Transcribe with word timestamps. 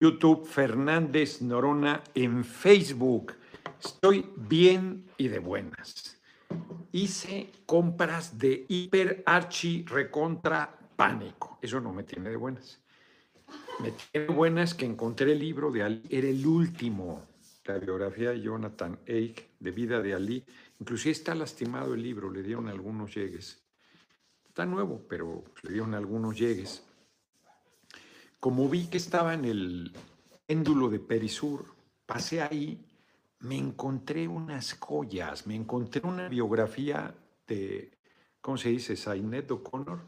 YouTube 0.00 0.46
Fernández 0.46 1.42
Norona 1.42 2.02
en 2.14 2.42
Facebook. 2.42 3.34
Estoy 3.78 4.26
bien 4.34 5.04
y 5.18 5.28
de 5.28 5.38
buenas. 5.38 6.18
Hice 6.90 7.52
compras 7.66 8.38
de 8.38 8.64
hiper 8.66 9.22
archi 9.26 9.84
recontra 9.86 10.74
pánico. 10.96 11.58
Eso 11.60 11.80
no 11.80 11.92
me 11.92 12.04
tiene 12.04 12.30
de 12.30 12.36
buenas. 12.36 12.80
Me 13.80 13.92
tiene 13.92 14.26
de 14.28 14.32
buenas 14.32 14.72
que 14.72 14.86
encontré 14.86 15.32
el 15.32 15.38
libro 15.38 15.70
de 15.70 15.82
Ali. 15.82 16.02
Era 16.08 16.28
el 16.28 16.46
último, 16.46 17.26
la 17.66 17.76
biografía 17.78 18.30
de 18.30 18.40
Jonathan 18.40 18.98
Eich 19.04 19.50
de 19.58 19.70
vida 19.70 20.00
de 20.00 20.14
Ali. 20.14 20.44
Inclusive 20.78 21.12
está 21.12 21.34
lastimado 21.34 21.92
el 21.92 22.02
libro, 22.02 22.30
le 22.30 22.42
dieron 22.42 22.68
algunos 22.68 23.14
llegues. 23.14 23.62
Está 24.48 24.64
nuevo, 24.64 25.04
pero 25.06 25.44
le 25.62 25.72
dieron 25.72 25.92
algunos 25.94 26.38
llegues. 26.38 26.89
Como 28.40 28.70
vi 28.70 28.86
que 28.86 28.96
estaba 28.96 29.34
en 29.34 29.44
el 29.44 29.92
péndulo 30.46 30.88
de 30.88 30.98
Perisur, 30.98 31.74
pasé 32.06 32.40
ahí, 32.40 32.82
me 33.40 33.58
encontré 33.58 34.26
unas 34.28 34.78
joyas, 34.78 35.46
me 35.46 35.54
encontré 35.54 36.00
una 36.06 36.26
biografía 36.26 37.14
de, 37.46 37.98
¿cómo 38.40 38.56
se 38.56 38.70
dice? 38.70 38.96
Sainet 38.96 39.50
O'Connor. 39.50 40.00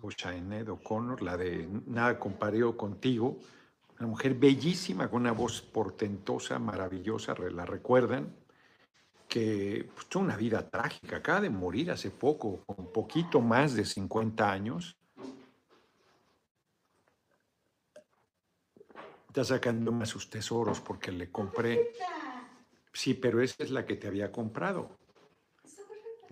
O 0.00 0.10
Sainet 0.10 0.66
O'Connor, 0.70 1.20
la 1.20 1.36
de 1.36 1.68
Nada 1.86 2.18
comparado 2.18 2.74
contigo. 2.74 3.38
Una 3.98 4.08
mujer 4.08 4.34
bellísima, 4.34 5.10
con 5.10 5.20
una 5.20 5.32
voz 5.32 5.60
portentosa, 5.60 6.58
maravillosa, 6.58 7.34
la 7.52 7.66
recuerdan, 7.66 8.34
que 9.28 9.90
pues, 9.94 10.06
tuvo 10.06 10.22
una 10.22 10.38
vida 10.38 10.70
trágica, 10.70 11.18
acaba 11.18 11.42
de 11.42 11.50
morir 11.50 11.90
hace 11.90 12.10
poco, 12.10 12.64
con 12.64 12.90
poquito 12.92 13.42
más 13.42 13.74
de 13.74 13.84
50 13.84 14.50
años 14.50 14.96
está 19.36 19.56
sacando 19.56 19.92
más 19.92 20.08
sus 20.08 20.30
tesoros 20.30 20.80
porque 20.80 21.12
le 21.12 21.30
compré. 21.30 21.92
Sí, 22.90 23.12
pero 23.12 23.42
esa 23.42 23.64
es 23.64 23.70
la 23.70 23.84
que 23.84 23.96
te 23.96 24.08
había 24.08 24.32
comprado. 24.32 24.96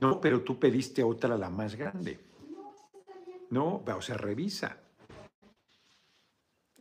No, 0.01 0.19
pero 0.23 0.41
tú 0.43 0.59
pediste 0.59 1.03
otra, 1.03 1.37
la 1.37 1.51
más 1.51 1.77
grande. 1.77 2.19
No, 3.51 3.85
o 3.87 4.01
sea, 4.01 4.17
revisa. 4.17 4.79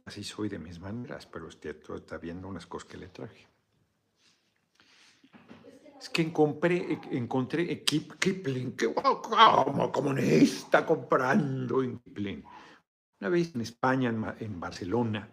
Así 0.06 0.24
soy 0.24 0.48
de 0.48 0.60
mis 0.60 0.80
maneras, 0.80 1.26
pero 1.26 1.48
usted 1.48 1.78
está 1.94 2.18
viendo 2.18 2.48
unas 2.48 2.68
cosas 2.68 2.88
que 2.88 2.98
le 2.98 3.10
traje. 3.10 3.46
Es 6.00 6.10
que 6.10 6.22
encontré, 6.22 7.00
encontré 7.12 7.84
Kipling, 7.84 8.78
que 8.78 8.94
como 8.94 9.92
comunista 9.92 10.86
comprando 10.86 11.84
en 11.84 12.00
Kipling. 12.00 12.46
Una 13.20 13.30
vez 13.30 13.54
en 13.56 13.60
España, 13.60 14.36
en 14.40 14.60
Barcelona, 14.60 15.30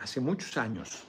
hace 0.00 0.20
muchos 0.20 0.56
años, 0.56 1.04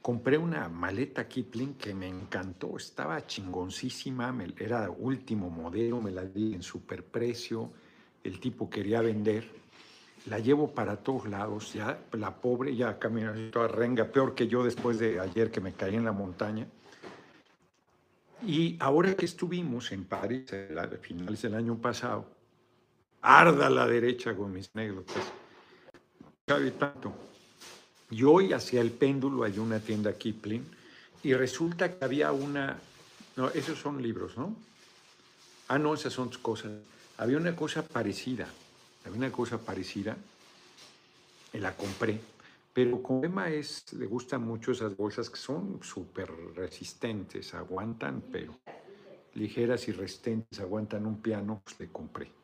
compré 0.00 0.38
una 0.38 0.68
maleta 0.68 1.28
Kipling 1.28 1.74
que 1.74 1.94
me 1.94 2.08
encantó, 2.08 2.76
estaba 2.76 3.26
chingoncísima, 3.26 4.34
era 4.58 4.90
último 4.90 5.50
modelo, 5.50 6.00
me 6.00 6.10
la 6.10 6.24
di 6.24 6.54
en 6.54 6.62
superprecio, 6.62 7.70
el 8.22 8.40
tipo 8.40 8.70
quería 8.70 9.00
vender, 9.00 9.48
la 10.26 10.38
llevo 10.38 10.72
para 10.72 10.96
todos 10.96 11.28
lados, 11.28 11.72
ya 11.72 11.98
la 12.12 12.34
pobre 12.34 12.74
ya 12.74 12.98
camina 12.98 13.34
toda 13.50 13.68
renga, 13.68 14.04
peor 14.06 14.34
que 14.34 14.46
yo 14.46 14.62
después 14.62 14.98
de 14.98 15.20
ayer 15.20 15.50
que 15.50 15.60
me 15.60 15.72
caí 15.72 15.96
en 15.96 16.04
la 16.04 16.12
montaña. 16.12 16.66
Y 18.46 18.76
ahora 18.78 19.14
que 19.14 19.24
estuvimos 19.24 19.90
en 19.90 20.04
París, 20.04 20.52
a 20.52 20.86
finales 20.98 21.42
del 21.42 21.54
año 21.54 21.76
pasado, 21.76 22.26
arda 23.20 23.68
la 23.68 23.86
derecha 23.86 24.36
con 24.36 24.52
mis 24.52 24.70
anécdotas, 24.74 25.32
sabe 26.46 26.70
tanto 26.72 27.12
y 28.10 28.22
hoy 28.22 28.52
hacia 28.52 28.80
el 28.80 28.90
péndulo 28.90 29.44
hay 29.44 29.58
una 29.58 29.78
tienda 29.80 30.12
Kipling 30.12 30.64
y 31.22 31.34
resulta 31.34 31.98
que 31.98 32.04
había 32.04 32.32
una, 32.32 32.78
no, 33.36 33.48
esos 33.50 33.78
son 33.78 34.02
libros, 34.02 34.36
¿no? 34.36 34.54
Ah, 35.68 35.78
no, 35.78 35.94
esas 35.94 36.12
son 36.12 36.30
cosas. 36.42 36.72
Había 37.18 37.36
una 37.36 37.54
cosa 37.54 37.82
parecida, 37.82 38.48
había 39.04 39.18
una 39.18 39.32
cosa 39.32 39.58
parecida, 39.58 40.16
y 41.52 41.58
la 41.58 41.74
compré, 41.74 42.20
pero 42.72 43.02
con 43.02 43.24
Emma 43.24 43.50
es, 43.50 43.92
le 43.94 44.06
gustan 44.06 44.42
mucho 44.42 44.72
esas 44.72 44.96
bolsas 44.96 45.28
que 45.28 45.38
son 45.38 45.80
súper 45.82 46.30
resistentes, 46.54 47.54
aguantan, 47.54 48.22
pero 48.30 48.58
ligeras 49.34 49.88
y 49.88 49.92
resistentes, 49.92 50.60
aguantan 50.60 51.06
un 51.06 51.20
piano, 51.20 51.60
pues 51.64 51.80
le 51.80 51.88
compré. 51.88 52.37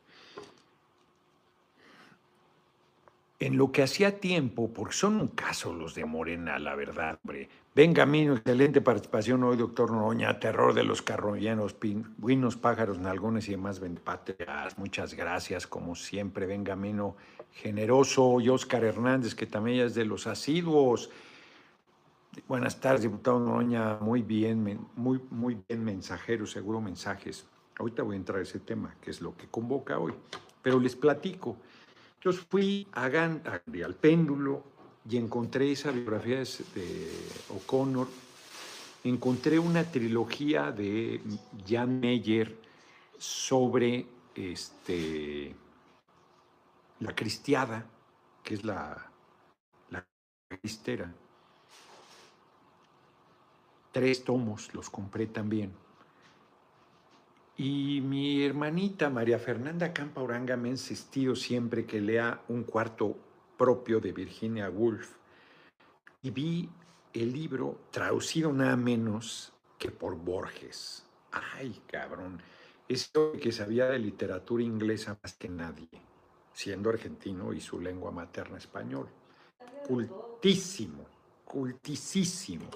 En 3.39 3.57
lo 3.57 3.71
que 3.71 3.83
hacía 3.83 4.19
tiempo, 4.19 4.71
porque 4.73 4.93
son 4.93 5.19
un 5.19 5.27
caso 5.27 5.73
los 5.73 5.93
de 5.95 6.05
Morena, 6.05 6.57
la 6.57 6.75
verdad, 6.75 7.19
hombre. 7.23 7.49
Benjamín, 7.75 8.31
excelente 8.31 8.79
participación 8.79 9.43
hoy, 9.43 9.57
doctor 9.57 9.91
Noroña, 9.91 10.39
terror 10.39 10.73
de 10.73 10.85
los 10.85 11.01
carroñeros, 11.01 11.75
buenos 12.17 12.55
pájaros, 12.55 12.99
nalgones 12.99 13.49
y 13.49 13.51
demás 13.51 13.81
venpatrias. 13.81 14.77
Muchas 14.77 15.13
gracias, 15.13 15.67
como 15.67 15.95
siempre, 15.95 16.45
Benjamino, 16.45 17.17
generoso, 17.51 18.39
y 18.39 18.47
Oscar 18.47 18.85
Hernández, 18.85 19.35
que 19.35 19.45
también 19.45 19.85
es 19.85 19.93
de 19.93 20.05
los 20.05 20.25
asiduos. 20.27 21.09
Buenas 22.47 22.79
tardes, 22.79 23.01
diputado 23.01 23.39
Noroña, 23.41 23.97
muy 23.99 24.21
bien, 24.21 24.79
muy, 24.95 25.19
muy 25.29 25.57
bien 25.67 25.83
mensajero, 25.83 26.45
seguro 26.45 26.79
mensajes. 26.79 27.45
Ahorita 27.77 28.03
voy 28.03 28.15
a 28.15 28.19
entrar 28.19 28.39
a 28.39 28.43
ese 28.43 28.59
tema, 28.59 28.95
que 29.01 29.11
es 29.11 29.19
lo 29.19 29.35
que 29.35 29.47
convoca 29.47 29.99
hoy, 29.99 30.13
pero 30.61 30.79
les 30.79 30.95
platico. 30.95 31.57
Entonces 32.25 32.47
fui 32.49 32.87
a 32.93 33.07
Gandhi, 33.07 33.83
al 33.83 33.93
péndulo, 33.93 34.63
y 35.07 35.17
encontré 35.17 35.71
esa 35.71 35.91
biografía 35.91 36.37
de 36.37 37.11
O'Connor. 37.49 38.07
Encontré 39.03 39.59
una 39.59 39.83
trilogía 39.83 40.71
de 40.71 41.21
Jan 41.67 41.99
Meyer 41.99 42.57
sobre 43.19 44.07
este, 44.33 45.55
la 46.99 47.13
cristiada, 47.13 47.85
que 48.43 48.55
es 48.55 48.63
la, 48.63 49.07
la 49.91 50.03
cristera. 50.47 51.13
Tres 53.91 54.23
tomos 54.23 54.73
los 54.73 54.89
compré 54.89 55.27
también. 55.27 55.71
Y 57.57 58.01
mi 58.01 58.43
hermanita 58.43 59.09
María 59.09 59.39
Fernanda 59.39 59.93
Campa 59.93 60.21
Oranga 60.21 60.57
me 60.57 60.67
ha 60.67 60.71
insistido 60.71 61.35
siempre 61.35 61.85
que 61.85 62.01
lea 62.01 62.41
un 62.49 62.63
cuarto 62.63 63.15
propio 63.57 64.01
de 64.01 64.11
Virginia 64.11 64.69
Woolf. 64.69 65.15
Y 66.21 66.31
vi 66.31 66.69
el 67.13 67.31
libro 67.31 67.79
traducido 67.91 68.51
nada 68.51 68.75
menos 68.75 69.53
que 69.79 69.89
por 69.89 70.15
Borges. 70.15 71.05
Ay, 71.31 71.81
cabrón. 71.87 72.41
Eso 72.89 73.31
que 73.41 73.51
sabía 73.51 73.85
de 73.85 73.99
literatura 73.99 74.61
inglesa 74.61 75.17
más 75.23 75.33
que 75.33 75.47
nadie, 75.47 75.87
siendo 76.53 76.89
argentino 76.89 77.53
y 77.53 77.61
su 77.61 77.79
lengua 77.79 78.11
materna 78.11 78.57
español. 78.57 79.07
Cultísimo, 79.87 81.05
cultisísimo. 81.45 82.69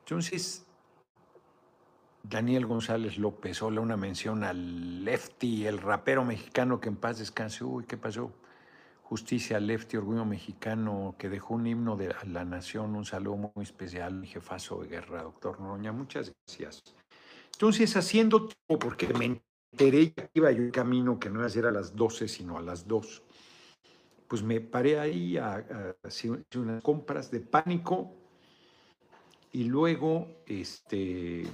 Entonces, 0.00 0.66
Daniel 2.22 2.66
González 2.66 3.18
López, 3.18 3.60
hola, 3.62 3.80
una 3.80 3.96
mención 3.96 4.44
al 4.44 5.04
Lefty, 5.04 5.66
el 5.66 5.78
rapero 5.78 6.24
mexicano 6.24 6.80
que 6.80 6.88
en 6.88 6.96
paz 6.96 7.18
descanse. 7.18 7.64
Uy, 7.64 7.84
¿qué 7.84 7.96
pasó? 7.96 8.32
Justicia 9.02 9.58
Lefty, 9.58 9.96
orgullo 9.96 10.24
mexicano, 10.24 11.16
que 11.18 11.28
dejó 11.28 11.54
un 11.54 11.66
himno 11.66 11.96
de 11.96 12.14
la 12.26 12.44
nación. 12.44 12.94
Un 12.94 13.04
saludo 13.04 13.52
muy 13.54 13.64
especial, 13.64 14.24
jefazo 14.24 14.80
de 14.82 14.88
guerra, 14.88 15.22
doctor 15.24 15.60
Noroña. 15.60 15.92
Muchas 15.92 16.32
gracias. 16.46 16.82
Entonces, 17.52 17.96
haciendo 17.96 18.46
tiempo, 18.46 18.78
porque 18.78 19.12
me 19.12 19.42
enteré 19.72 20.12
que 20.12 20.30
iba 20.34 20.50
yo 20.52 20.62
en 20.62 20.70
camino, 20.70 21.18
que 21.18 21.28
no 21.28 21.40
iba 21.40 21.46
a 21.46 21.50
ser 21.50 21.66
a 21.66 21.72
las 21.72 21.94
12, 21.94 22.28
sino 22.28 22.56
a 22.56 22.62
las 22.62 22.86
2, 22.86 23.22
pues 24.28 24.42
me 24.42 24.60
paré 24.60 24.98
ahí 24.98 25.36
a, 25.36 25.56
a 25.56 26.06
hacer 26.06 26.44
unas 26.54 26.82
compras 26.82 27.30
de 27.30 27.40
pánico 27.40 28.14
y 29.52 29.64
luego, 29.64 30.28
este 30.46 31.44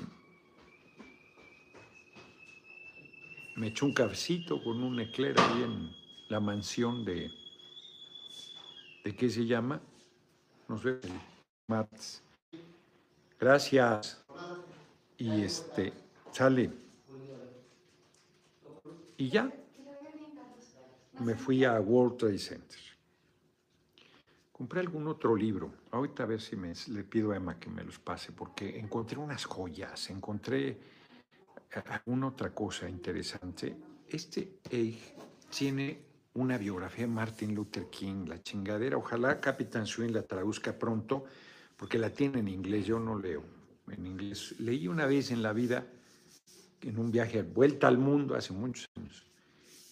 me 3.59 3.69
echó 3.69 3.87
un 3.87 3.93
cafecito 3.93 4.63
con 4.63 4.83
un 4.83 5.01
eclair 5.01 5.35
ahí 5.39 5.63
en 5.63 5.91
la 6.29 6.39
mansión 6.39 7.05
de, 7.05 7.29
¿de 9.05 9.17
qué 9.17 9.29
se 9.29 9.47
llama? 9.47 9.81
No 10.69 10.79
sé, 10.79 11.01
martes. 11.67 12.23
Gracias. 13.39 14.25
Y 15.17 15.43
este, 15.43 15.93
sale. 16.31 16.71
Y 19.17 19.29
ya, 19.29 19.53
me 21.19 21.35
fui 21.35 21.65
a 21.65 21.81
World 21.81 22.17
Trade 22.17 22.39
Center. 22.39 22.79
Compré 24.53 24.81
algún 24.81 25.09
otro 25.09 25.35
libro. 25.35 25.73
Ahorita 25.91 26.23
a 26.23 26.27
ver 26.27 26.41
si 26.41 26.55
me, 26.55 26.73
le 26.89 27.03
pido 27.03 27.33
a 27.33 27.37
Emma 27.37 27.59
que 27.59 27.71
me 27.71 27.83
los 27.83 27.99
pase, 27.99 28.31
porque 28.31 28.79
encontré 28.79 29.19
unas 29.19 29.45
joyas, 29.45 30.11
encontré 30.11 30.98
alguna 31.87 32.29
otra 32.29 32.55
cosa 32.55 32.88
interesante. 32.88 33.76
Este 34.09 34.59
Eich 34.70 35.15
tiene 35.50 36.09
una 36.35 36.56
biografía 36.56 37.06
de 37.06 37.12
Martin 37.12 37.55
Luther 37.55 37.91
King, 37.91 38.26
la 38.26 38.43
chingadera. 38.43 38.97
Ojalá 38.97 39.41
Capitán 39.41 39.87
Swing 39.87 40.12
la 40.12 40.23
traduzca 40.23 40.79
pronto, 40.79 41.25
porque 41.76 41.99
la 41.99 42.11
tiene 42.11 42.41
en 42.41 42.49
inglés, 42.49 42.87
yo 42.87 42.99
no 42.99 43.19
leo 43.19 43.43
en 43.91 44.06
inglés. 44.06 44.55
Leí 44.59 44.88
una 44.88 45.06
vez 45.06 45.31
en 45.31 45.43
la 45.43 45.53
vida, 45.53 45.87
en 46.82 46.99
un 46.99 47.11
viaje 47.11 47.43
vuelta 47.43 47.88
al 47.88 47.99
mundo 47.99 48.35
hace 48.35 48.53
muchos 48.53 48.88
años. 48.97 49.25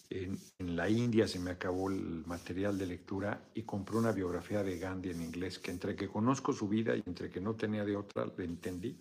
En, 0.08 0.38
en, 0.60 0.76
la 0.76 0.88
India 0.88 1.26
se 1.26 1.40
me 1.40 1.50
acabó 1.50 1.90
el 1.90 2.24
material 2.26 2.78
de 2.78 2.86
lectura 2.86 3.42
y 3.54 3.62
compré 3.62 3.96
una 3.96 4.12
biografía 4.12 4.62
de 4.62 4.78
Gandhi 4.78 5.10
en 5.10 5.20
inglés, 5.20 5.58
que 5.58 5.72
entre 5.72 5.96
que 5.96 6.08
conozco 6.08 6.52
su 6.52 6.68
vida 6.68 6.94
y 6.94 7.02
entre 7.06 7.28
que 7.28 7.40
no 7.40 7.54
tenía 7.54 7.84
de 7.84 7.96
otra, 7.96 8.24
le 8.36 8.44
entendí. 8.44 8.96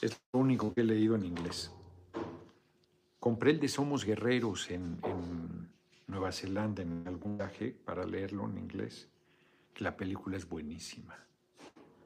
Es 0.00 0.20
lo 0.32 0.38
único 0.38 0.72
que 0.72 0.82
he 0.82 0.84
leído 0.84 1.16
en 1.16 1.24
inglés. 1.24 1.72
Compré 3.20 3.50
el 3.50 3.60
de 3.60 3.68
Somos 3.68 4.06
Guerreros 4.06 4.70
en, 4.70 4.98
en 5.04 5.68
Nueva 6.06 6.32
Zelanda 6.32 6.82
en 6.82 7.06
algún 7.06 7.36
viaje 7.36 7.70
para 7.84 8.06
leerlo 8.06 8.48
en 8.48 8.56
inglés. 8.56 9.08
La 9.76 9.94
película 9.94 10.38
es 10.38 10.48
buenísima, 10.48 11.16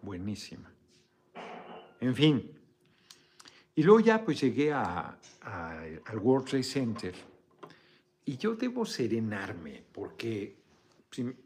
buenísima. 0.03 0.73
En 2.01 2.15
fin. 2.17 2.51
Y 3.77 3.83
luego 3.85 4.01
ya 4.01 4.25
pues 4.25 4.41
llegué 4.41 4.73
a, 4.73 5.17
al 5.41 6.19
World 6.19 6.49
Trade 6.49 6.65
Center 6.65 7.15
y 8.25 8.37
yo 8.37 8.57
debo 8.57 8.85
serenarme 8.85 9.85
porque 9.93 10.57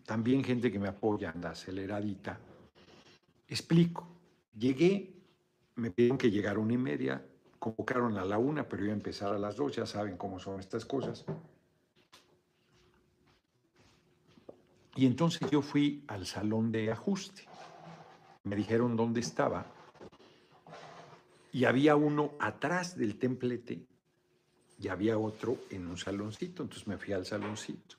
también 0.05 0.43
gente 0.43 0.73
que 0.73 0.79
me 0.79 0.89
apoya 0.89 1.31
anda 1.31 1.51
aceleradita. 1.51 2.41
Explico. 3.47 4.09
Llegué, 4.59 5.15
me 5.77 5.91
pidieron 5.91 6.17
que 6.17 6.31
llegara 6.31 6.57
a 6.57 6.63
una 6.63 6.73
y 6.73 6.79
media, 6.79 7.23
convocaron 7.59 8.17
a 8.19 8.25
la 8.25 8.39
una, 8.39 8.69
pero 8.69 8.85
iba 8.85 8.93
a 8.93 8.97
empezar 8.97 9.35
a 9.35 9.39
las 9.39 9.57
dos, 9.57 9.75
ya 9.75 9.87
saben 9.87 10.17
cómo 10.17 10.39
son 10.39 10.61
estas 10.61 10.85
cosas. 10.85 11.25
Y 14.99 15.07
entonces 15.07 15.49
yo 15.51 15.63
fui 15.63 16.03
al 16.09 16.27
salón 16.27 16.73
de 16.73 16.91
ajuste. 16.91 17.45
Me 18.43 18.57
dijeron 18.57 18.97
dónde 18.97 19.21
estaba. 19.21 19.65
Y 21.53 21.67
había 21.67 21.95
uno 21.95 22.33
atrás 22.41 22.97
del 22.97 23.17
templete 23.17 23.87
y 24.81 24.89
había 24.89 25.17
otro 25.17 25.57
en 25.71 25.87
un 25.87 25.97
saloncito. 25.97 26.65
Entonces 26.65 26.89
me 26.89 26.99
fui 26.99 27.13
al 27.13 27.25
saloncito. 27.25 27.97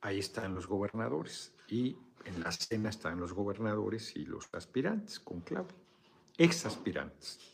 Ahí 0.00 0.18
están 0.18 0.54
los 0.54 0.66
gobernadores. 0.66 1.52
Y 1.68 1.96
en 2.24 2.42
la 2.42 2.50
cena 2.50 2.88
están 2.88 3.20
los 3.20 3.34
gobernadores 3.34 4.16
y 4.16 4.24
los 4.24 4.48
aspirantes 4.54 5.20
con 5.20 5.40
Claudia. 5.40 5.76
Ex 6.38 6.64
aspirantes. 6.64 7.53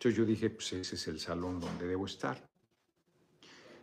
Entonces 0.00 0.16
yo 0.16 0.24
dije, 0.24 0.48
pues 0.48 0.72
ese 0.72 0.94
es 0.94 1.08
el 1.08 1.20
salón 1.20 1.60
donde 1.60 1.86
debo 1.86 2.06
estar. 2.06 2.42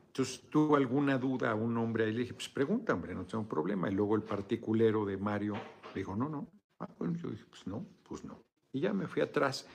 Entonces 0.08 0.50
tuvo 0.50 0.76
alguna 0.76 1.16
duda 1.20 1.54
un 1.54 1.78
hombre 1.78 2.06
ahí, 2.06 2.12
le 2.12 2.22
dije, 2.22 2.34
pues 2.34 2.50
pregunta, 2.50 2.96
hombre, 2.96 3.14
no 3.14 3.28
tengo 3.28 3.48
problema. 3.48 3.88
Y 3.88 3.94
luego 3.94 4.16
el 4.16 4.24
particulero 4.24 5.06
de 5.06 5.16
Mario 5.16 5.54
le 5.54 6.00
dijo, 6.00 6.16
no, 6.16 6.28
no. 6.28 6.48
Ah, 6.80 6.90
bueno, 6.98 7.20
yo 7.22 7.30
dije, 7.30 7.46
pues 7.48 7.68
no, 7.68 7.86
pues 8.02 8.24
no. 8.24 8.42
Y 8.74 8.80
ya 8.80 8.94
me 8.94 9.06
fui 9.06 9.22
atrás. 9.22 9.68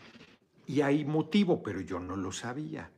Y 0.66 0.80
hay 0.80 1.04
motivo, 1.04 1.62
pero 1.62 1.80
yo 1.80 2.00
no 2.00 2.16
lo 2.16 2.32
sabía. 2.32 2.90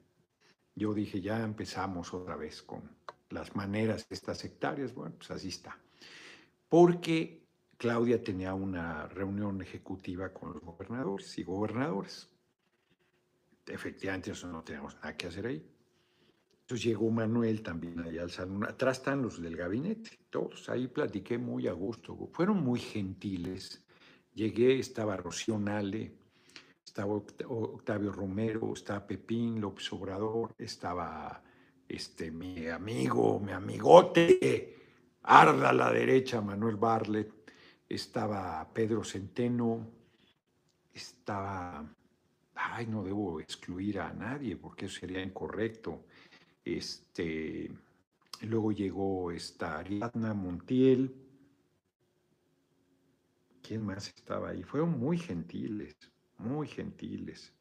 Yo 0.74 0.94
dije, 0.94 1.20
ya 1.20 1.42
empezamos 1.42 2.14
otra 2.14 2.36
vez 2.36 2.62
con 2.62 2.96
las 3.28 3.54
maneras 3.54 4.06
estas 4.08 4.38
sectarias. 4.38 4.94
Bueno, 4.94 5.16
pues 5.18 5.30
así 5.30 5.48
está. 5.48 5.78
Porque 6.66 7.44
Claudia 7.76 8.24
tenía 8.24 8.54
una 8.54 9.06
reunión 9.06 9.60
ejecutiva 9.60 10.32
con 10.32 10.54
los 10.54 10.62
gobernadores 10.62 11.36
y 11.36 11.42
gobernadores. 11.42 12.30
Efectivamente, 13.66 14.32
eso 14.32 14.48
no 14.48 14.62
tenemos 14.62 14.94
nada 14.96 15.16
que 15.16 15.26
hacer 15.26 15.46
ahí. 15.46 15.66
Entonces 16.60 16.86
llegó 16.86 17.10
Manuel 17.10 17.62
también 17.62 18.00
allá 18.00 18.22
al 18.22 18.30
salón. 18.30 18.64
Atrás 18.64 18.98
están 18.98 19.22
los 19.22 19.40
del 19.40 19.56
gabinete, 19.56 20.18
todos. 20.30 20.68
Ahí 20.68 20.88
platiqué 20.88 21.36
muy 21.36 21.68
a 21.68 21.72
gusto. 21.72 22.28
Fueron 22.32 22.62
muy 22.62 22.80
gentiles. 22.80 23.84
Llegué, 24.32 24.78
estaba 24.78 25.16
Rocío 25.16 25.58
Nale, 25.58 26.12
estaba 26.84 27.14
Octavio 27.14 28.12
Romero, 28.12 28.72
estaba 28.72 29.06
Pepín 29.06 29.60
López 29.60 29.92
Obrador, 29.92 30.54
estaba 30.58 31.42
este, 31.88 32.30
mi 32.30 32.66
amigo, 32.66 33.40
mi 33.40 33.52
amigote, 33.52 34.76
Arda 35.22 35.70
a 35.70 35.72
la 35.72 35.90
derecha, 35.92 36.40
Manuel 36.40 36.76
Barlet, 36.76 37.32
estaba 37.88 38.68
Pedro 38.72 39.04
Centeno, 39.04 39.90
estaba, 40.92 41.84
ay, 42.54 42.86
no 42.86 43.02
debo 43.02 43.40
excluir 43.40 44.00
a 44.00 44.12
nadie 44.12 44.56
porque 44.56 44.86
eso 44.86 45.00
sería 45.00 45.22
incorrecto 45.22 46.04
este, 46.64 47.70
luego 48.42 48.72
llegó 48.72 49.30
esta 49.30 49.78
Ariadna 49.78 50.34
Montiel. 50.34 51.14
¿Quién 53.62 53.84
más 53.84 54.08
estaba 54.08 54.50
ahí? 54.50 54.62
Fueron 54.62 54.98
muy 54.98 55.18
gentiles, 55.18 55.96
muy 56.38 56.66
gentiles. 56.68 57.52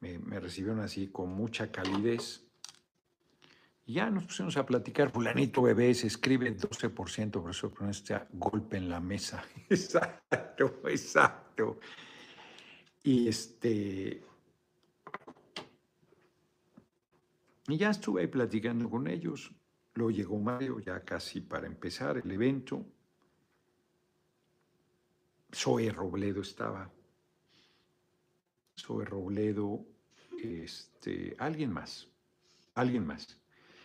Me, 0.00 0.18
recibieron 0.40 0.80
así 0.80 1.08
con 1.08 1.30
mucha 1.30 1.70
calidez. 1.70 2.46
Ya 3.86 4.08
nos 4.08 4.24
pusimos 4.24 4.56
a 4.56 4.64
platicar. 4.64 5.10
Fulanito 5.10 5.62
bebé 5.62 5.92
se 5.94 6.06
escribe 6.06 6.56
12%, 6.56 7.30
profesor, 7.30 7.74
con 7.74 7.90
este 7.90 8.18
golpe 8.32 8.76
en 8.76 8.88
la 8.88 9.00
mesa. 9.00 9.44
Exacto, 9.68 10.80
exacto. 10.84 11.80
Y 13.02 13.28
este, 13.28 14.22
Y 17.70 17.76
ya 17.76 17.90
estuve 17.90 18.22
ahí 18.22 18.26
platicando 18.26 18.90
con 18.90 19.06
ellos. 19.06 19.52
Luego 19.94 20.10
llegó 20.10 20.38
Mario, 20.40 20.80
ya 20.80 21.04
casi 21.04 21.40
para 21.40 21.68
empezar 21.68 22.18
el 22.18 22.28
evento. 22.32 22.84
Zoe 25.54 25.90
Robledo 25.92 26.40
estaba. 26.40 26.90
Zoe 28.76 29.04
Robledo, 29.04 29.86
este, 30.42 31.36
alguien 31.38 31.72
más, 31.72 32.08
alguien 32.74 33.06
más. 33.06 33.38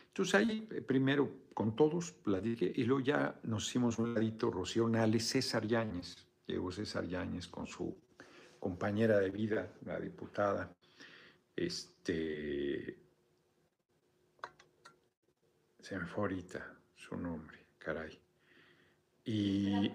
Entonces 0.07 0.33
ahí 0.33 0.67
eh, 0.71 0.81
primero 0.81 1.29
con 1.53 1.75
todos 1.75 2.11
platiqué 2.11 2.73
y 2.75 2.85
luego 2.85 3.03
ya 3.03 3.39
nos 3.43 3.67
hicimos 3.67 3.99
un 3.99 4.15
ladito 4.15 4.49
Rocío 4.49 4.89
Nales, 4.89 5.27
César 5.27 5.67
Yáñez. 5.67 6.25
Llegó 6.47 6.71
César 6.71 7.05
Yáñez 7.05 7.47
con 7.47 7.67
su 7.67 7.95
compañera 8.65 9.19
de 9.19 9.29
vida, 9.29 9.71
la 9.85 9.99
diputada, 9.99 10.75
este, 11.55 12.97
se 15.79 15.99
me 15.99 16.07
fue 16.07 16.23
ahorita 16.23 16.75
su 16.95 17.15
nombre, 17.15 17.59
caray. 17.77 18.19
Y 19.23 19.91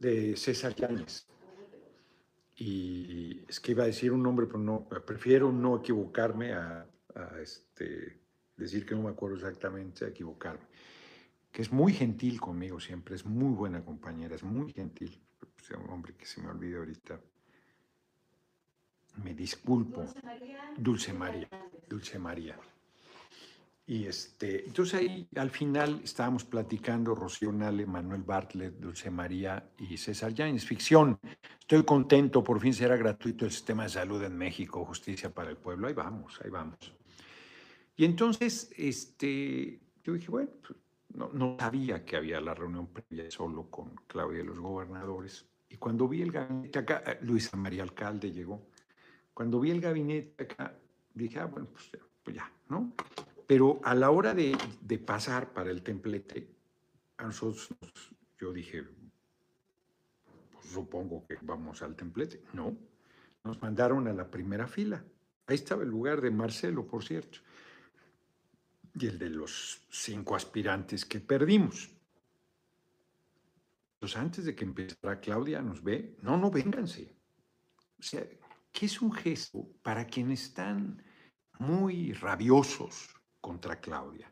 de 0.00 0.36
César 0.36 0.74
Yáñez. 0.74 1.28
Y 2.56 3.44
es 3.48 3.60
que 3.60 3.70
iba 3.70 3.84
a 3.84 3.86
decir 3.86 4.10
un 4.10 4.24
nombre, 4.24 4.46
pero 4.46 4.58
no, 4.58 4.88
prefiero 4.88 5.52
no 5.52 5.76
equivocarme 5.76 6.52
a, 6.52 6.88
este, 7.40 8.20
decir 8.56 8.84
que 8.84 8.96
no 8.96 9.04
me 9.04 9.10
acuerdo 9.10 9.36
exactamente, 9.36 10.04
a 10.04 10.08
equivocarme. 10.08 10.66
Que 11.52 11.62
es 11.62 11.70
muy 11.70 11.92
gentil 11.92 12.40
conmigo 12.40 12.80
siempre, 12.80 13.14
es 13.14 13.24
muy 13.24 13.54
buena 13.54 13.84
compañera, 13.84 14.34
es 14.34 14.42
muy 14.42 14.72
gentil. 14.72 15.22
Es 15.62 15.70
un 15.70 15.88
hombre 15.90 16.16
que 16.16 16.26
se 16.26 16.42
me 16.42 16.48
olvida 16.48 16.78
ahorita. 16.78 17.20
Me 19.22 19.34
disculpo. 19.34 20.04
Dulce 20.76 21.12
María. 21.12 21.48
Dulce 21.88 22.18
María. 22.18 22.58
Y 23.86 24.06
este, 24.06 24.64
entonces 24.64 25.00
ahí 25.00 25.28
al 25.36 25.50
final 25.50 26.00
estábamos 26.02 26.44
platicando 26.44 27.14
Rocío 27.14 27.52
Nale, 27.52 27.84
Manuel 27.84 28.22
Bartlett, 28.22 28.78
Dulce 28.78 29.10
María 29.10 29.68
y 29.78 29.98
César 29.98 30.32
Yáñez. 30.32 30.64
Ficción. 30.64 31.20
Estoy 31.60 31.84
contento, 31.84 32.42
por 32.42 32.60
fin 32.60 32.72
será 32.72 32.96
gratuito 32.96 33.44
el 33.44 33.50
sistema 33.50 33.82
de 33.82 33.90
salud 33.90 34.22
en 34.24 34.36
México, 34.36 34.84
justicia 34.86 35.32
para 35.32 35.50
el 35.50 35.58
pueblo. 35.58 35.86
Ahí 35.86 35.94
vamos, 35.94 36.40
ahí 36.42 36.50
vamos. 36.50 36.78
Y 37.96 38.06
entonces, 38.06 38.70
este, 38.76 39.78
yo 40.02 40.14
dije, 40.14 40.30
bueno, 40.30 40.50
pues, 40.66 40.78
no, 41.14 41.30
no 41.32 41.56
sabía 41.58 42.04
que 42.04 42.16
había 42.16 42.40
la 42.40 42.54
reunión 42.54 42.86
previa 42.86 43.30
solo 43.30 43.70
con 43.70 43.94
Claudia 44.06 44.40
y 44.40 44.44
los 44.44 44.58
gobernadores. 44.58 45.46
Y 45.68 45.76
cuando 45.76 46.08
vi 46.08 46.22
el 46.22 46.32
gabinete 46.32 46.78
acá, 46.78 47.02
eh, 47.06 47.18
Luisa 47.22 47.56
María 47.56 47.82
Alcalde 47.82 48.32
llegó. 48.32 48.66
Cuando 49.34 49.58
vi 49.58 49.72
el 49.72 49.80
gabinete 49.80 50.44
acá, 50.44 50.78
dije, 51.12 51.40
ah, 51.40 51.46
bueno, 51.46 51.68
pues 51.72 51.90
ya, 51.92 51.98
pues 52.22 52.36
¿no? 52.68 52.94
Pero 53.46 53.80
a 53.82 53.94
la 53.94 54.10
hora 54.10 54.32
de, 54.32 54.56
pasar 55.04 55.52
para 55.52 55.70
el 55.70 55.82
templete, 55.82 56.48
a 57.18 57.24
nosotros, 57.24 57.68
yo 58.38 58.52
dije, 58.52 58.84
pues 60.52 60.66
supongo 60.66 61.26
que 61.26 61.36
vamos 61.42 61.82
al 61.82 61.94
templete. 61.94 62.42
No, 62.52 62.76
nos 63.42 63.60
mandaron 63.60 64.06
a 64.08 64.12
la 64.12 64.30
primera 64.30 64.66
fila. 64.66 65.04
Ahí 65.46 65.56
estaba 65.56 65.82
el 65.82 65.90
lugar 65.90 66.20
de 66.20 66.30
Marcelo, 66.30 66.86
por 66.86 67.04
cierto, 67.04 67.40
y 68.94 69.06
el 69.06 69.18
de 69.18 69.30
los 69.30 69.82
cinco 69.90 70.36
aspirantes 70.36 71.04
que 71.04 71.20
perdimos. 71.20 71.90
Pues 73.98 74.16
antes 74.16 74.44
de 74.44 74.54
que 74.54 74.64
empezara 74.64 75.20
Claudia 75.20 75.60
nos 75.60 75.82
ve, 75.82 76.16
no, 76.22 76.36
no, 76.38 76.50
vénganse. 76.50 77.14
O 77.98 78.02
sea, 78.02 78.26
¿qué 78.74 78.86
es 78.86 79.00
un 79.00 79.12
gesto 79.12 79.68
para 79.82 80.04
quienes 80.04 80.42
están 80.42 81.02
muy 81.60 82.12
rabiosos 82.12 83.14
contra 83.40 83.80
Claudia. 83.80 84.30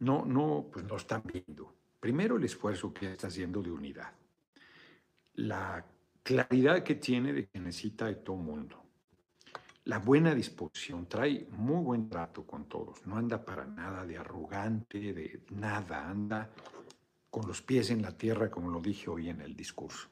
no, 0.00 0.26
no, 0.26 0.68
pues 0.70 0.84
no 0.84 0.96
están 0.96 1.22
viendo. 1.24 1.74
Primero 1.98 2.36
el 2.36 2.44
esfuerzo 2.44 2.92
que 2.92 3.12
está 3.12 3.28
haciendo 3.28 3.62
de 3.62 3.70
unidad. 3.70 4.12
La 5.34 5.86
claridad 6.22 6.82
que 6.82 6.96
tiene 6.96 7.32
de 7.32 7.48
que 7.48 7.58
necesita 7.58 8.06
de 8.06 8.16
todo 8.16 8.36
mundo. 8.36 8.82
La 9.84 9.98
buena 9.98 10.34
disposición, 10.34 11.06
trae 11.08 11.46
muy 11.50 11.82
buen 11.82 12.08
trato 12.08 12.46
con 12.46 12.68
todos, 12.68 13.06
no 13.06 13.16
anda 13.16 13.42
para 13.44 13.64
nada 13.64 14.04
de 14.04 14.18
arrogante, 14.18 15.12
de 15.12 15.42
nada, 15.50 16.08
anda 16.08 16.50
con 17.30 17.46
los 17.46 17.62
pies 17.62 17.90
en 17.90 18.02
la 18.02 18.16
tierra, 18.16 18.50
como 18.50 18.70
lo 18.70 18.80
dije 18.80 19.08
hoy 19.08 19.28
en 19.28 19.40
el 19.40 19.54
discurso. 19.54 20.08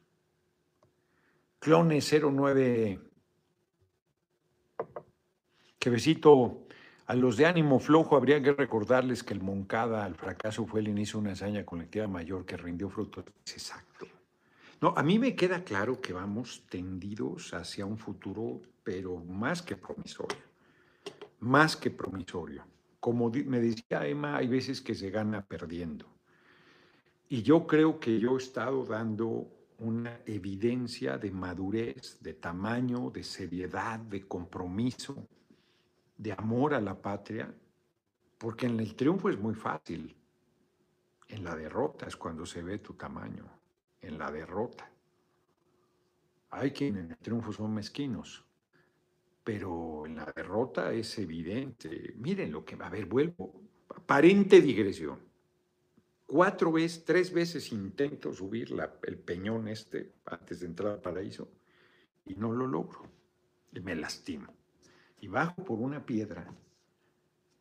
Clone 1.59 2.00
09, 2.00 3.12
que 5.82 5.90
besito 5.90 6.68
a 7.06 7.16
los 7.16 7.36
de 7.36 7.44
ánimo 7.44 7.80
flojo 7.80 8.14
habría 8.14 8.40
que 8.40 8.52
recordarles 8.52 9.24
que 9.24 9.34
el 9.34 9.40
Moncada 9.40 10.04
al 10.04 10.14
fracaso 10.14 10.64
fue 10.64 10.78
el 10.78 10.86
inicio 10.86 11.18
de 11.18 11.22
una 11.24 11.32
hazaña 11.32 11.66
colectiva 11.66 12.06
mayor 12.06 12.46
que 12.46 12.56
rindió 12.56 12.88
frutos. 12.88 13.24
Exacto. 13.46 14.06
No, 14.80 14.94
a 14.96 15.02
mí 15.02 15.18
me 15.18 15.34
queda 15.34 15.64
claro 15.64 16.00
que 16.00 16.12
vamos 16.12 16.62
tendidos 16.70 17.52
hacia 17.52 17.84
un 17.84 17.98
futuro, 17.98 18.62
pero 18.84 19.16
más 19.24 19.60
que 19.60 19.74
promisorio. 19.74 20.38
Más 21.40 21.76
que 21.76 21.90
promisorio. 21.90 22.64
Como 23.00 23.28
me 23.28 23.58
decía 23.58 24.06
Emma, 24.06 24.36
hay 24.36 24.46
veces 24.46 24.80
que 24.80 24.94
se 24.94 25.10
gana 25.10 25.44
perdiendo. 25.44 26.06
Y 27.28 27.42
yo 27.42 27.66
creo 27.66 27.98
que 27.98 28.20
yo 28.20 28.36
he 28.36 28.38
estado 28.38 28.84
dando 28.84 29.48
una 29.78 30.20
evidencia 30.26 31.18
de 31.18 31.32
madurez, 31.32 32.18
de 32.20 32.34
tamaño, 32.34 33.10
de 33.10 33.24
seriedad, 33.24 33.98
de 33.98 34.28
compromiso, 34.28 35.26
de 36.22 36.32
amor 36.32 36.72
a 36.72 36.80
la 36.80 36.94
patria, 36.94 37.52
porque 38.38 38.66
en 38.66 38.78
el 38.78 38.94
triunfo 38.94 39.28
es 39.28 39.38
muy 39.38 39.54
fácil, 39.54 40.16
en 41.26 41.42
la 41.42 41.56
derrota 41.56 42.06
es 42.06 42.16
cuando 42.16 42.46
se 42.46 42.62
ve 42.62 42.78
tu 42.78 42.94
tamaño, 42.94 43.44
en 44.00 44.18
la 44.18 44.30
derrota. 44.30 44.88
Hay 46.50 46.70
quienes 46.70 47.06
en 47.06 47.10
el 47.10 47.16
triunfo 47.18 47.52
son 47.52 47.74
mezquinos, 47.74 48.44
pero 49.42 50.06
en 50.06 50.14
la 50.14 50.32
derrota 50.36 50.92
es 50.92 51.18
evidente. 51.18 52.14
Miren 52.18 52.52
lo 52.52 52.64
que, 52.64 52.76
a 52.78 52.88
ver, 52.88 53.06
vuelvo, 53.06 53.60
aparente 53.88 54.60
digresión. 54.60 55.18
Cuatro 56.24 56.70
veces, 56.70 57.04
tres 57.04 57.32
veces 57.32 57.72
intento 57.72 58.32
subir 58.32 58.76
el 59.02 59.18
peñón 59.18 59.66
este 59.66 60.12
antes 60.26 60.60
de 60.60 60.66
entrar 60.66 60.92
al 60.92 61.00
paraíso 61.00 61.48
y 62.24 62.36
no 62.36 62.52
lo 62.52 62.68
logro. 62.68 63.10
Y 63.72 63.80
me 63.80 63.96
lastimo 63.96 64.62
y 65.22 65.28
bajo 65.28 65.64
por 65.64 65.78
una 65.78 66.04
piedra. 66.04 66.52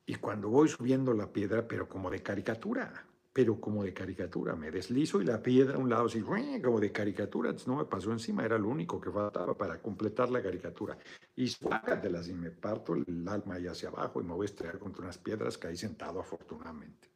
Y 0.06 0.16
cuando 0.16 0.50
voy 0.50 0.68
subiendo 0.68 1.14
la 1.14 1.32
piedra, 1.32 1.66
pero 1.68 1.88
como 1.88 2.10
de 2.10 2.22
caricatura, 2.22 3.06
pero 3.32 3.62
como 3.62 3.84
de 3.84 3.94
caricatura, 3.94 4.56
me 4.56 4.72
deslizo 4.72 5.22
y 5.22 5.26
la 5.26 5.42
piedra 5.42 5.76
a 5.76 5.78
un 5.78 5.90
lado 5.90 6.08
así, 6.08 6.22
como 6.22 6.80
de 6.80 6.92
caricatura, 6.92 7.56
no 7.68 7.78
me 7.78 7.86
pasó 7.86 8.12
encima, 8.12 8.44
era 8.44 8.58
lo 8.58 8.68
único 8.68 9.00
que 9.00 9.12
faltaba 9.12 9.56
para 9.56 9.80
completar 9.80 10.32
la 10.32 10.42
caricatura. 10.42 10.98
Y 11.36 11.48
suácatelas 11.48 12.28
y 12.28 12.34
me 12.34 12.50
parto 12.50 12.96
el 12.96 13.28
alma 13.28 13.56
ahí 13.56 13.68
hacia 13.68 13.90
abajo 13.90 14.20
y 14.20 14.26
me 14.26 14.34
voy 14.34 14.46
a 14.46 14.50
estrellar 14.50 14.80
contra 14.80 15.04
unas 15.04 15.20
piedras 15.20 15.58
que 15.58 15.68
hay 15.68 15.78
sentado 15.78 16.20
afortunadamente. 16.20 17.10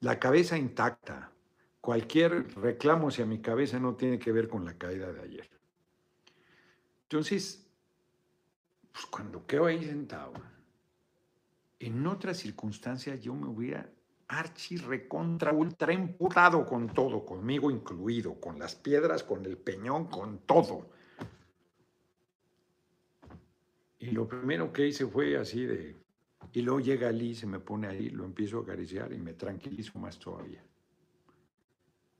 La 0.00 0.18
cabeza 0.18 0.58
intacta. 0.58 1.30
Cualquier 1.80 2.52
reclamo 2.56 3.08
hacia 3.08 3.26
mi 3.26 3.40
cabeza 3.40 3.78
no 3.78 3.94
tiene 3.94 4.18
que 4.18 4.32
ver 4.32 4.48
con 4.48 4.64
la 4.64 4.74
caída 4.76 5.12
de 5.12 5.20
ayer. 5.20 5.48
Entonces, 7.02 7.63
pues 8.94 9.06
cuando 9.06 9.44
quedo 9.44 9.66
ahí 9.66 9.84
sentado, 9.84 10.32
en 11.80 12.06
otras 12.06 12.38
circunstancias 12.38 13.20
yo 13.20 13.34
me 13.34 13.48
hubiera 13.48 13.90
archi 14.28 14.76
recontra 14.76 15.52
ultra 15.52 15.92
emputado 15.92 16.64
con 16.64 16.86
todo, 16.86 17.26
conmigo 17.26 17.72
incluido, 17.72 18.40
con 18.40 18.56
las 18.56 18.76
piedras, 18.76 19.24
con 19.24 19.44
el 19.46 19.58
peñón, 19.58 20.06
con 20.06 20.38
todo. 20.46 20.90
Y 23.98 24.12
lo 24.12 24.28
primero 24.28 24.72
que 24.72 24.86
hice 24.86 25.06
fue 25.06 25.36
así 25.36 25.66
de... 25.66 25.96
Y 26.52 26.62
luego 26.62 26.78
llega 26.78 27.08
Ali, 27.08 27.34
se 27.34 27.48
me 27.48 27.58
pone 27.58 27.88
ahí, 27.88 28.10
lo 28.10 28.24
empiezo 28.24 28.60
a 28.60 28.62
acariciar 28.62 29.12
y 29.12 29.18
me 29.18 29.32
tranquilizo 29.32 29.98
más 29.98 30.20
todavía. 30.20 30.62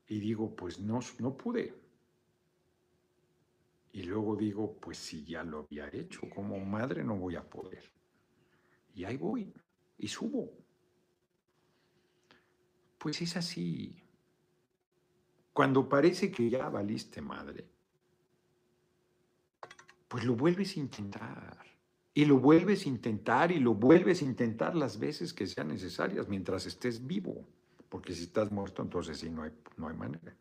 Y 0.09 0.19
digo, 0.19 0.57
pues 0.57 0.81
no, 0.81 0.99
no 1.21 1.37
pude. 1.37 1.84
Y 3.95 4.03
luego 4.03 4.35
digo, 4.35 4.77
pues 4.81 4.99
si 4.99 5.25
ya 5.25 5.45
lo 5.45 5.61
había 5.61 5.89
hecho, 5.93 6.29
como 6.29 6.59
madre 6.59 7.05
no 7.05 7.15
voy 7.15 7.37
a 7.37 7.49
poder. 7.49 7.85
Y 8.93 9.05
ahí 9.05 9.17
voy, 9.17 9.55
y 9.97 10.09
subo. 10.09 10.51
Pues 12.99 13.23
es 13.23 13.37
así. 13.37 14.03
Cuando 15.53 15.89
parece 15.89 16.33
que 16.33 16.51
ya 16.51 16.69
valiste 16.69 17.21
madre, 17.21 17.69
pues 20.09 20.25
lo 20.25 20.35
vuelves 20.35 20.77
a 20.77 20.81
intentar. 20.81 21.65
Y 22.15 22.25
lo 22.25 22.39
vuelves 22.39 22.87
a 22.87 22.89
intentar 22.89 23.53
y 23.53 23.61
lo 23.61 23.75
vuelves 23.75 24.23
a 24.23 24.25
intentar 24.25 24.75
las 24.75 24.99
veces 24.99 25.33
que 25.33 25.47
sean 25.47 25.69
necesarias 25.69 26.27
mientras 26.29 26.67
estés 26.67 27.07
vivo. 27.07 27.47
Porque 27.89 28.13
si 28.13 28.25
estás 28.25 28.51
muerto, 28.51 28.83
entonces 28.83 29.19
sí, 29.19 29.31
no 29.31 29.45
hay, 29.45 29.53
no 29.77 29.87
hay 29.87 29.97
manera. 29.97 30.37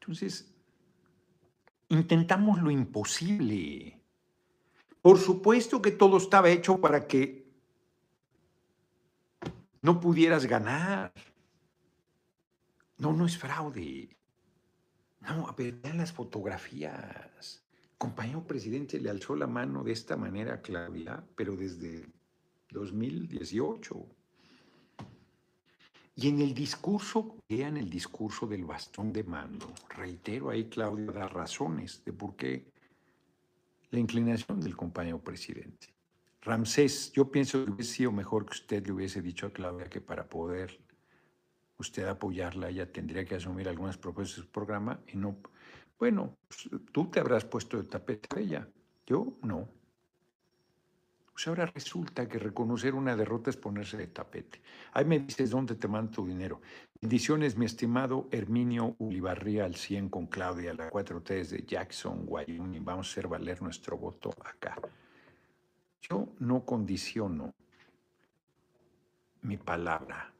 Entonces, 0.00 0.50
intentamos 1.88 2.62
lo 2.62 2.70
imposible. 2.70 4.00
Por 5.02 5.18
supuesto 5.18 5.82
que 5.82 5.90
todo 5.90 6.16
estaba 6.16 6.48
hecho 6.48 6.80
para 6.80 7.06
que 7.06 7.46
no 9.82 10.00
pudieras 10.00 10.46
ganar. 10.46 11.12
No, 12.98 13.12
no 13.12 13.26
es 13.26 13.36
fraude. 13.36 14.16
No, 15.20 15.48
a 15.48 15.52
ver, 15.52 15.74
vean 15.74 15.98
las 15.98 16.12
fotografías. 16.12 17.62
Compañero 17.98 18.46
presidente 18.46 18.98
le 18.98 19.10
alzó 19.10 19.36
la 19.36 19.46
mano 19.46 19.84
de 19.84 19.92
esta 19.92 20.16
manera 20.16 20.54
a 20.54 20.62
Claudia, 20.62 21.22
pero 21.36 21.56
desde 21.56 22.06
2018. 22.70 24.19
Y 26.20 26.28
en 26.28 26.42
el 26.42 26.52
discurso, 26.52 27.38
vean 27.48 27.78
el 27.78 27.88
discurso 27.88 28.46
del 28.46 28.66
bastón 28.66 29.10
de 29.10 29.24
mando, 29.24 29.72
reitero 29.88 30.50
ahí 30.50 30.68
Claudia 30.68 31.10
da 31.12 31.28
razones 31.28 32.04
de 32.04 32.12
por 32.12 32.36
qué 32.36 32.66
la 33.90 34.00
inclinación 34.00 34.60
del 34.60 34.76
compañero 34.76 35.18
presidente. 35.18 35.94
Ramsés, 36.42 37.10
yo 37.12 37.30
pienso 37.30 37.64
que 37.64 37.70
hubiese 37.70 37.94
sido 37.94 38.12
mejor 38.12 38.44
que 38.44 38.52
usted 38.52 38.86
le 38.86 38.92
hubiese 38.92 39.22
dicho 39.22 39.46
a 39.46 39.50
Claudia 39.50 39.88
que 39.88 40.02
para 40.02 40.28
poder 40.28 40.78
usted 41.78 42.06
apoyarla, 42.06 42.68
ella 42.68 42.92
tendría 42.92 43.24
que 43.24 43.36
asumir 43.36 43.66
algunas 43.66 43.96
propuestas 43.96 44.40
del 44.40 44.48
programa 44.48 45.00
y 45.06 45.16
no. 45.16 45.38
Bueno, 45.98 46.36
pues, 46.48 46.68
tú 46.92 47.10
te 47.10 47.20
habrás 47.20 47.46
puesto 47.46 47.78
de 47.78 47.84
tapete 47.84 48.28
a 48.36 48.40
ella, 48.40 48.68
yo 49.06 49.38
no. 49.40 49.70
Pues 51.40 51.48
ahora 51.48 51.64
resulta 51.64 52.28
que 52.28 52.38
reconocer 52.38 52.94
una 52.94 53.16
derrota 53.16 53.48
es 53.48 53.56
ponerse 53.56 53.96
de 53.96 54.08
tapete. 54.08 54.60
Ahí 54.92 55.06
me 55.06 55.20
dices 55.20 55.48
dónde 55.48 55.74
te 55.74 55.88
mando 55.88 56.10
tu 56.12 56.26
dinero. 56.26 56.60
Bendiciones, 57.00 57.56
mi 57.56 57.64
estimado 57.64 58.28
Herminio 58.30 58.94
Ulibarría 58.98 59.64
al 59.64 59.74
100 59.74 60.10
con 60.10 60.26
Claudia, 60.26 60.74
la 60.74 60.90
4T 60.90 61.48
de 61.48 61.62
Jackson, 61.62 62.24
Wyoming. 62.26 62.84
Vamos 62.84 63.08
a 63.08 63.10
hacer 63.12 63.26
valer 63.26 63.62
nuestro 63.62 63.96
voto 63.96 64.34
acá. 64.44 64.76
Yo 66.02 66.28
no 66.40 66.66
condiciono 66.66 67.54
mi 69.40 69.56
palabra, 69.56 70.34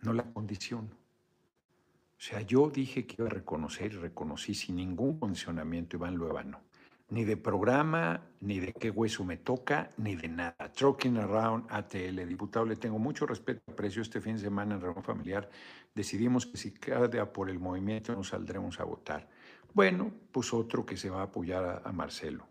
no 0.00 0.14
la 0.14 0.24
condiciono. 0.24 0.88
O 0.88 2.22
sea, 2.22 2.40
yo 2.40 2.70
dije 2.70 3.06
que 3.06 3.16
iba 3.18 3.26
a 3.26 3.30
reconocer 3.30 3.92
y 3.92 3.96
reconocí 3.96 4.54
sin 4.54 4.76
ningún 4.76 5.18
condicionamiento 5.18 5.98
Iván 5.98 6.14
Luevano 6.14 6.69
ni 7.10 7.24
de 7.24 7.36
programa, 7.36 8.22
ni 8.40 8.60
de 8.60 8.72
qué 8.72 8.90
hueso 8.90 9.24
me 9.24 9.36
toca, 9.36 9.90
ni 9.96 10.14
de 10.14 10.28
nada. 10.28 10.72
Trucking 10.72 11.16
Around 11.18 11.66
ATL, 11.68 12.26
diputado, 12.26 12.64
le 12.64 12.76
tengo 12.76 12.98
mucho 12.98 13.26
respeto 13.26 13.60
y 13.66 13.72
aprecio. 13.72 14.00
Este 14.00 14.20
fin 14.20 14.34
de 14.34 14.42
semana 14.42 14.76
en 14.76 14.80
reunión 14.80 15.04
familiar 15.04 15.50
decidimos 15.94 16.46
que 16.46 16.56
si 16.56 16.72
queda 16.72 17.32
por 17.32 17.50
el 17.50 17.58
movimiento 17.58 18.14
nos 18.14 18.28
saldremos 18.28 18.78
a 18.78 18.84
votar. 18.84 19.28
Bueno, 19.74 20.12
pues 20.32 20.52
otro 20.54 20.86
que 20.86 20.96
se 20.96 21.10
va 21.10 21.20
a 21.20 21.24
apoyar 21.24 21.82
a, 21.84 21.92
Marcelo. 21.92 22.46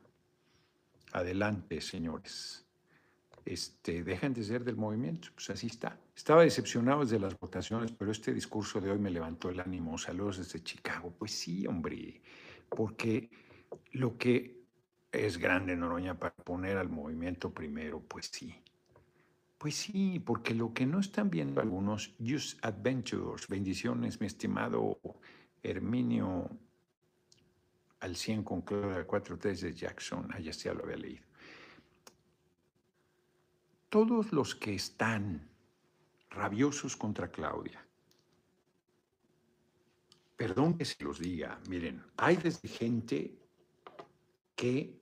Adelante, 1.13 1.82
señores. 1.82 2.66
Este, 3.46 4.04
dejan 4.04 4.34
de 4.34 4.44
ser 4.44 4.63
del 4.63 4.75
movimiento, 4.75 5.30
pues 5.34 5.50
así 5.50 5.68
está. 5.68 5.98
Estaba 6.16 6.44
decepcionado 6.44 7.01
desde 7.01 7.18
las 7.18 7.39
votaciones, 7.39 7.92
pero 7.92 8.12
este 8.12 8.34
discurso 8.34 8.80
de 8.80 8.92
hoy 8.92 9.00
me 9.00 9.10
levantó 9.10 9.50
el 9.50 9.60
ánimo. 9.60 9.98
Saludos 9.98 10.38
desde 10.38 10.62
Chicago. 10.62 11.13
Pues 11.18 11.32
sí, 11.32 11.66
hombre, 11.66 12.22
porque 12.70 13.30
lo 13.92 14.18
que 14.18 14.60
es 15.12 15.38
grande 15.38 15.76
Noroña 15.76 16.18
para 16.20 16.36
poner 16.36 16.78
al 16.78 16.90
movimiento 16.90 17.54
primero, 17.54 18.02
pues 18.02 18.30
sí. 18.32 18.56
Pues 19.58 19.76
sí, 19.76 20.20
porque 20.20 20.54
lo 20.54 20.74
que 20.74 20.86
no 20.86 21.00
están 21.00 21.30
viendo 21.30 21.60
algunos, 21.60 22.16
Use 22.20 22.58
Adventures, 22.62 23.48
bendiciones, 23.48 24.22
mi 24.22 24.28
estimado 24.28 25.00
Herminio 25.62 26.50
al 28.00 28.16
100 28.16 28.44
con 28.44 28.62
Claudia 28.62 29.06
4.3 29.06 29.60
de 29.60 29.74
Jackson, 29.74 30.32
allá 30.34 30.52
ya 30.52 30.74
lo 30.74 30.84
había 30.84 30.98
leído. 30.98 31.30
todos 33.90 34.32
los 34.32 34.56
que 34.56 34.76
están 34.76 35.50
rabiosos 36.30 36.96
contra 36.96 37.32
Claudia, 37.32 37.84
perdón 40.38 40.78
que 40.78 40.86
se 40.86 41.04
los 41.04 41.20
diga, 41.20 41.60
miren, 41.68 42.02
hay 42.16 42.38
desde 42.38 42.70
gente 42.70 43.38
que 44.60 44.94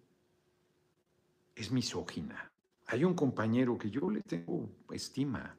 es 1.56 1.72
misógina. 1.72 2.52
Hay 2.86 3.04
un 3.04 3.16
compañero 3.16 3.76
que 3.76 3.90
yo 3.90 4.12
le 4.12 4.22
tengo 4.22 4.70
estima, 4.92 5.58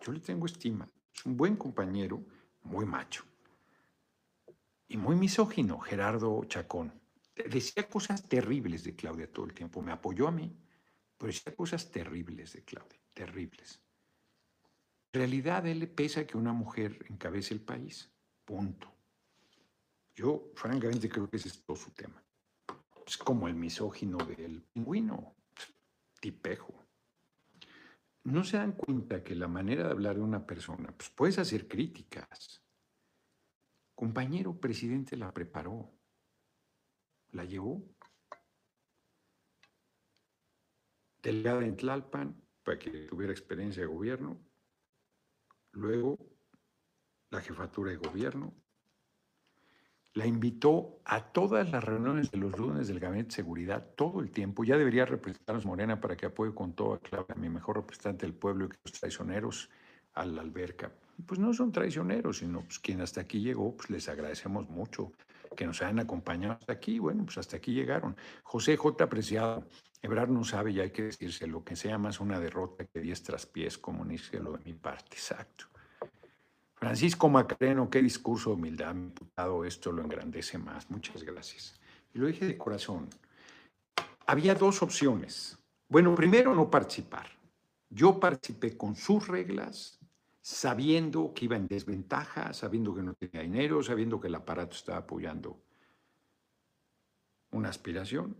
yo 0.00 0.10
le 0.10 0.18
tengo 0.18 0.46
estima, 0.46 0.90
es 1.14 1.24
un 1.24 1.36
buen 1.36 1.54
compañero, 1.54 2.24
muy 2.64 2.84
macho 2.84 3.24
y 4.88 4.96
muy 4.96 5.14
misógino, 5.14 5.78
Gerardo 5.78 6.42
Chacón. 6.46 6.92
Decía 7.36 7.88
cosas 7.88 8.28
terribles 8.28 8.82
de 8.82 8.96
Claudia 8.96 9.30
todo 9.30 9.46
el 9.46 9.54
tiempo, 9.54 9.80
me 9.80 9.92
apoyó 9.92 10.26
a 10.26 10.32
mí, 10.32 10.52
pero 11.16 11.32
decía 11.32 11.54
cosas 11.54 11.88
terribles 11.88 12.54
de 12.54 12.64
Claudia, 12.64 12.98
terribles. 13.14 13.80
En 15.12 15.20
realidad, 15.20 15.64
él 15.68 15.78
le 15.78 15.86
pesa 15.86 16.26
que 16.26 16.36
una 16.36 16.52
mujer 16.52 17.06
encabece 17.08 17.54
el 17.54 17.60
país, 17.60 18.10
punto. 18.44 18.92
Yo, 20.16 20.50
francamente, 20.56 21.08
creo 21.08 21.30
que 21.30 21.36
ese 21.36 21.46
es 21.46 21.62
todo 21.62 21.76
su 21.76 21.92
tema. 21.92 22.20
Es 23.10 23.18
como 23.18 23.48
el 23.48 23.56
misógino 23.56 24.18
del 24.18 24.62
pingüino, 24.62 25.34
tipejo. 26.20 26.86
No 28.22 28.44
se 28.44 28.56
dan 28.56 28.70
cuenta 28.70 29.24
que 29.24 29.34
la 29.34 29.48
manera 29.48 29.82
de 29.86 29.90
hablar 29.90 30.14
de 30.14 30.22
una 30.22 30.46
persona, 30.46 30.92
pues 30.96 31.10
puedes 31.10 31.36
hacer 31.40 31.66
críticas. 31.66 32.62
Compañero 33.96 34.60
presidente 34.60 35.16
la 35.16 35.34
preparó, 35.34 35.92
la 37.32 37.44
llevó. 37.44 37.82
Delegada 41.20 41.66
en 41.66 41.76
Tlalpan 41.76 42.40
para 42.62 42.78
que 42.78 43.08
tuviera 43.08 43.32
experiencia 43.32 43.82
de 43.82 43.88
gobierno. 43.88 44.40
Luego 45.72 46.16
la 47.30 47.40
jefatura 47.40 47.90
de 47.90 47.96
gobierno, 47.96 48.54
la 50.14 50.26
invitó 50.26 51.00
a 51.04 51.32
todas 51.32 51.70
las 51.70 51.84
reuniones 51.84 52.30
de 52.30 52.38
los 52.38 52.58
lunes 52.58 52.88
del 52.88 52.98
Gabinete 52.98 53.28
de 53.28 53.34
Seguridad 53.34 53.86
todo 53.94 54.20
el 54.20 54.30
tiempo. 54.30 54.64
Ya 54.64 54.76
debería 54.76 55.06
representarnos 55.06 55.64
Morena 55.64 56.00
para 56.00 56.16
que 56.16 56.26
apoye 56.26 56.52
con 56.52 56.72
todo 56.72 57.00
a 57.28 57.34
mi 57.36 57.48
mejor 57.48 57.76
representante 57.76 58.26
del 58.26 58.34
pueblo, 58.34 58.64
y 58.66 58.68
que 58.70 58.76
los 58.84 58.92
traicioneros 58.92 59.70
a 60.14 60.24
la 60.24 60.40
alberca. 60.40 60.92
Pues 61.26 61.38
no 61.38 61.52
son 61.52 61.70
traicioneros, 61.70 62.38
sino 62.38 62.62
pues, 62.62 62.78
quien 62.78 63.00
hasta 63.00 63.20
aquí 63.20 63.40
llegó, 63.40 63.76
pues 63.76 63.90
les 63.90 64.08
agradecemos 64.08 64.68
mucho 64.68 65.12
que 65.56 65.66
nos 65.66 65.82
hayan 65.82 66.00
acompañado 66.00 66.54
hasta 66.54 66.72
aquí. 66.72 66.98
Bueno, 66.98 67.24
pues 67.24 67.38
hasta 67.38 67.58
aquí 67.58 67.72
llegaron. 67.72 68.16
José 68.42 68.76
J. 68.76 69.04
Apreciado, 69.04 69.64
Ebrar 70.02 70.28
no 70.28 70.42
sabe, 70.44 70.72
y 70.72 70.80
hay 70.80 70.90
que 70.90 71.04
decirse, 71.04 71.46
lo 71.46 71.62
que 71.62 71.76
sea 71.76 71.98
más 71.98 72.20
una 72.20 72.40
derrota 72.40 72.84
que 72.84 73.00
diez 73.00 73.22
traspiés, 73.22 73.78
como 73.78 74.04
dice 74.04 74.40
lo 74.40 74.52
de 74.52 74.64
mi 74.64 74.72
parte, 74.72 75.14
exacto. 75.16 75.66
Francisco 76.80 77.28
Macareno, 77.28 77.90
qué 77.90 78.00
discurso 78.00 78.50
de 78.50 78.56
humildad, 78.56 78.94
mi 78.94 79.04
diputado, 79.04 79.66
esto 79.66 79.92
lo 79.92 80.02
engrandece 80.02 80.56
más. 80.56 80.90
Muchas 80.90 81.22
gracias. 81.22 81.78
Y 82.14 82.18
lo 82.18 82.26
dije 82.26 82.46
de 82.46 82.56
corazón. 82.56 83.10
Había 84.26 84.54
dos 84.54 84.82
opciones. 84.82 85.58
Bueno, 85.90 86.14
primero 86.14 86.54
no 86.54 86.70
participar. 86.70 87.28
Yo 87.90 88.18
participé 88.18 88.78
con 88.78 88.96
sus 88.96 89.28
reglas, 89.28 89.98
sabiendo 90.40 91.34
que 91.34 91.44
iba 91.44 91.56
en 91.56 91.68
desventaja, 91.68 92.54
sabiendo 92.54 92.94
que 92.94 93.02
no 93.02 93.12
tenía 93.12 93.42
dinero, 93.42 93.82
sabiendo 93.82 94.18
que 94.18 94.28
el 94.28 94.36
aparato 94.36 94.74
estaba 94.74 94.98
apoyando 95.00 95.60
una 97.50 97.68
aspiración. 97.68 98.34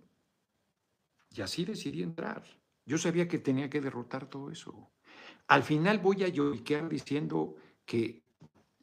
Y 1.28 1.42
así 1.42 1.66
decidí 1.66 2.02
entrar. 2.02 2.42
Yo 2.86 2.96
sabía 2.96 3.28
que 3.28 3.38
tenía 3.38 3.68
que 3.68 3.82
derrotar 3.82 4.30
todo 4.30 4.50
eso. 4.50 4.90
Al 5.46 5.62
final 5.62 5.98
voy 5.98 6.24
a 6.24 6.28
lloriquear 6.28 6.88
diciendo 6.88 7.56
que 7.84 8.22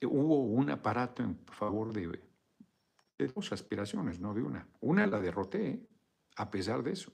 hubo 0.05 0.43
un 0.43 0.69
aparato 0.69 1.23
en 1.23 1.37
favor 1.47 1.93
de, 1.93 2.21
dos 3.33 3.51
aspiraciones, 3.51 4.19
no 4.19 4.33
de 4.33 4.41
una. 4.41 4.67
Una 4.79 5.07
la 5.07 5.19
derroté, 5.19 5.87
a 6.35 6.51
pesar 6.51 6.83
de 6.83 6.91
eso. 6.91 7.11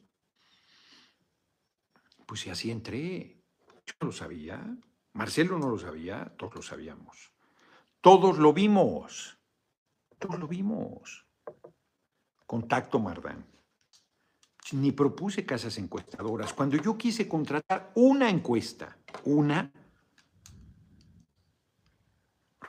Pues 2.26 2.42
si 2.42 2.50
así 2.50 2.72
entré, 2.72 3.42
yo 3.86 3.94
lo 4.02 4.12
sabía, 4.12 4.78
Marcelo 5.14 5.58
no 5.60 5.70
lo 5.70 5.78
sabía, 5.78 6.34
todos 6.38 6.56
lo 6.56 6.62
sabíamos. 6.62 7.32
Todos 8.02 8.38
lo 8.38 8.52
vimos, 8.52 9.38
todos 10.20 10.40
lo 10.40 10.48
vimos. 10.48 11.26
Contacto 12.46 13.00
Mardán. 13.00 13.46
Ni 14.74 14.92
propuse 14.92 15.46
casas 15.46 15.78
encuestadoras. 15.78 16.54
Cuando 16.54 16.78
yo 16.78 16.98
quise 16.98 17.28
contratar 17.28 17.92
una 17.96 18.30
encuesta, 18.30 18.98
una, 19.26 19.72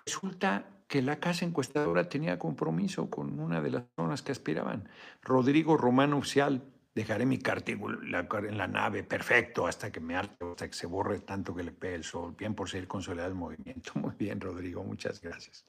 Resulta 0.06 0.66
que 0.86 1.02
la 1.02 1.18
casa 1.18 1.44
encuestadora 1.44 2.08
tenía 2.08 2.38
compromiso 2.38 3.08
con 3.10 3.40
una 3.40 3.60
de 3.60 3.70
las 3.70 3.82
personas 3.84 4.22
que 4.22 4.32
aspiraban. 4.32 4.88
Rodrigo 5.22 5.76
Romano 5.76 6.18
Oficial, 6.18 6.62
dejaré 6.94 7.26
mi 7.26 7.38
carta 7.38 7.72
en 7.72 8.58
la 8.58 8.68
nave, 8.68 9.02
perfecto, 9.02 9.66
hasta 9.66 9.90
que 9.90 10.00
me 10.00 10.14
arte, 10.14 10.44
hasta 10.44 10.68
que 10.68 10.74
se 10.74 10.86
borre 10.86 11.20
tanto 11.20 11.54
que 11.54 11.64
le 11.64 11.72
pegue 11.72 11.96
el 11.96 12.04
sol. 12.04 12.34
Bien 12.38 12.54
por 12.54 12.68
ser 12.68 12.86
consolidado 12.86 13.28
el 13.28 13.34
movimiento. 13.34 13.92
Muy 13.98 14.12
bien, 14.18 14.40
Rodrigo, 14.40 14.84
muchas 14.84 15.20
gracias. 15.20 15.64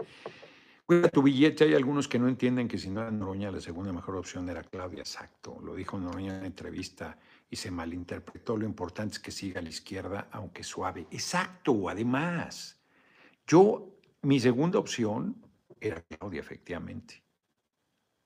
Cuida 0.86 1.10
tu 1.10 1.24
billete, 1.24 1.64
hay 1.64 1.74
algunos 1.74 2.08
que 2.08 2.20
no 2.20 2.28
entienden 2.28 2.68
que 2.68 2.78
si 2.78 2.92
no 2.92 3.02
era 3.02 3.10
Noroña, 3.10 3.50
la 3.50 3.60
segunda 3.60 3.92
mejor 3.92 4.18
opción 4.18 4.48
era 4.50 4.62
Claudia, 4.62 5.00
exacto. 5.00 5.60
Lo 5.64 5.74
dijo 5.74 6.00
Noroña 6.00 6.34
en 6.34 6.38
una 6.40 6.48
entrevista 6.48 7.18
y 7.50 7.56
se 7.56 7.72
malinterpretó. 7.72 8.56
Lo 8.56 8.66
importante 8.66 9.14
es 9.14 9.20
que 9.20 9.32
siga 9.32 9.62
a 9.62 9.64
la 9.64 9.70
izquierda, 9.70 10.28
aunque 10.32 10.64
suave. 10.64 11.08
Exacto, 11.10 11.90
además. 11.90 12.80
Yo 13.48 13.95
mi 14.26 14.40
segunda 14.40 14.80
opción 14.80 15.40
era 15.80 16.02
Claudia, 16.02 16.40
efectivamente. 16.40 17.24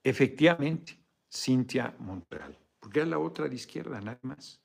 Efectivamente, 0.02 0.98
Cintia 1.30 1.94
Montreal, 2.00 2.58
porque 2.80 3.00
era 3.00 3.10
la 3.10 3.20
otra 3.20 3.50
de 3.50 3.56
izquierda, 3.56 4.00
nadie 4.00 4.20
más. 4.22 4.64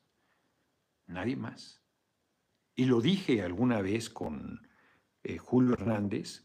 Nadie 1.07 1.35
más. 1.35 1.83
Y 2.73 2.85
lo 2.85 3.01
dije 3.01 3.41
alguna 3.41 3.81
vez 3.81 4.09
con 4.09 4.65
eh, 5.23 5.37
Julio 5.37 5.73
Hernández. 5.73 6.43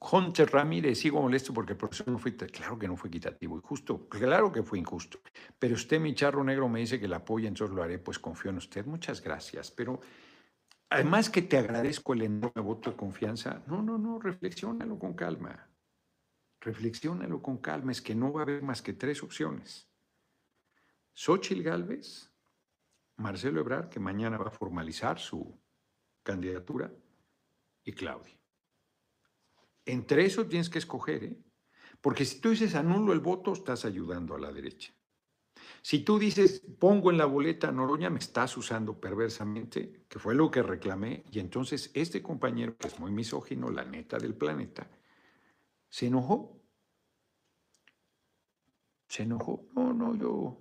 Jonte 0.00 0.46
Ramírez, 0.46 1.00
sigo 1.00 1.20
molesto 1.20 1.52
porque 1.52 1.72
el 1.72 1.78
profesor 1.78 2.06
no 2.06 2.18
fue, 2.18 2.36
claro 2.36 2.78
que 2.78 2.86
no 2.86 2.96
fue 2.96 3.08
equitativo 3.08 3.58
y 3.58 3.60
justo, 3.60 4.08
claro 4.08 4.52
que 4.52 4.62
fue 4.62 4.78
injusto. 4.78 5.18
Pero 5.58 5.74
usted, 5.74 5.98
mi 5.98 6.14
charro 6.14 6.44
negro, 6.44 6.68
me 6.68 6.78
dice 6.78 7.00
que 7.00 7.08
la 7.08 7.16
apoya, 7.16 7.48
entonces 7.48 7.74
lo 7.74 7.82
haré, 7.82 7.98
pues 7.98 8.20
confío 8.20 8.52
en 8.52 8.58
usted. 8.58 8.86
Muchas 8.86 9.20
gracias. 9.20 9.72
Pero 9.72 10.00
además 10.90 11.30
que 11.30 11.42
te 11.42 11.58
agradezco 11.58 12.14
el 12.14 12.22
enorme 12.22 12.62
voto 12.62 12.90
de 12.90 12.96
confianza, 12.96 13.62
no, 13.66 13.82
no, 13.82 13.98
no, 13.98 14.18
reflexiónalo 14.18 14.98
con 14.98 15.14
calma. 15.14 15.70
Reflexiónalo 16.60 17.40
con 17.40 17.58
calma, 17.58 17.92
es 17.92 18.02
que 18.02 18.14
no 18.14 18.32
va 18.32 18.40
a 18.40 18.42
haber 18.44 18.62
más 18.62 18.82
que 18.82 18.92
tres 18.92 19.22
opciones. 19.22 19.88
Xochitl 21.14 21.62
Galvez, 21.62 22.32
Marcelo 23.16 23.60
Ebrard, 23.60 23.88
que 23.88 24.00
mañana 24.00 24.38
va 24.38 24.48
a 24.48 24.50
formalizar 24.50 25.18
su 25.18 25.60
candidatura, 26.22 26.92
y 27.88 27.92
Claudia. 27.92 28.38
Entre 29.86 30.26
eso 30.26 30.46
tienes 30.46 30.68
que 30.68 30.78
escoger, 30.78 31.24
¿eh? 31.24 31.42
porque 32.02 32.26
si 32.26 32.38
tú 32.38 32.50
dices 32.50 32.74
anulo 32.74 33.14
el 33.14 33.20
voto, 33.20 33.54
estás 33.54 33.86
ayudando 33.86 34.34
a 34.34 34.38
la 34.38 34.52
derecha. 34.52 34.92
Si 35.82 36.00
tú 36.00 36.18
dices, 36.18 36.62
pongo 36.78 37.10
en 37.10 37.18
la 37.18 37.24
boleta 37.24 37.70
Noroña, 37.72 38.10
me 38.10 38.18
estás 38.18 38.56
usando 38.56 39.00
perversamente, 39.00 40.04
que 40.08 40.18
fue 40.18 40.34
lo 40.34 40.50
que 40.50 40.62
reclamé, 40.62 41.24
y 41.30 41.38
entonces 41.38 41.90
este 41.94 42.22
compañero, 42.22 42.76
que 42.76 42.88
es 42.88 42.98
muy 42.98 43.10
misógino, 43.10 43.70
la 43.70 43.84
neta 43.84 44.18
del 44.18 44.34
planeta, 44.34 44.90
se 45.88 46.06
enojó. 46.06 46.60
Se 49.08 49.22
enojó. 49.22 49.64
No, 49.74 49.92
no, 49.94 50.14
yo. 50.14 50.58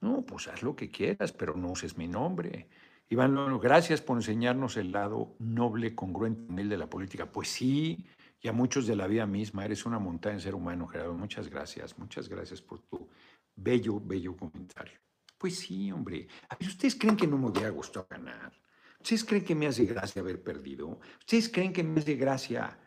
No, 0.00 0.22
pues 0.22 0.48
haz 0.48 0.62
lo 0.62 0.74
que 0.74 0.90
quieras, 0.90 1.32
pero 1.32 1.54
no 1.54 1.70
uses 1.70 1.96
mi 1.96 2.08
nombre. 2.08 2.68
Iván, 3.08 3.58
gracias 3.60 4.00
por 4.00 4.16
enseñarnos 4.16 4.76
el 4.76 4.92
lado 4.92 5.36
noble, 5.38 5.94
congruente, 5.94 6.64
de 6.64 6.76
la 6.76 6.88
política. 6.88 7.30
Pues 7.30 7.48
sí, 7.48 8.06
y 8.40 8.48
a 8.48 8.52
muchos 8.52 8.86
de 8.86 8.96
la 8.96 9.06
vida 9.06 9.26
misma. 9.26 9.64
Eres 9.64 9.86
una 9.86 9.98
montaña 9.98 10.34
en 10.34 10.40
ser 10.40 10.54
humano, 10.54 10.86
Gerardo. 10.86 11.14
Muchas 11.14 11.48
gracias, 11.48 11.98
muchas 11.98 12.28
gracias 12.28 12.60
por 12.60 12.80
tu 12.80 13.08
Bello, 13.56 14.00
bello 14.00 14.36
comentario. 14.36 14.98
Pues 15.38 15.58
sí, 15.58 15.92
hombre. 15.92 16.26
¿ustedes 16.60 16.96
creen 16.96 17.16
que 17.16 17.26
no 17.26 17.38
me 17.38 17.48
hubiera 17.48 17.70
gustado 17.70 18.06
ganar? 18.08 18.52
¿Ustedes 19.00 19.24
creen 19.24 19.44
que 19.44 19.54
me 19.54 19.66
hace 19.66 19.84
gracia 19.84 20.22
haber 20.22 20.42
perdido? 20.42 20.98
¿Ustedes 21.18 21.48
creen 21.48 21.72
que 21.72 21.82
me 21.82 22.00
hace 22.00 22.14
gracia? 22.14 22.78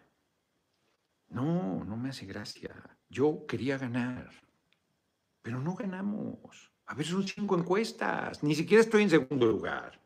No, 1.30 1.84
no 1.84 1.98
me 1.98 2.10
hace 2.10 2.26
gracia. 2.26 2.74
Yo 3.10 3.46
quería 3.46 3.78
ganar, 3.78 4.32
pero 5.42 5.60
no 5.60 5.76
ganamos. 5.76 6.72
A 6.88 6.96
ver, 6.96 7.06
son 7.06 7.28
cinco 7.28 7.58
encuestas. 7.58 8.44
Ni 8.44 8.56
siquiera 8.56 8.84
estoy 8.84 9.04
en 9.04 9.10
segundo 9.10 9.46
lugar. 9.46 10.02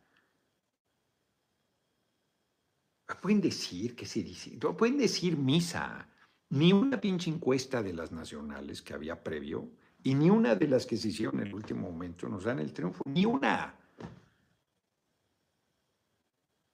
Pueden 3.21 3.41
decir 3.41 3.95
que 3.95 4.05
se 4.05 4.23
dice, 4.23 4.57
pueden 4.57 4.97
decir 4.97 5.37
misa. 5.37 6.07
Ni 6.49 6.73
una 6.73 6.99
pinche 6.99 7.29
encuesta 7.29 7.81
de 7.81 7.93
las 7.93 8.11
nacionales 8.11 8.81
que 8.81 8.93
había 8.93 9.23
previo 9.23 9.71
y 10.03 10.15
ni 10.15 10.29
una 10.29 10.55
de 10.55 10.67
las 10.67 10.85
que 10.85 10.97
se 10.97 11.09
hicieron 11.09 11.39
en 11.39 11.47
el 11.47 11.53
último 11.53 11.91
momento 11.91 12.27
nos 12.27 12.43
dan 12.45 12.59
el 12.59 12.73
triunfo, 12.73 13.03
ni 13.05 13.25
una. 13.25 13.75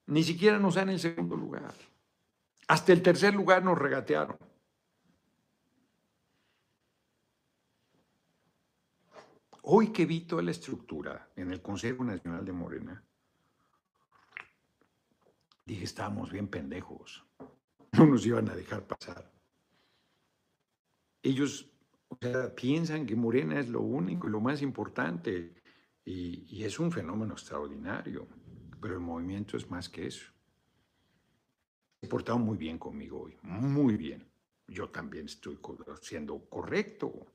Ni 0.08 0.24
siquiera 0.24 0.58
nos 0.58 0.76
dan 0.76 0.90
el 0.90 1.00
segundo 1.00 1.36
lugar. 1.36 1.74
Hasta 2.68 2.94
el 2.94 3.02
tercer 3.02 3.34
lugar 3.34 3.63
nos 3.63 3.78
regatearon. 3.78 4.38
Hoy 9.63 9.92
que 9.92 10.06
vi 10.06 10.22
toda 10.22 10.42
la 10.44 10.52
estructura 10.52 11.30
en 11.36 11.52
el 11.52 11.62
Consejo 11.62 12.06
Nacional 12.06 12.46
de 12.46 12.54
Morena, 12.54 13.04
dije, 15.66 15.84
estábamos 15.84 16.32
bien 16.32 16.48
pendejos. 16.48 17.26
No 17.92 18.06
nos 18.06 18.26
iban 18.26 18.48
a 18.50 18.56
dejar 18.56 18.88
pasar. 18.88 19.30
Ellos 21.22 21.70
piensan 22.56 23.06
que 23.06 23.15
Morena 23.15 23.60
es 23.60 23.70
lo 23.70 23.82
único 23.82 24.28
y 24.28 24.32
lo 24.32 24.39
más 24.39 24.62
importante. 24.62 25.54
Y, 26.06 26.63
es 26.63 26.80
un 26.80 26.91
fenómeno 26.91 27.34
extraordinario. 27.34 28.28
Pero 28.82 28.96
el 28.96 29.00
movimiento 29.00 29.58
es 29.58 29.70
más 29.70 29.89
que 29.89 30.08
eso. 30.08 30.32
Se 32.02 32.08
portado 32.08 32.38
muy 32.39 32.58
bien 32.58 32.78
conmigo 32.78 33.24
hoy. 33.24 33.38
Muy 33.41 33.98
bien. 33.98 34.26
Yo 34.67 34.89
también 34.89 35.26
estoy 35.26 35.60
siendo 36.02 36.39
correcto. 36.50 37.26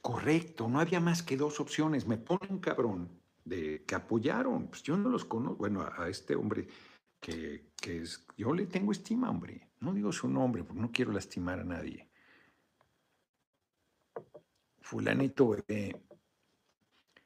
Correcto. 0.00 0.68
No 0.68 0.80
había 0.80 1.00
más 1.00 1.22
que 1.22 1.36
dos 1.36 1.60
opciones. 1.60 2.06
Me 2.06 2.16
ponen 2.16 2.58
cabrón 2.58 3.08
de 3.44 3.84
que 3.84 3.94
apoyaron. 3.94 4.68
Pues 4.68 4.82
yo 4.82 4.96
no 4.96 5.10
los 5.10 5.24
conozco. 5.24 5.58
Bueno, 5.58 5.86
a 5.96 6.08
este 6.08 6.34
hombre 6.34 6.66
que, 7.20 7.72
que 7.80 8.02
es. 8.02 8.26
Yo 8.36 8.52
le 8.54 8.66
tengo 8.66 8.92
estima, 8.92 9.30
hombre. 9.30 9.68
No 9.80 9.92
digo 9.92 10.10
su 10.10 10.28
nombre 10.28 10.64
porque 10.64 10.80
no 10.80 10.90
quiero 10.90 11.12
lastimar 11.12 11.60
a 11.60 11.64
nadie 11.64 12.08
fulanito 14.86 15.48
bebé, 15.48 16.00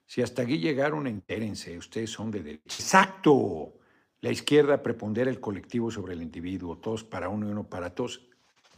si 0.06 0.22
hasta 0.22 0.42
aquí 0.42 0.58
llegaron, 0.58 1.06
entérense, 1.06 1.76
ustedes 1.76 2.10
son 2.10 2.30
de 2.30 2.42
derecha. 2.42 2.82
Exacto. 2.82 3.74
La 4.22 4.32
izquierda 4.32 4.82
prepondera 4.82 5.30
el 5.30 5.40
colectivo 5.40 5.90
sobre 5.90 6.14
el 6.14 6.22
individuo, 6.22 6.78
todos 6.78 7.04
para 7.04 7.28
uno 7.28 7.48
y 7.48 7.52
uno 7.52 7.68
para 7.68 7.94
todos. 7.94 8.28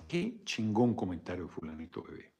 Qué 0.08 0.42
chingón 0.44 0.94
comentario, 0.94 1.48
fulanito 1.48 2.02
bebé. 2.02 2.32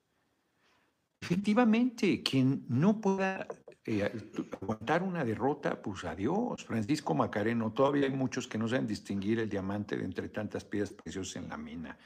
Efectivamente, 1.20 2.22
quien 2.22 2.66
no 2.68 3.00
pueda 3.00 3.46
eh, 3.86 4.10
aguantar 4.60 5.02
una 5.04 5.24
derrota, 5.24 5.80
pues 5.80 6.04
adiós. 6.04 6.64
Francisco 6.64 7.14
Macareno, 7.14 7.72
todavía 7.72 8.06
hay 8.06 8.14
muchos 8.14 8.48
que 8.48 8.58
no 8.58 8.68
saben 8.68 8.86
distinguir 8.88 9.38
el 9.38 9.48
diamante 9.48 9.96
de 9.96 10.04
entre 10.04 10.28
tantas 10.28 10.64
piedras 10.64 10.92
preciosas 10.92 11.36
en 11.36 11.48
la 11.48 11.56
mina. 11.56 11.96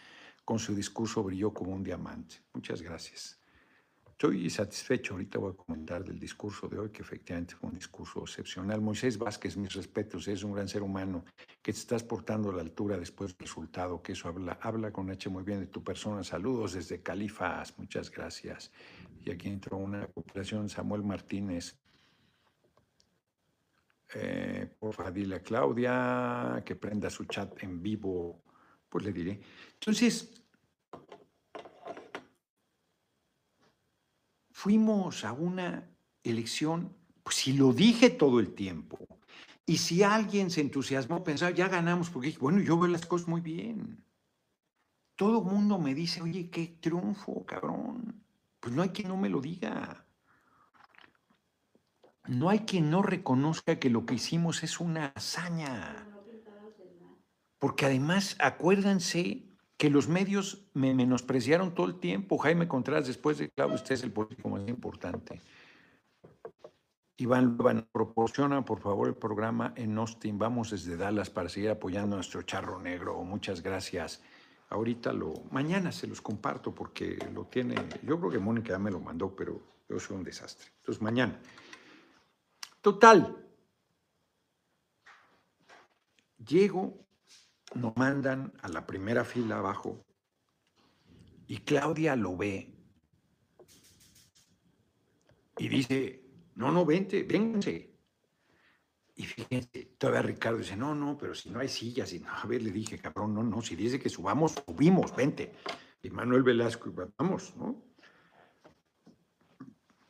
Con 0.45 0.59
su 0.59 0.75
discurso 0.75 1.23
brilló 1.25 1.53
como 1.55 1.73
un 1.73 1.83
diamante. 1.83 2.37
Muchas 2.53 2.83
gracias. 2.83 3.41
Estoy 4.19 4.49
satisfecho, 4.49 5.13
ahorita 5.13 5.39
voy 5.39 5.53
a 5.53 5.57
comentar 5.63 6.03
del 6.03 6.19
discurso 6.19 6.67
de 6.69 6.79
hoy, 6.79 6.89
que 6.89 7.03
efectivamente 7.03 7.55
fue 7.55 7.69
un 7.69 7.77
discurso 7.77 8.23
excepcional. 8.23 8.81
Moisés 8.81 9.19
Vázquez, 9.19 9.59
mis 9.59 9.75
respetos, 9.75 10.27
es 10.27 10.43
un 10.43 10.55
gran 10.55 10.67
ser 10.67 10.83
humano 10.83 11.27
que 11.61 11.71
te 11.71 11.79
estás 11.79 12.03
portando 12.03 12.49
a 12.49 12.55
la 12.55 12.63
altura 12.63 12.97
después 12.97 13.37
del 13.37 13.47
resultado, 13.47 14.01
que 14.01 14.13
eso 14.13 14.29
habla, 14.29 14.59
habla 14.63 14.91
con 14.91 15.11
H 15.11 15.29
muy 15.29 15.43
bien 15.43 15.61
de 15.61 15.67
tu 15.67 15.85
persona. 15.85 16.25
Saludos 16.25 16.73
desde 16.73 17.03
Califas, 17.03 17.79
muchas 17.79 18.11
gracias. 18.11 18.73
Y 19.23 19.31
aquí 19.31 19.49
entró 19.49 19.77
una 19.77 20.07
cooperación, 20.07 20.71
Samuel 20.71 21.03
Martínez. 21.03 21.79
Eh, 24.15 24.67
porfa, 24.79 25.11
dile 25.11 25.35
a 25.37 25.43
Claudia 25.43 26.63
que 26.65 26.75
prenda 26.75 27.11
su 27.11 27.27
chat 27.27 27.63
en 27.63 27.83
vivo, 27.83 28.45
pues 28.89 29.05
le 29.05 29.13
diré. 29.13 29.43
Entonces, 29.75 30.46
fuimos 34.57 35.27
a 35.27 35.33
una 35.33 35.87
elección, 36.25 36.97
pues 37.23 37.37
si 37.37 37.53
lo 37.53 37.75
dije 37.75 38.09
todo 38.09 38.41
el 38.41 38.55
tiempo, 38.55 38.97
y 39.67 39.77
si 39.77 40.03
alguien 40.03 40.51
se 40.51 40.63
entusiasmó, 40.63 41.23
pensaba, 41.23 41.51
ya 41.51 41.69
ganamos, 41.69 42.09
porque 42.09 42.35
bueno, 42.41 42.61
yo 42.61 42.79
veo 42.79 42.89
las 42.89 43.05
cosas 43.05 43.29
muy 43.29 43.43
bien. 43.43 44.03
Todo 45.15 45.41
el 45.41 45.45
mundo 45.45 45.79
me 45.79 45.95
dice, 45.95 46.23
oye, 46.23 46.49
qué 46.49 46.79
triunfo, 46.81 47.45
cabrón. 47.45 48.25
Pues 48.59 48.75
no 48.75 48.81
hay 48.81 48.89
quien 48.89 49.09
no 49.09 49.19
me 49.19 49.29
lo 49.29 49.43
diga. 49.43 50.07
No 52.27 52.49
hay 52.49 52.61
quien 52.61 52.91
no 52.91 53.03
reconozca 53.03 53.79
que 53.79 53.91
lo 53.91 54.07
que 54.07 54.15
hicimos 54.15 54.63
es 54.63 54.81
una 54.81 55.13
hazaña. 55.15 56.09
Porque 57.59 57.85
además, 57.85 58.37
acuérdense 58.39 59.45
que 59.77 59.91
los 59.91 60.09
medios 60.09 60.67
me 60.73 60.95
menospreciaron 60.95 61.75
todo 61.75 61.87
el 61.87 62.01
tiempo. 62.01 62.39
Jaime 62.39 62.67
Contreras, 62.67 63.07
después 63.07 63.39
de 63.39 63.51
Claudio, 63.51 63.75
usted 63.75 63.95
es 63.95 64.03
el 64.03 64.13
político 64.13 64.49
más 64.49 64.67
importante. 64.69 65.41
Iván, 67.19 67.57
proporciona 67.93 68.65
por 68.65 68.81
favor 68.81 69.09
el 69.09 69.15
programa 69.15 69.73
en 69.77 69.97
Austin. 69.97 70.39
Vamos 70.39 70.71
desde 70.71 70.97
Dallas 70.97 71.31
para 71.31 71.49
seguir 71.49 71.71
apoyando 71.71 72.17
a 72.17 72.19
nuestro 72.19 72.43
charro 72.43 72.79
negro. 72.81 73.23
Muchas 73.25 73.63
gracias. 73.63 74.23
Ahorita 74.69 75.13
lo, 75.13 75.33
mañana 75.51 75.93
se 75.93 76.07
los 76.07 76.21
comparto 76.21 76.75
porque 76.75 77.17
lo 77.33 77.45
tiene, 77.45 77.77
yo 78.03 78.19
creo 78.19 78.31
que 78.31 78.39
Mónica 78.39 78.71
ya 78.71 78.79
me 78.79 78.91
lo 78.91 79.01
mandó, 79.01 79.35
pero 79.35 79.63
yo 79.89 79.99
soy 79.99 80.17
un 80.17 80.25
desastre. 80.25 80.71
Entonces 80.79 81.01
mañana. 81.01 81.41
Total. 82.83 83.37
Llego 86.45 87.06
nos 87.77 87.97
mandan 87.97 88.53
a 88.63 88.69
la 88.69 88.87
primera 88.87 89.25
fila 89.25 89.59
abajo 89.59 90.05
y 91.47 91.59
Claudia 91.59 92.17
lo 92.17 92.37
ve 92.37 92.77
y 95.59 95.69
dice, 95.69 96.23
no, 96.57 96.71
no, 96.71 96.85
vente, 96.85 97.23
vénganse. 97.23 97.95
Y 99.15 99.25
fíjense, 99.25 99.95
todavía 99.97 100.23
Ricardo 100.23 100.59
dice, 100.59 100.77
no, 100.77 100.95
no, 100.95 101.17
pero 101.17 101.35
si 101.35 101.49
no 101.49 101.61
hay 101.61 101.69
sillas, 101.69 102.13
y 102.13 102.21
no, 102.21 102.29
a 102.31 102.45
ver, 102.45 102.63
le 102.63 102.71
dije, 102.71 102.99
cabrón, 102.99 103.35
no, 103.35 103.43
no, 103.43 103.63
si 103.63 103.75
dice 103.75 103.99
que 103.99 104.11
subamos, 104.11 104.53
subimos, 104.67 105.17
vente. 105.17 105.53
Y 106.03 106.11
Manuel 106.11 106.43
Velasco, 106.43 106.93
vamos, 107.17 107.57
¿no? 107.57 107.83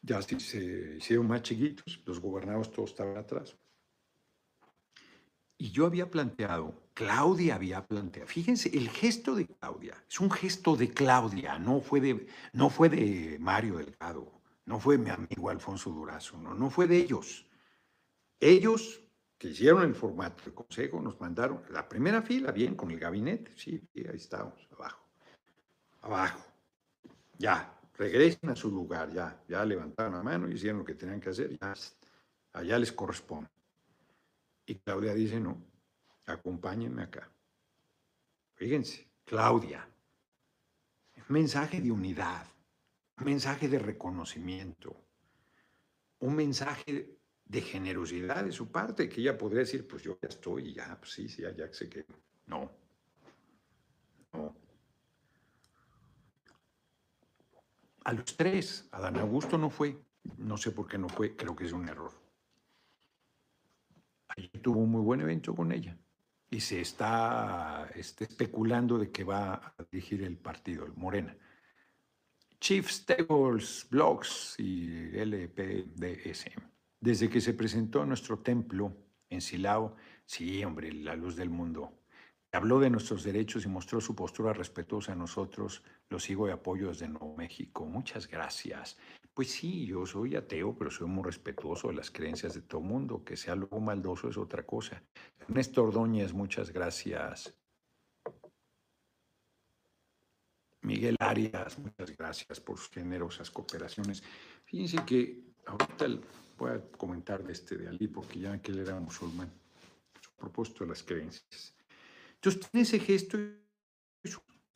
Ya 0.03 0.21
se 0.23 0.97
hicieron 0.97 1.29
más 1.29 1.43
chiquitos, 1.43 2.03
los 2.05 2.21
gobernados 2.21 2.71
todos 2.73 2.91
estaban 2.91 3.17
atrás. 3.17 3.57
Y 5.59 5.71
yo 5.71 5.87
había 5.87 6.11
planteado, 6.11 6.86
Claudia 6.97 7.57
había 7.57 7.87
planteado, 7.87 8.27
fíjense, 8.27 8.71
el 8.75 8.89
gesto 8.89 9.35
de 9.35 9.47
Claudia, 9.47 10.03
es 10.09 10.19
un 10.19 10.31
gesto 10.31 10.77
de 10.77 10.95
Claudia, 10.95 11.59
no 11.59 11.83
fue 11.83 12.01
de, 12.01 12.27
no 12.55 12.71
fue 12.71 12.89
de 12.89 13.37
Mario 13.39 13.77
Delgado, 13.77 14.41
no 14.65 14.81
fue 14.81 14.97
mi 14.97 15.11
amigo 15.11 15.51
Alfonso 15.51 15.91
Durazo, 15.91 16.39
no, 16.39 16.55
no 16.55 16.71
fue 16.71 16.87
de 16.87 16.97
ellos. 16.97 17.47
Ellos 18.41 19.03
que 19.37 19.49
hicieron 19.49 19.83
el 19.83 19.95
formato 19.95 20.43
del 20.43 20.55
consejo 20.55 20.99
nos 21.03 21.21
mandaron 21.21 21.63
la 21.69 21.87
primera 21.87 22.23
fila, 22.23 22.51
bien, 22.51 22.75
con 22.75 22.91
el 22.91 22.99
gabinete, 22.99 23.53
sí, 23.57 23.79
ahí 23.95 24.17
estamos, 24.17 24.55
abajo, 24.73 25.07
abajo, 26.01 26.41
ya, 27.37 27.79
regresen 27.99 28.49
a 28.49 28.57
su 28.57 28.71
lugar, 28.71 29.13
ya, 29.13 29.39
ya 29.47 29.67
levantaron 29.67 30.15
la 30.15 30.23
mano 30.23 30.49
hicieron 30.49 30.79
lo 30.79 30.85
que 30.87 30.95
tenían 30.95 31.21
que 31.21 31.29
hacer, 31.29 31.59
ya, 31.61 31.75
allá 32.55 32.79
les 32.79 32.91
corresponde. 32.91 33.51
Y 34.65 34.77
Claudia 34.77 35.13
dice, 35.13 35.39
no, 35.39 35.76
acompáñenme 36.27 37.03
acá. 37.03 37.31
Fíjense, 38.55 39.09
Claudia, 39.25 39.89
un 41.17 41.25
mensaje 41.29 41.81
de 41.81 41.91
unidad, 41.91 42.47
un 43.19 43.25
mensaje 43.25 43.69
de 43.69 43.79
reconocimiento, 43.79 44.97
un 46.21 46.35
mensaje 46.35 47.19
de 47.45 47.61
generosidad 47.61 48.45
de 48.45 48.53
su 48.53 48.71
parte, 48.71 49.09
que 49.09 49.21
ella 49.21 49.39
podría 49.39 49.61
decir, 49.61 49.87
pues 49.87 50.03
yo 50.03 50.19
ya 50.21 50.29
estoy, 50.29 50.75
ya, 50.75 50.99
pues 50.99 51.13
sí, 51.13 51.29
sí, 51.29 51.43
ya 51.43 51.73
sé 51.73 51.89
que 51.89 52.07
no. 52.47 52.71
No. 54.33 54.55
A 58.05 58.13
los 58.13 58.37
tres, 58.37 58.89
Adán 58.93 59.17
Augusto 59.17 59.59
no 59.59 59.71
fue, 59.71 59.99
no 60.39 60.57
sé 60.57 60.71
por 60.71 60.87
qué 60.87 60.99
no 60.99 61.09
fue, 61.09 61.35
creo 61.37 61.57
que 61.57 61.65
es 61.65 61.73
un 61.73 61.89
error 61.89 62.27
tuvo 64.63 64.81
un 64.81 64.91
muy 64.91 65.03
buen 65.03 65.21
evento 65.21 65.55
con 65.55 65.73
ella 65.73 65.97
y 66.51 66.61
se 66.61 66.81
está 66.81 67.89
este, 67.95 68.25
especulando 68.25 68.99
de 68.99 69.11
que 69.11 69.25
va 69.25 69.55
a 69.55 69.75
dirigir 69.91 70.23
el 70.23 70.37
partido, 70.37 70.85
el 70.85 70.95
Morena. 70.95 71.37
Chief 72.61 72.89
Stables, 72.89 73.87
Blogs 73.91 74.55
y 74.59 75.11
LPDS. 75.19 76.47
Desde 77.01 77.29
que 77.29 77.41
se 77.41 77.55
presentó 77.55 78.03
a 78.03 78.07
nuestro 78.07 78.39
templo 78.39 78.97
en 79.29 79.41
Silao, 79.41 79.97
sí, 80.25 80.65
hombre, 80.65 80.93
la 80.93 81.15
luz 81.15 81.37
del 81.37 81.51
mundo, 81.51 82.03
habló 82.53 82.81
de 82.81 82.91
nuestros 82.91 83.23
derechos 83.23 83.65
y 83.65 83.69
mostró 83.69 84.01
su 84.01 84.15
postura 84.15 84.53
respetuosa 84.53 85.13
a 85.13 85.17
nosotros, 85.17 85.83
lo 86.09 86.19
sigo 86.19 86.49
y 86.49 86.53
apoyo 86.53 86.89
desde 86.89 87.09
Nuevo 87.09 87.37
México. 87.37 87.85
Muchas 87.85 88.27
gracias. 88.27 88.97
Pues 89.37 89.51
sí, 89.51 89.85
yo 89.85 90.07
soy 90.07 90.35
ateo, 90.35 90.75
pero 90.75 90.91
soy 90.91 91.09
muy 91.09 91.23
respetuoso 91.23 91.89
de 91.89 91.95
las 91.95 92.11
creencias 92.11 92.55
de 92.55 92.63
todo 92.63 92.81
mundo. 92.81 93.23
Que 93.23 93.37
sea 93.37 93.53
algo 93.53 93.79
maldoso 93.81 94.31
es 94.31 94.39
otra 94.39 94.65
cosa. 94.65 95.03
Néstor 95.49 95.89
Ordóñez, 95.89 96.33
muchas 96.33 96.73
gracias. 96.73 97.55
Miguel 100.81 101.17
Arias, 101.19 101.79
muchas 101.79 102.17
gracias 102.17 102.61
por 102.61 102.79
sus 102.79 102.89
generosas 102.89 103.51
cooperaciones. 103.51 104.23
Fíjense 104.65 105.05
que 105.05 105.43
ahorita 105.67 106.07
voy 106.57 106.71
a 106.71 106.81
comentar 106.93 107.45
de 107.45 107.53
este 107.53 107.77
de 107.77 107.89
Ali, 107.89 108.09
porque 108.09 108.39
ya 108.39 108.59
que 108.63 108.73
él 108.73 108.79
era 108.79 108.99
musulmán. 108.99 109.53
a 109.53 110.37
propósito 110.39 110.85
de 110.85 110.91
las 110.91 111.03
creencias. 111.03 111.77
Entonces, 112.37 112.71
tiene 112.71 112.85
ese 112.85 113.01
gesto. 113.01 113.37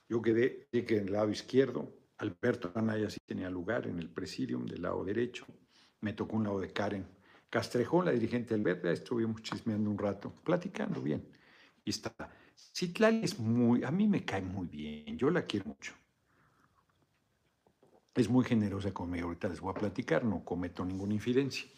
Yo 0.06 0.20
quedé, 0.20 0.68
que 0.70 0.98
en 0.98 1.06
el 1.06 1.12
lado 1.12 1.30
izquierdo, 1.30 1.99
Alberto 2.20 2.70
Anaya 2.74 3.08
sí 3.08 3.18
tenía 3.24 3.48
lugar 3.48 3.86
en 3.86 3.98
el 3.98 4.10
presidium 4.10 4.66
del 4.66 4.82
lado 4.82 5.02
derecho, 5.04 5.46
me 6.02 6.12
tocó 6.12 6.36
un 6.36 6.44
lado 6.44 6.60
de 6.60 6.70
Karen 6.70 7.06
Castrejón, 7.48 8.04
la 8.04 8.12
dirigente 8.12 8.54
del 8.54 8.62
Verde, 8.62 8.92
estuvimos 8.92 9.42
chismeando 9.42 9.90
un 9.90 9.98
rato, 9.98 10.32
platicando 10.44 11.00
bien. 11.00 11.26
Y 11.84 11.90
está. 11.90 12.14
Citlali 12.54 13.24
es 13.24 13.38
muy, 13.38 13.82
a 13.82 13.90
mí 13.90 14.06
me 14.06 14.24
cae 14.24 14.42
muy 14.42 14.68
bien, 14.68 15.18
yo 15.18 15.30
la 15.30 15.44
quiero 15.46 15.66
mucho. 15.66 15.94
Es 18.14 18.28
muy 18.28 18.44
generosa 18.44 18.92
conmigo, 18.92 19.28
ahorita 19.28 19.48
les 19.48 19.60
voy 19.60 19.70
a 19.70 19.80
platicar, 19.80 20.22
no 20.24 20.44
cometo 20.44 20.84
ninguna 20.84 21.14
infidencia. 21.14 21.68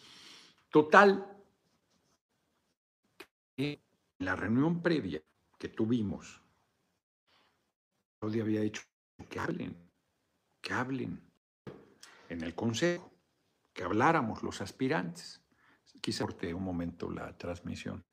Total, 0.69 1.25
en 3.55 3.79
la 4.19 4.35
reunión 4.35 4.81
previa 4.81 5.21
que 5.57 5.69
tuvimos, 5.69 6.41
yo 8.21 8.41
había 8.41 8.61
dicho 8.61 8.81
que 9.29 9.39
hablen, 9.39 9.92
que 10.63 10.73
hablen 10.73 11.21
en 12.29 12.41
el 12.41 12.55
consejo, 12.55 13.11
que 13.73 13.83
habláramos 13.83 14.41
los 14.41 14.61
aspirantes. 14.61 15.41
Quise 16.01 16.23
corté 16.23 16.53
un 16.53 16.63
momento 16.63 17.11
la 17.11 17.37
transmisión. 17.37 18.03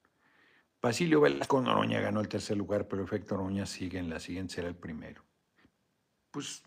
Basilio 0.82 1.20
Velasco 1.20 1.60
Noroña 1.60 2.00
ganó 2.00 2.20
el 2.20 2.28
tercer 2.28 2.56
lugar, 2.56 2.88
pero 2.88 3.04
efecto 3.04 3.36
Noroña 3.36 3.66
sigue 3.66 3.98
en 3.98 4.10
la 4.10 4.18
siguiente, 4.18 4.54
será 4.54 4.68
el 4.68 4.74
primero. 4.74 5.24
Pues 6.30 6.62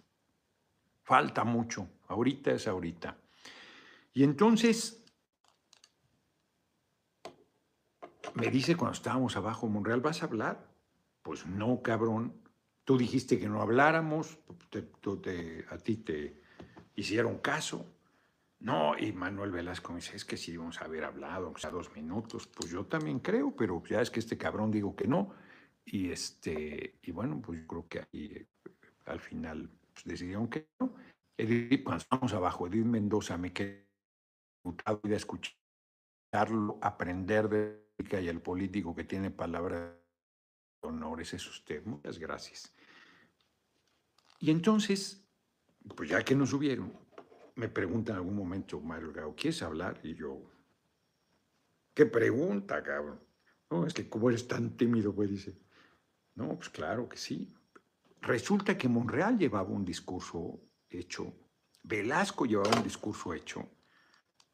falta 1.03 1.43
mucho, 1.43 1.87
ahorita 2.07 2.51
es 2.51 2.67
ahorita. 2.67 3.17
Y 4.13 4.23
entonces 4.23 5.03
me 8.35 8.49
dice 8.49 8.77
cuando 8.77 8.93
estábamos 8.93 9.35
abajo, 9.35 9.67
Monreal, 9.67 10.01
¿vas 10.01 10.21
a 10.21 10.27
hablar? 10.27 10.65
Pues 11.23 11.45
no, 11.45 11.81
cabrón. 11.81 12.42
Tú 12.83 12.97
dijiste 12.97 13.39
que 13.39 13.47
no 13.47 13.61
habláramos, 13.61 14.37
a 15.69 15.77
ti 15.77 15.97
te 15.97 16.41
hicieron 16.95 17.37
caso. 17.39 17.85
No, 18.59 18.97
y 18.97 19.11
Manuel 19.11 19.51
Velasco 19.51 19.91
me 19.91 19.99
dice, 19.99 20.15
es 20.15 20.23
que 20.23 20.37
si 20.37 20.55
vamos 20.55 20.81
a 20.81 20.85
haber 20.85 21.03
hablado, 21.03 21.51
o 21.51 21.57
sea, 21.57 21.69
dos 21.69 21.93
minutos, 21.93 22.47
pues 22.47 22.71
yo 22.71 22.85
también 22.85 23.19
creo, 23.19 23.53
pero 23.55 23.83
ya 23.83 24.01
es 24.01 24.09
que 24.09 24.21
este 24.21 24.37
cabrón 24.37 24.71
digo 24.71 24.95
que 24.95 25.07
no. 25.07 25.33
Y, 25.85 26.11
este, 26.11 26.99
y 27.01 27.11
bueno, 27.11 27.41
pues 27.41 27.59
yo 27.59 27.67
creo 27.67 27.87
que 27.89 27.99
ahí 27.99 28.25
eh, 28.33 28.47
al 29.05 29.19
final 29.19 29.69
pues, 29.93 30.05
decidieron 30.05 30.47
que 30.47 30.69
no. 30.79 30.95
Edith, 31.37 31.83
cuando 31.83 32.03
estamos 32.03 32.33
abajo, 32.33 32.67
Edith 32.67 32.85
Mendoza 32.85 33.37
me 33.37 33.51
quedé 33.51 33.85
de 35.03 35.15
escucharlo, 35.15 36.79
aprender 36.81 37.49
de 37.49 37.83
y 37.97 38.27
el 38.27 38.41
político 38.41 38.95
que 38.95 39.03
tiene 39.03 39.31
palabra 39.31 39.79
de 40.81 40.87
honores 40.87 41.33
es 41.33 41.47
usted. 41.47 41.83
Muchas 41.85 42.17
gracias. 42.17 42.72
Y 44.43 44.51
entonces, 44.51 45.25
pues 45.95 46.10
ya 46.10 46.21
que 46.21 46.36
nos 46.36 46.49
subieron, 46.49 46.91
me 47.56 47.69
pregunta 47.69 48.12
en 48.12 48.17
algún 48.17 48.36
momento 48.36 48.82
Mario 48.82 49.13
Gao, 49.13 49.34
¿quieres 49.38 49.63
hablar? 49.63 50.01
Y 50.03 50.15
yo, 50.15 50.38
¿qué 51.93 52.06
pregunta, 52.06 52.84
cabrón? 52.84 53.21
No, 53.69 53.88
es 53.88 53.93
que 53.93 54.10
como 54.10 54.29
eres 54.29 54.45
tan 54.45 54.75
tímido, 54.75 55.15
pues 55.15 55.29
dice, 55.29 55.58
no, 56.36 56.58
pues 56.58 56.67
claro 56.67 57.08
que 57.08 57.15
sí. 57.15 57.56
Resulta 58.19 58.77
que 58.77 58.89
Monreal 58.89 59.38
llevaba 59.38 59.69
un 59.69 59.86
discurso 59.86 60.60
hecho, 60.89 61.34
Velasco 61.82 62.45
llevaba 62.45 62.75
un 62.75 62.84
discurso 62.84 63.34
hecho, 63.34 63.65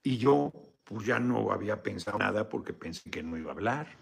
y 0.04 0.18
yo 0.18 0.54
pues 0.84 1.08
ya 1.08 1.20
no 1.20 1.52
había 1.52 1.82
pensado 1.82 2.20
nada 2.20 2.48
porque 2.48 2.74
pensé 2.74 3.10
que 3.10 3.24
no 3.24 3.38
iba 3.38 3.50
a 3.50 3.56
hablar. 3.56 3.98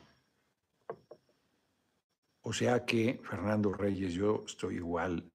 O 2.42 2.52
sea 2.52 2.84
que, 2.84 3.22
Fernando 3.24 3.72
Reyes, 3.72 4.12
yo 4.12 4.44
estoy 4.46 4.76
igual 4.76 5.32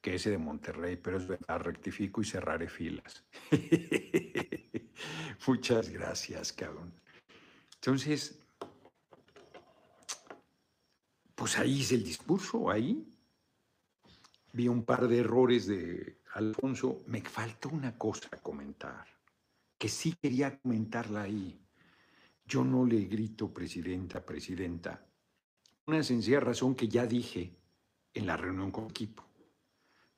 que 0.00 0.14
ese 0.14 0.30
de 0.30 0.38
Monterrey, 0.38 0.96
pero 0.96 1.18
es 1.18 1.26
verdad, 1.26 1.60
rectifico 1.60 2.20
y 2.20 2.24
cerraré 2.24 2.68
filas. 2.68 3.24
Muchas 5.46 5.88
gracias, 5.88 6.52
cabrón. 6.52 6.92
Entonces, 7.74 8.38
pues 11.34 11.58
ahí 11.58 11.80
hice 11.80 11.96
el 11.96 12.04
discurso, 12.04 12.70
ahí. 12.70 13.04
Vi 14.52 14.68
un 14.68 14.84
par 14.84 15.08
de 15.08 15.18
errores 15.18 15.66
de 15.66 16.20
Alfonso. 16.34 17.02
Me 17.06 17.22
faltó 17.22 17.68
una 17.68 17.96
cosa 17.96 18.28
a 18.32 18.38
comentar, 18.38 19.06
que 19.76 19.88
sí 19.88 20.14
quería 20.20 20.58
comentarla 20.58 21.22
ahí. 21.22 21.60
Yo 22.44 22.64
no 22.64 22.86
le 22.86 23.04
grito 23.04 23.52
presidenta, 23.52 24.24
presidenta. 24.24 25.06
Una 25.86 26.02
sencilla 26.02 26.40
razón 26.40 26.74
que 26.74 26.88
ya 26.88 27.06
dije 27.06 27.54
en 28.14 28.26
la 28.26 28.36
reunión 28.36 28.70
con 28.70 28.86
equipo 28.86 29.27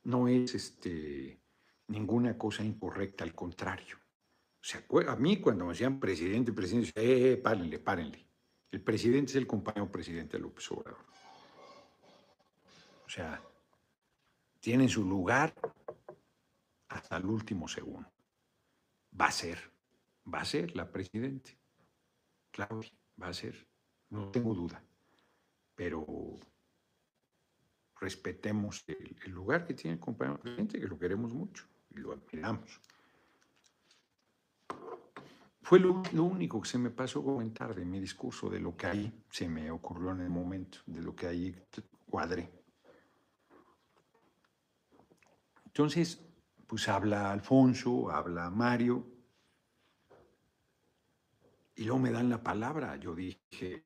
no 0.05 0.29
es 0.29 0.55
este, 0.55 1.41
ninguna 1.89 2.39
cosa 2.39 2.65
incorrecta, 2.65 3.25
al 3.25 3.35
contrario. 3.35 3.97
O 4.61 4.65
sea, 4.65 4.85
a 5.09 5.17
mí 5.17 5.41
cuando 5.41 5.65
me 5.65 5.73
decían 5.73 5.99
presidente, 5.99 6.53
presidente, 6.53 6.93
eh, 6.97 7.33
eh, 7.33 7.37
párenle, 7.37 7.79
párenle. 7.79 8.27
El 8.71 8.83
presidente 8.83 9.33
es 9.33 9.37
el 9.37 9.47
compañero 9.47 9.91
presidente 9.91 10.39
López 10.39 10.71
Obrador. 10.71 11.05
O 13.05 13.09
sea, 13.09 13.43
tiene 14.61 14.89
su 14.89 15.05
lugar 15.05 15.55
hasta 16.89 17.17
el 17.17 17.27
último 17.27 17.67
segundo. 17.67 18.09
Va 19.19 19.27
a 19.27 19.33
ser, 19.33 19.59
va 20.33 20.41
a 20.41 20.45
ser 20.45 20.77
la 20.77 20.91
presidente. 20.93 21.59
Claro, 22.53 22.81
va 23.21 23.29
a 23.29 23.35
ser, 23.35 23.67
no 24.11 24.31
tengo 24.31 24.55
duda. 24.55 24.85
Pero 25.75 26.39
respetemos 28.01 28.85
el, 28.89 29.31
lugar 29.31 29.67
que 29.67 29.75
tiene 29.75 29.95
el 29.95 30.01
compañero 30.01 30.41
presidente, 30.41 30.81
que 30.81 30.89
lo 30.89 30.99
queremos 30.99 31.33
mucho 31.33 31.67
y 31.91 31.99
lo 31.99 32.13
admiramos. 32.13 32.81
Fue 35.63 35.79
lo, 35.79 36.03
único 36.15 36.61
que 36.61 36.69
se 36.69 36.79
me 36.79 36.91
pasó 36.91 37.23
comentar 37.23 37.75
de 37.75 37.85
mi 37.85 38.01
discurso, 38.01 38.49
de 38.49 38.59
lo 38.59 38.77
que 38.77 38.87
ahí 38.87 39.25
se 39.31 39.49
me 39.49 39.71
ocurrió 39.71 40.11
en 40.13 40.21
el 40.21 40.31
momento, 40.31 40.79
de 40.87 41.03
lo 41.03 41.15
que 41.15 41.27
ahí 41.27 41.55
cuadré. 42.09 42.51
Entonces, 45.67 46.19
pues 46.67 46.89
habla 46.89 47.31
Alfonso, 47.31 48.11
habla 48.11 48.51
Mario, 48.51 49.07
y 51.77 51.85
luego 51.85 51.99
me 51.99 52.11
dan 52.11 52.29
la 52.29 52.43
palabra. 52.43 52.97
Yo 52.97 53.15
dije, 53.15 53.85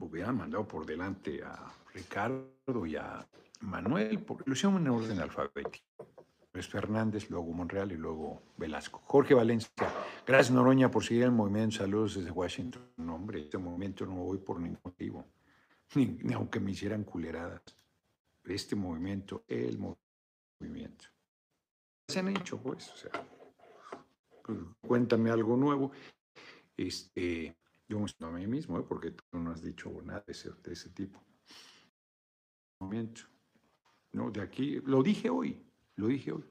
hubieran 0.00 0.36
mandado 0.36 0.66
por 0.66 0.86
delante 0.86 1.42
a 1.42 1.72
Ricardo 1.92 2.86
y 2.86 2.96
a 2.96 3.26
Manuel, 3.60 4.20
porque 4.20 4.44
lo 4.46 4.52
hicieron 4.52 4.78
en 4.78 4.88
orden 4.88 5.20
alfabético. 5.20 5.84
Es 6.54 6.68
Fernández, 6.68 7.30
luego 7.30 7.52
Monreal 7.52 7.92
y 7.92 7.96
luego 7.96 8.42
Velasco. 8.56 9.00
Jorge 9.04 9.34
Valencia, 9.34 9.70
gracias 10.26 10.50
Noroña 10.50 10.90
por 10.90 11.04
seguir 11.04 11.24
el 11.24 11.30
movimiento. 11.30 11.76
Saludos 11.76 12.16
desde 12.16 12.30
Washington. 12.30 12.82
No, 12.96 13.14
hombre, 13.14 13.42
este 13.42 13.58
movimiento 13.58 14.06
no 14.06 14.16
voy 14.16 14.38
por 14.38 14.58
ningún 14.58 14.80
motivo, 14.82 15.24
ni, 15.94 16.18
aunque 16.32 16.58
me 16.58 16.72
hicieran 16.72 17.04
culeradas. 17.04 17.62
Este 18.44 18.74
movimiento, 18.74 19.44
el 19.46 19.78
movimiento. 19.78 21.04
Se 22.08 22.20
han 22.20 22.28
hecho, 22.28 22.58
pues, 22.58 22.90
o 22.90 22.96
sea, 22.96 23.10
cuéntame 24.80 25.30
algo 25.30 25.56
nuevo. 25.56 25.92
Este, 26.76 27.57
yo 27.88 27.98
me 27.98 28.06
a 28.26 28.30
mí 28.30 28.46
mismo, 28.46 28.78
¿eh? 28.78 28.84
porque 28.86 29.12
tú 29.12 29.38
no 29.38 29.50
has 29.50 29.62
dicho 29.62 29.90
nada 30.04 30.22
de 30.26 30.32
ese, 30.32 30.50
de 30.62 30.72
ese 30.72 30.90
tipo. 30.90 31.20
¿no? 34.12 34.30
De 34.30 34.42
aquí, 34.42 34.80
lo 34.84 35.02
dije 35.02 35.30
hoy, 35.30 35.64
lo 35.96 36.08
dije 36.08 36.32
hoy. 36.32 36.44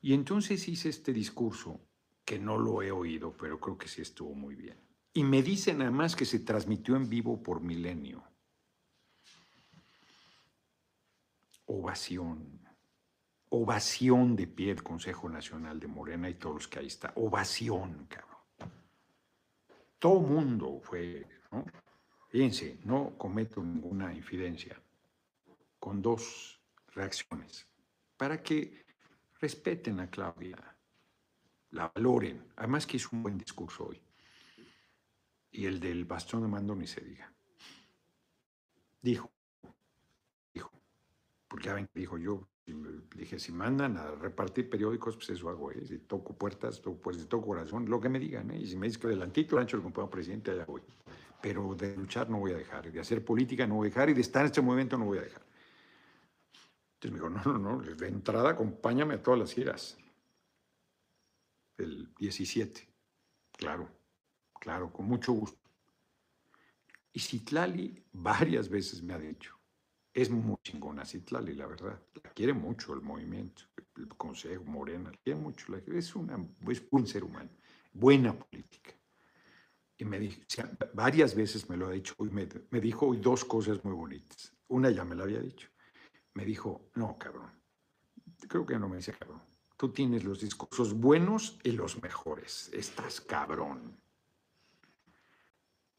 Y 0.00 0.14
entonces 0.14 0.66
hice 0.68 0.88
este 0.88 1.12
discurso, 1.12 1.80
que 2.24 2.38
no 2.38 2.56
lo 2.56 2.82
he 2.82 2.92
oído, 2.92 3.36
pero 3.36 3.58
creo 3.58 3.76
que 3.76 3.88
sí 3.88 4.02
estuvo 4.02 4.34
muy 4.34 4.54
bien. 4.54 4.78
Y 5.12 5.24
me 5.24 5.42
dicen 5.42 5.82
además 5.82 6.16
que 6.16 6.24
se 6.24 6.38
transmitió 6.40 6.96
en 6.96 7.08
vivo 7.08 7.42
por 7.42 7.60
milenio. 7.60 8.22
Ovación. 11.66 12.60
Ovación 13.50 14.34
de 14.36 14.46
pie 14.46 14.70
el 14.70 14.82
Consejo 14.82 15.28
Nacional 15.28 15.78
de 15.78 15.86
Morena 15.88 16.30
y 16.30 16.34
todos 16.34 16.54
los 16.54 16.68
que 16.68 16.78
ahí 16.78 16.86
está. 16.86 17.12
Ovación, 17.16 18.06
cabrón. 18.06 18.31
Todo 20.02 20.18
mundo 20.18 20.80
fue, 20.82 21.24
¿no? 21.52 21.64
Fíjense, 22.28 22.80
no 22.82 23.16
cometo 23.16 23.62
ninguna 23.62 24.12
infidencia 24.12 24.76
con 25.78 26.02
dos 26.02 26.60
reacciones 26.88 27.68
para 28.16 28.42
que 28.42 28.84
respeten 29.38 30.00
a 30.00 30.10
Claudia, 30.10 30.56
la 31.70 31.92
valoren. 31.94 32.48
Además 32.56 32.84
que 32.84 32.96
hizo 32.96 33.10
un 33.12 33.22
buen 33.22 33.38
discurso 33.38 33.86
hoy. 33.90 34.02
Y 35.52 35.66
el 35.66 35.78
del 35.78 36.04
bastón 36.04 36.42
de 36.42 36.48
mando 36.48 36.74
ni 36.74 36.88
se 36.88 37.00
diga. 37.00 37.32
Dijo, 39.00 39.30
dijo, 40.52 40.72
porque 41.46 41.66
ya 41.66 41.74
ven 41.74 41.86
que 41.86 42.00
dijo 42.00 42.18
yo, 42.18 42.48
dije, 42.66 43.38
si 43.38 43.52
mandan 43.52 43.96
a 43.96 44.12
repartir 44.12 44.70
periódicos, 44.70 45.16
pues 45.16 45.30
eso 45.30 45.48
hago, 45.48 45.72
¿eh? 45.72 45.84
si 45.84 45.98
toco 45.98 46.34
puertas, 46.34 46.80
toco, 46.80 47.00
pues, 47.00 47.26
toco 47.28 47.46
corazón, 47.46 47.88
lo 47.88 48.00
que 48.00 48.08
me 48.08 48.18
digan, 48.18 48.50
¿eh? 48.52 48.58
y 48.58 48.66
si 48.66 48.76
me 48.76 48.86
dicen 48.86 49.00
que 49.00 49.06
adelantito, 49.08 49.58
ancho 49.58 49.76
el 49.76 49.82
compañero 49.82 50.10
presidente, 50.10 50.52
allá 50.52 50.64
voy. 50.64 50.82
pero 51.40 51.74
de 51.74 51.96
luchar 51.96 52.30
no 52.30 52.38
voy 52.38 52.52
a 52.52 52.56
dejar, 52.56 52.90
de 52.90 53.00
hacer 53.00 53.24
política 53.24 53.66
no 53.66 53.76
voy 53.76 53.88
a 53.88 53.90
dejar, 53.90 54.10
y 54.10 54.14
de 54.14 54.20
estar 54.20 54.42
en 54.42 54.46
este 54.46 54.60
movimiento 54.60 54.96
no 54.96 55.06
voy 55.06 55.18
a 55.18 55.22
dejar. 55.22 55.42
Entonces 56.94 57.10
me 57.10 57.16
dijo, 57.16 57.30
no, 57.30 57.58
no, 57.58 57.76
no, 57.76 57.82
de 57.82 58.08
entrada 58.08 58.50
acompáñame 58.50 59.14
a 59.14 59.22
todas 59.22 59.40
las 59.40 59.52
giras. 59.52 59.98
El 61.76 62.14
17, 62.14 62.88
claro, 63.56 63.88
claro, 64.60 64.92
con 64.92 65.06
mucho 65.06 65.32
gusto. 65.32 65.58
Y 67.12 67.18
Citlali 67.18 68.02
varias 68.12 68.68
veces 68.68 69.02
me 69.02 69.14
ha 69.14 69.18
dicho, 69.18 69.58
es 70.14 70.30
muy 70.30 70.56
chingona 70.62 71.04
Citlali, 71.04 71.54
la 71.54 71.66
verdad. 71.66 72.00
La 72.22 72.30
quiere 72.30 72.52
mucho 72.52 72.92
el 72.92 73.00
movimiento, 73.00 73.62
el 73.96 74.08
Consejo 74.08 74.64
Morena, 74.64 75.10
la 75.10 75.18
quiere 75.18 75.40
mucho. 75.40 75.74
Es, 75.86 76.14
una, 76.14 76.38
es 76.68 76.90
buen 76.90 77.06
ser 77.06 77.24
humano, 77.24 77.50
buena 77.92 78.38
política. 78.38 78.92
Y 79.96 80.04
me 80.04 80.18
dijo, 80.18 80.40
varias 80.94 81.34
veces 81.34 81.68
me 81.68 81.76
lo 81.76 81.86
ha 81.86 81.92
dicho, 81.92 82.14
y 82.18 82.24
me, 82.24 82.46
dijo 82.80 83.06
hoy 83.06 83.18
dos 83.18 83.44
cosas 83.44 83.84
muy 83.84 83.94
bonitas. 83.94 84.52
Una 84.68 84.90
ya 84.90 85.04
me 85.04 85.14
la 85.14 85.24
había 85.24 85.40
dicho. 85.40 85.68
Me 86.34 86.44
dijo, 86.44 86.90
no, 86.94 87.16
cabrón. 87.18 87.50
Creo 88.48 88.66
que 88.66 88.78
no 88.78 88.88
me 88.88 88.96
dice 88.96 89.12
cabrón. 89.12 89.42
Tú 89.76 89.90
tienes 89.92 90.24
los 90.24 90.40
discursos 90.40 90.94
buenos 90.94 91.58
y 91.62 91.72
los 91.72 92.02
mejores. 92.02 92.70
Estás 92.72 93.20
cabrón. 93.20 94.00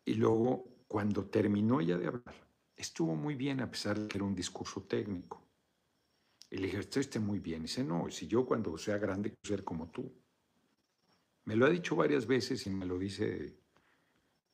Y 0.06 0.16
luego, 0.16 0.66
cuando 0.88 1.26
terminó 1.26 1.80
ella 1.80 1.98
de 1.98 2.08
hablar, 2.08 2.36
estuvo 2.76 3.16
muy 3.16 3.36
bien 3.36 3.62
a 3.62 3.70
pesar 3.70 4.00
de 4.00 4.08
que 4.08 4.18
era 4.18 4.26
un 4.26 4.36
discurso 4.36 4.84
técnico. 4.84 5.42
Y 6.50 6.58
le 6.58 6.68
dije, 6.68 7.20
muy 7.20 7.40
bien. 7.40 7.62
Y 7.62 7.64
dice, 7.64 7.84
no, 7.84 8.10
si 8.10 8.28
yo 8.28 8.46
cuando 8.46 8.78
sea 8.78 8.98
grande 8.98 9.32
quiero 9.32 9.58
ser 9.58 9.64
como 9.64 9.90
tú. 9.90 10.14
Me 11.46 11.56
lo 11.56 11.66
ha 11.66 11.70
dicho 11.70 11.96
varias 11.96 12.26
veces 12.26 12.66
y 12.68 12.70
me 12.70 12.86
lo 12.86 12.98
dice 12.98 13.58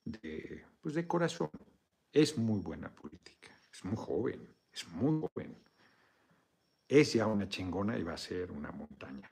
de, 0.06 0.66
pues 0.82 0.96
de 0.96 1.06
corazón. 1.06 1.50
Es 2.12 2.38
muy 2.38 2.60
buena 2.60 2.94
política, 2.94 3.60
es 3.72 3.86
muy 3.86 3.96
joven, 3.96 4.56
es 4.74 4.88
muy 4.88 5.22
joven. 5.22 5.56
Es 6.88 7.14
ya 7.14 7.28
una 7.28 7.48
chingona 7.48 7.98
y 8.00 8.04
va 8.04 8.14
a 8.14 8.18
ser 8.18 8.52
una 8.52 8.72
montaña. 8.72 9.30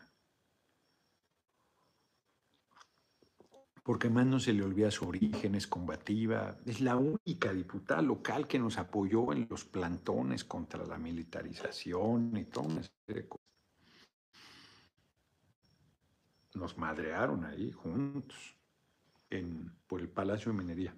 Porque 3.88 4.10
más 4.10 4.26
no 4.26 4.38
se 4.38 4.52
le 4.52 4.63
olvida 4.63 4.91
su 4.91 5.08
origen, 5.08 5.56
es 5.56 5.65
combativa, 5.65 6.58
es 6.65 6.82
la 6.82 6.97
única 6.97 7.54
diputada 7.54 8.02
local 8.02 8.45
que 8.45 8.60
nos 8.60 8.78
apoyó 8.78 9.32
en 9.32 9.47
los 9.50 9.63
plantones 9.63 10.43
contra 10.43 10.86
la 10.86 10.97
militarización 10.97 12.36
y 12.36 12.43
todo 12.43 12.65
una 12.65 12.84
serie 12.84 13.21
de 13.21 13.30
cosas. 13.30 13.47
Nos 16.56 16.78
madrearon 16.78 17.45
ahí 17.45 17.71
juntos 17.71 18.58
en, 19.30 19.73
por 19.88 20.02
el 20.02 20.10
Palacio 20.10 20.52
de 20.52 20.58
Minería. 20.58 20.93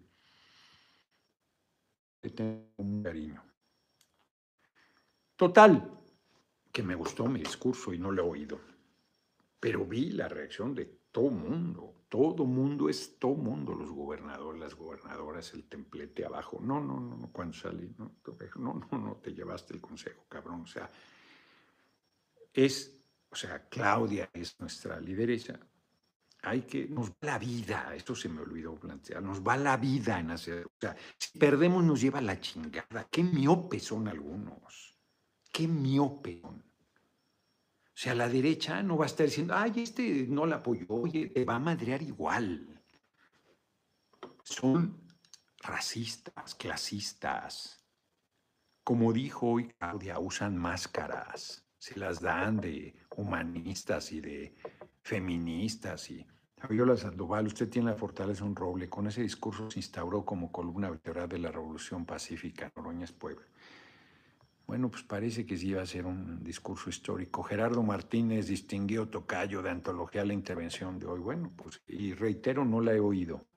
Le 2.23 2.29
tengo 2.31 2.71
un 2.77 3.03
cariño. 3.03 3.43
Total, 5.35 6.01
que 6.71 6.81
me 6.81 6.95
gustó 6.95 7.27
mi 7.27 7.41
discurso 7.41 7.93
y 7.93 7.99
no 7.99 8.11
lo 8.11 8.23
he 8.23 8.29
oído, 8.29 8.59
pero 9.59 9.85
vi 9.85 10.09
la 10.09 10.27
reacción 10.27 10.73
de 10.73 10.85
todo 11.11 11.29
mundo 11.29 11.98
todo 12.09 12.45
mundo 12.45 12.89
es 12.89 13.19
todo 13.19 13.35
mundo, 13.35 13.73
los 13.73 13.91
gobernadores, 13.91 14.59
las 14.59 14.73
gobernadoras, 14.73 15.53
el 15.53 15.69
templete 15.69 16.25
abajo. 16.25 16.59
No, 16.59 16.81
no, 16.81 16.99
no, 16.99 17.15
no, 17.15 17.31
cuando 17.31 17.53
salí, 17.53 17.93
no, 17.97 18.11
no, 18.55 18.87
no, 18.91 18.97
no, 18.97 19.15
te 19.17 19.31
llevaste 19.31 19.75
el 19.75 19.81
consejo, 19.81 20.25
cabrón. 20.27 20.61
O 20.61 20.67
sea, 20.67 20.89
es, 22.51 22.99
o 23.29 23.35
sea, 23.35 23.69
Claudia 23.69 24.29
es 24.33 24.59
nuestra 24.59 24.99
lideresa. 24.99 25.59
Hay 26.41 26.61
que, 26.61 26.87
nos 26.87 27.11
va 27.11 27.15
la 27.21 27.37
vida, 27.37 27.93
esto 27.95 28.15
se 28.15 28.29
me 28.29 28.41
olvidó 28.41 28.73
plantear, 28.75 29.21
nos 29.21 29.41
va 29.41 29.57
la 29.57 29.75
vida 29.77 30.19
en 30.19 30.31
hacer, 30.31 30.65
o 30.65 30.79
sea, 30.79 30.95
si 31.17 31.37
perdemos 31.37 31.83
nos 31.83 31.99
lleva 31.99 32.21
la 32.21 32.39
chingada. 32.39 33.07
Qué 33.11 33.23
miopes 33.23 33.83
son 33.83 34.07
algunos, 34.07 34.97
qué 35.51 35.67
miopes 35.67 36.41
son. 36.41 36.68
O 37.99 38.01
sea, 38.01 38.15
la 38.15 38.29
derecha 38.29 38.81
no 38.81 38.95
va 38.95 39.03
a 39.03 39.07
estar 39.07 39.25
diciendo, 39.25 39.53
ay, 39.57 39.73
este 39.75 40.25
no 40.29 40.45
la 40.45 40.55
apoyó, 40.55 40.85
oye, 40.87 41.27
te 41.27 41.43
va 41.43 41.55
a 41.55 41.59
madrear 41.59 42.01
igual. 42.01 42.81
Son 44.41 45.05
racistas, 45.61 46.55
clasistas. 46.55 47.85
Como 48.85 49.11
dijo 49.11 49.47
hoy 49.47 49.73
Claudia, 49.77 50.17
usan 50.17 50.55
máscaras, 50.55 51.67
se 51.77 51.99
las 51.99 52.21
dan 52.21 52.61
de 52.61 52.95
humanistas 53.17 54.13
y 54.13 54.21
de 54.21 54.55
feministas 55.01 56.09
y 56.09 56.25
Fabiola 56.55 56.95
Sandoval, 56.95 57.47
usted 57.47 57.69
tiene 57.69 57.91
la 57.91 57.97
fortaleza 57.97 58.45
un 58.45 58.55
roble. 58.55 58.87
Con 58.87 59.07
ese 59.07 59.23
discurso 59.23 59.69
se 59.69 59.79
instauró 59.79 60.23
como 60.23 60.53
columna 60.53 60.89
vertebral 60.89 61.27
de 61.27 61.39
la 61.39 61.51
Revolución 61.51 62.05
Pacífica, 62.05 62.71
Noroña 62.77 63.07
Pueblo. 63.17 63.45
Bueno, 64.69 64.91
pues 64.91 65.01
parece 65.01 65.47
que 65.47 65.57
sí 65.57 65.69
iba 65.69 65.81
a 65.81 65.85
ser 65.87 66.05
un 66.05 66.43
discurso 66.43 66.91
histórico. 66.91 67.41
Gerardo 67.41 67.81
Martínez 67.81 68.45
distinguió 68.45 69.07
tocayo 69.07 69.63
de 69.63 69.71
antología 69.71 70.23
la 70.23 70.33
intervención 70.33 70.99
de 70.99 71.07
hoy. 71.07 71.19
Bueno, 71.19 71.51
pues 71.55 71.81
y 71.87 72.13
reitero, 72.13 72.63
no 72.63 72.79
la 72.79 72.93
he 72.93 72.99
oído, 72.99 73.47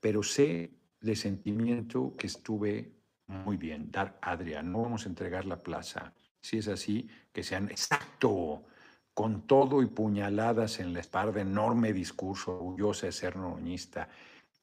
pero 0.00 0.22
sé 0.22 0.72
de 1.02 1.16
sentimiento 1.16 2.14
que 2.16 2.28
estuve 2.28 2.94
muy 3.26 3.58
bien. 3.58 3.90
Dar 3.90 4.18
Adrián, 4.22 4.72
no 4.72 4.80
vamos 4.80 5.04
a 5.04 5.10
entregar 5.10 5.44
la 5.44 5.62
plaza. 5.62 6.14
Si 6.40 6.56
es 6.56 6.68
así, 6.68 7.06
que 7.30 7.42
sean 7.42 7.68
exacto, 7.68 8.64
con 9.12 9.46
todo 9.46 9.82
y 9.82 9.86
puñaladas 9.86 10.80
en 10.80 10.94
la 10.94 11.00
espalda, 11.00 11.42
enorme 11.42 11.92
discurso, 11.92 12.56
orgullosa 12.56 13.04
de 13.04 13.12
ser 13.12 13.36
noñista. 13.36 14.08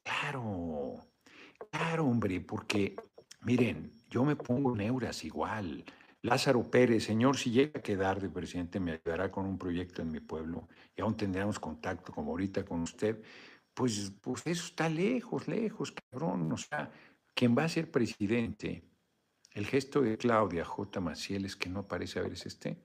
Claro, 0.02 0.96
claro, 1.70 2.06
hombre, 2.06 2.40
porque 2.40 2.96
miren, 3.46 3.92
yo 4.10 4.24
me 4.24 4.34
pongo 4.34 4.74
neuras 4.74 5.24
igual. 5.24 5.84
Lázaro 6.20 6.68
Pérez, 6.68 7.04
señor, 7.04 7.36
si 7.36 7.52
llega 7.52 7.78
a 7.78 7.82
quedar 7.82 8.20
de 8.20 8.28
presidente, 8.28 8.80
me 8.80 8.92
ayudará 8.92 9.30
con 9.30 9.46
un 9.46 9.56
proyecto 9.56 10.02
en 10.02 10.10
mi 10.10 10.18
pueblo 10.18 10.68
y 10.96 11.00
aún 11.00 11.16
tendremos 11.16 11.60
contacto 11.60 12.12
como 12.12 12.32
ahorita 12.32 12.64
con 12.64 12.82
usted. 12.82 13.22
Pues, 13.72 14.12
pues 14.20 14.42
eso 14.46 14.64
está 14.66 14.88
lejos, 14.88 15.46
lejos, 15.46 15.92
cabrón. 15.92 16.50
O 16.50 16.56
sea, 16.56 16.90
quien 17.34 17.56
va 17.56 17.64
a 17.64 17.68
ser 17.68 17.88
presidente, 17.88 18.82
el 19.52 19.66
gesto 19.66 20.02
de 20.02 20.18
Claudia 20.18 20.64
J. 20.64 21.00
Maciel 21.00 21.44
es 21.44 21.54
que 21.54 21.68
no 21.68 21.86
parece 21.86 22.18
haber 22.18 22.32
ese 22.32 22.48
este. 22.48 22.76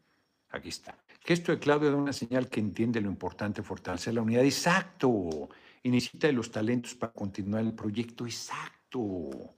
Aquí 0.49 0.69
está. 0.69 0.95
Gesto 1.21 1.51
de 1.51 1.59
Claudia 1.59 1.89
da 1.89 1.95
una 1.95 2.13
señal 2.13 2.49
que 2.49 2.59
entiende 2.59 3.01
lo 3.01 3.09
importante 3.09 3.63
fortalecer 3.63 4.13
la 4.13 4.21
unidad. 4.21 4.43
Exacto. 4.43 5.49
Y 5.81 5.89
necesita 5.89 6.27
de 6.27 6.33
los 6.33 6.51
talentos 6.51 6.93
para 6.93 7.13
continuar 7.13 7.63
el 7.63 7.73
proyecto. 7.73 8.25
Exacto. 8.27 9.55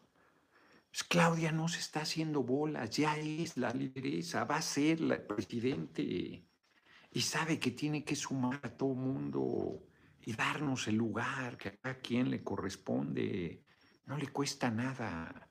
Pues 0.93 1.05
Claudia 1.05 1.51
no 1.51 1.67
se 1.67 1.79
está 1.79 2.01
haciendo 2.01 2.43
bolas, 2.43 2.91
ya 2.91 3.17
es 3.17 3.57
la 3.57 3.71
lideresa, 3.71 4.43
va 4.43 4.57
a 4.57 4.61
ser 4.61 5.01
la 5.01 5.25
presidente 5.25 6.03
y 6.03 7.21
sabe 7.21 7.59
que 7.59 7.71
tiene 7.71 8.03
que 8.03 8.15
sumar 8.15 8.59
a 8.61 8.77
todo 8.77 8.93
mundo 8.93 9.87
y 10.21 10.33
darnos 10.33 10.87
el 10.87 10.97
lugar 10.97 11.57
que 11.57 11.79
a 11.81 11.95
quien 11.95 12.29
le 12.29 12.43
corresponde. 12.43 13.65
No 14.05 14.19
le 14.19 14.27
cuesta 14.27 14.69
nada. 14.69 15.49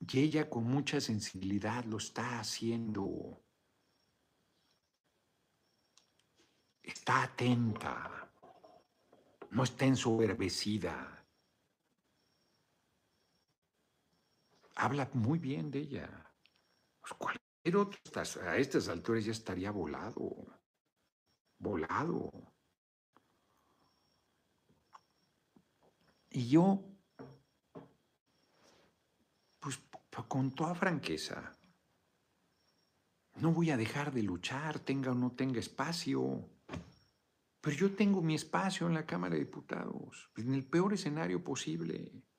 Y 0.00 0.18
ella 0.18 0.50
con 0.50 0.64
mucha 0.64 1.00
sensibilidad 1.00 1.84
lo 1.84 1.98
está 1.98 2.40
haciendo. 2.40 3.44
Está 6.82 7.22
atenta, 7.22 8.28
no 9.52 9.62
está 9.62 9.84
ensoberbecida 9.84 11.19
habla 14.80 15.10
muy 15.12 15.38
bien 15.38 15.70
de 15.70 15.80
ella. 15.80 16.34
Pues 17.00 17.12
cualquier 17.14 17.76
otro 17.76 18.00
a 18.46 18.56
estas 18.56 18.88
alturas 18.88 19.24
ya 19.24 19.32
estaría 19.32 19.70
volado, 19.70 20.58
volado. 21.58 22.30
Y 26.30 26.48
yo, 26.48 26.82
pues 29.58 29.80
con 30.28 30.54
toda 30.54 30.74
franqueza, 30.74 31.52
no 33.36 33.52
voy 33.52 33.70
a 33.70 33.76
dejar 33.76 34.12
de 34.12 34.22
luchar, 34.22 34.78
tenga 34.80 35.12
o 35.12 35.14
no 35.14 35.32
tenga 35.32 35.60
espacio. 35.60 36.48
Pero 37.60 37.76
yo 37.76 37.94
tengo 37.94 38.22
mi 38.22 38.34
espacio 38.34 38.86
en 38.86 38.94
la 38.94 39.04
Cámara 39.04 39.34
de 39.34 39.40
Diputados, 39.40 40.30
en 40.36 40.54
el 40.54 40.66
peor 40.66 40.94
escenario 40.94 41.44
posible. 41.44 42.29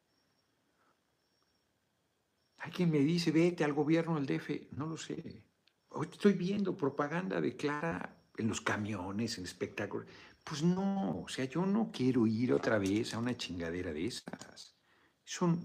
Hay 2.64 2.72
quien 2.72 2.92
me 2.92 3.00
dice, 3.00 3.32
vete 3.32 3.64
al 3.64 3.74
gobierno 3.74 4.20
del 4.20 4.28
DF. 4.28 4.72
No 4.74 4.86
lo 4.86 4.96
sé. 4.96 5.44
Hoy 5.90 6.08
estoy 6.12 6.34
viendo 6.34 6.78
propaganda 6.78 7.42
de 7.42 7.56
Clara 7.56 8.24
en 8.38 8.48
los 8.48 8.62
camiones, 8.62 9.40
en 9.40 9.46
espectáculos. 9.46 10.06
Pues 10.44 10.62
no, 10.62 11.22
o 11.22 11.28
sea, 11.28 11.46
yo 11.46 11.66
no 11.66 11.92
quiero 11.92 12.28
ir 12.28 12.54
otra 12.54 12.78
vez 12.78 13.16
a 13.16 13.20
una 13.20 13.36
chingadera 13.36 13.92
de 13.92 14.06
esas. 14.06 14.78
Eso, 15.26 15.58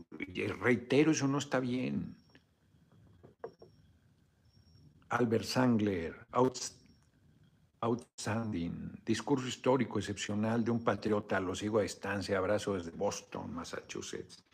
reitero, 0.61 1.13
eso 1.13 1.29
no 1.29 1.37
está 1.39 1.61
bien. 1.61 2.17
Albert 5.11 5.45
Sangler, 5.45 6.27
Outstanding. 7.81 9.03
Discurso 9.05 9.47
histórico 9.47 9.99
excepcional 9.99 10.65
de 10.65 10.71
un 10.71 10.83
patriota. 10.83 11.39
Lo 11.41 11.55
sigo 11.55 11.79
a 11.79 11.83
distancia. 11.83 12.39
Abrazo 12.39 12.73
desde 12.75 12.91
Boston, 12.93 13.55
Massachusetts. 13.55 14.46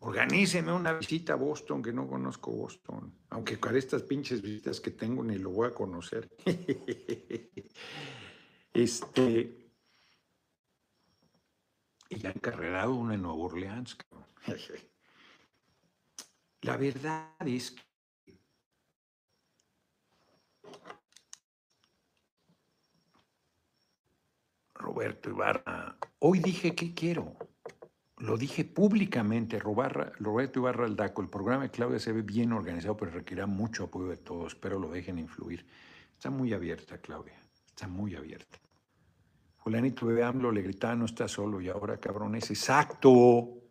Organíceme 0.00 0.72
una 0.72 0.92
visita 0.92 1.32
a 1.32 1.36
Boston, 1.36 1.82
que 1.82 1.92
no 1.92 2.06
conozco 2.06 2.50
Boston. 2.50 3.12
Aunque 3.30 3.58
con 3.58 3.76
estas 3.76 4.02
pinches 4.02 4.42
visitas 4.42 4.80
que 4.80 4.90
tengo 4.90 5.24
ni 5.24 5.38
lo 5.38 5.50
voy 5.50 5.68
a 5.68 5.74
conocer. 5.74 6.28
este. 8.72 9.72
Y 12.08 12.18
ya 12.18 12.30
encarrerado 12.30 12.94
uno 12.94 13.14
en 13.14 13.22
Nueva 13.22 13.38
Orleans. 13.38 13.96
La 16.62 16.76
verdad 16.76 17.34
es 17.46 17.72
que 17.72 17.82
Roberto 24.74 25.30
Ibarra, 25.30 25.98
hoy 26.20 26.38
dije 26.38 26.74
que 26.74 26.94
quiero. 26.94 27.36
Lo 28.18 28.38
dije 28.38 28.64
públicamente, 28.64 29.58
Roberto 29.58 30.58
Ibarra 30.58 30.86
Aldaco, 30.86 31.20
el 31.20 31.28
programa 31.28 31.64
de 31.64 31.70
Claudia 31.70 31.98
se 31.98 32.12
ve 32.12 32.22
bien 32.22 32.52
organizado, 32.52 32.96
pero 32.96 33.10
requerirá 33.10 33.46
mucho 33.46 33.84
apoyo 33.84 34.08
de 34.08 34.16
todos. 34.16 34.54
Espero 34.54 34.78
lo 34.78 34.88
dejen 34.88 35.18
influir. 35.18 35.66
Está 36.14 36.30
muy 36.30 36.54
abierta, 36.54 36.98
Claudia. 36.98 37.38
Está 37.68 37.88
muy 37.88 38.14
abierta. 38.14 38.58
Julianito 39.58 40.06
Bebé 40.06 40.24
AMLO 40.24 40.50
le 40.50 40.62
gritaba, 40.62 40.94
no 40.94 41.04
está 41.04 41.28
solo, 41.28 41.60
y 41.60 41.68
ahora 41.68 41.98
cabrón 41.98 42.36
es 42.36 42.50
exacto. 42.50 43.66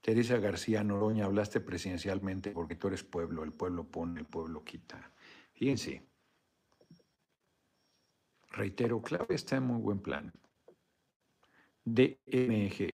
Teresa 0.00 0.38
García 0.38 0.82
Noroña, 0.82 1.26
hablaste 1.26 1.60
presidencialmente 1.60 2.50
porque 2.50 2.74
tú 2.74 2.88
eres 2.88 3.04
pueblo, 3.04 3.44
el 3.44 3.52
pueblo 3.52 3.84
pone, 3.84 4.20
el 4.20 4.26
pueblo 4.26 4.64
quita. 4.64 5.12
Fíjense, 5.52 6.02
reitero, 8.50 9.00
Claudia 9.00 9.36
está 9.36 9.56
en 9.56 9.62
muy 9.62 9.80
buen 9.80 10.00
plan. 10.00 10.32
DMG, 11.84 12.90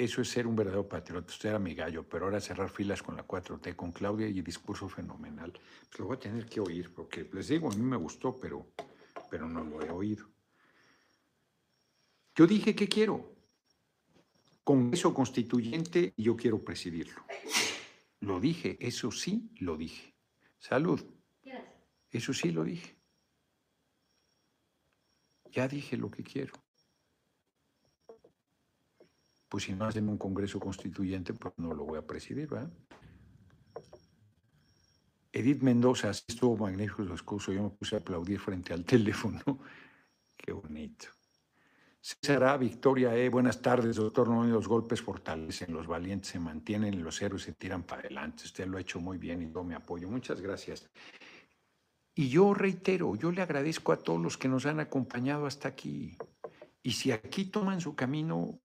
eso 0.00 0.22
es 0.22 0.30
ser 0.30 0.46
un 0.46 0.56
verdadero 0.56 0.88
patriota. 0.88 1.30
Usted 1.30 1.50
era 1.50 1.58
mi 1.58 1.74
gallo, 1.74 2.08
pero 2.08 2.24
ahora 2.24 2.40
cerrar 2.40 2.70
filas 2.70 3.02
con 3.02 3.16
la 3.16 3.26
4T, 3.26 3.76
con 3.76 3.92
Claudia 3.92 4.26
y 4.26 4.40
discurso 4.40 4.88
fenomenal. 4.88 5.52
Pues 5.52 5.98
lo 5.98 6.06
voy 6.06 6.16
a 6.16 6.20
tener 6.20 6.46
que 6.46 6.58
oír, 6.58 6.90
porque 6.94 7.28
les 7.30 7.48
digo, 7.48 7.70
a 7.70 7.76
mí 7.76 7.82
me 7.82 7.98
gustó, 7.98 8.38
pero, 8.38 8.72
pero 9.30 9.46
no 9.46 9.62
lo 9.62 9.82
he 9.82 9.90
oído. 9.90 10.26
Yo 12.34 12.46
dije 12.46 12.74
que 12.74 12.88
quiero. 12.88 13.36
Congreso 14.64 15.12
Constituyente 15.12 16.14
y 16.16 16.22
yo 16.22 16.34
quiero 16.34 16.64
presidirlo. 16.64 17.22
Lo 18.20 18.40
dije, 18.40 18.78
eso 18.80 19.10
sí 19.10 19.50
lo 19.58 19.76
dije. 19.76 20.14
Salud. 20.58 21.04
Eso 22.10 22.32
sí 22.32 22.52
lo 22.52 22.64
dije. 22.64 22.96
Ya 25.52 25.68
dije 25.68 25.98
lo 25.98 26.10
que 26.10 26.22
quiero. 26.22 26.54
Pues 29.50 29.64
si 29.64 29.72
no 29.72 29.84
hacen 29.84 30.08
un 30.08 30.16
Congreso 30.16 30.60
Constituyente, 30.60 31.34
pues 31.34 31.52
no 31.58 31.74
lo 31.74 31.84
voy 31.84 31.98
a 31.98 32.06
presidir, 32.06 32.48
¿verdad? 32.48 32.70
Edith 35.32 35.62
Mendoza, 35.62 36.10
estuvo 36.10 36.56
magnífico 36.56 37.04
su 37.04 37.12
excuso. 37.12 37.52
Yo 37.52 37.64
me 37.64 37.70
puse 37.70 37.96
a 37.96 37.98
aplaudir 37.98 38.38
frente 38.38 38.72
al 38.72 38.84
teléfono. 38.94 39.40
Qué 40.36 40.52
bonito. 40.52 41.06
César 42.00 42.58
Victoria 42.58 43.14
E. 43.16 43.28
Buenas 43.28 43.60
tardes, 43.60 43.96
doctor. 43.96 44.28
No, 44.28 44.44
los 44.44 44.68
golpes 44.68 45.02
fortalecen, 45.02 45.74
los 45.74 45.86
valientes 45.86 46.30
se 46.30 46.38
mantienen, 46.38 47.02
los 47.02 47.20
héroes 47.20 47.42
se 47.42 47.52
tiran 47.52 47.82
para 47.82 48.02
adelante. 48.02 48.44
Usted 48.44 48.66
lo 48.66 48.78
ha 48.78 48.80
hecho 48.80 49.00
muy 49.00 49.18
bien 49.18 49.42
y 49.42 49.52
yo 49.52 49.64
me 49.64 49.74
apoyo. 49.74 50.08
Muchas 50.08 50.40
gracias. 50.40 50.88
Y 52.14 52.28
yo 52.28 52.54
reitero, 52.54 53.16
yo 53.16 53.32
le 53.32 53.42
agradezco 53.42 53.92
a 53.92 53.98
todos 53.98 54.20
los 54.20 54.38
que 54.38 54.48
nos 54.48 54.64
han 54.66 54.78
acompañado 54.78 55.46
hasta 55.46 55.68
aquí. 55.68 56.16
Y 56.82 56.92
si 56.92 57.12
aquí 57.12 57.46
toman 57.46 57.80
su 57.80 57.94
camino, 57.94 58.60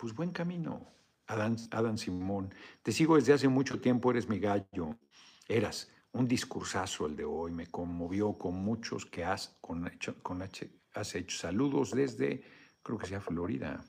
pues 0.00 0.14
buen 0.14 0.30
camino. 0.30 0.86
Adán, 1.26 1.98
Simón, 1.98 2.52
te 2.82 2.90
sigo 2.90 3.16
desde 3.16 3.34
hace 3.34 3.48
mucho 3.48 3.80
tiempo, 3.80 4.10
eres 4.10 4.28
mi 4.28 4.40
gallo. 4.40 4.98
Eras 5.46 5.92
un 6.12 6.26
discursazo 6.26 7.06
el 7.06 7.14
de 7.14 7.24
hoy, 7.24 7.52
me 7.52 7.66
conmovió 7.66 8.32
con 8.36 8.54
muchos 8.54 9.04
que 9.04 9.24
has, 9.24 9.58
con, 9.60 9.88
con 10.22 10.42
has 10.42 11.14
hecho. 11.14 11.38
Saludos 11.38 11.92
desde, 11.92 12.42
creo 12.82 12.98
que 12.98 13.06
sea 13.06 13.20
Florida. 13.20 13.84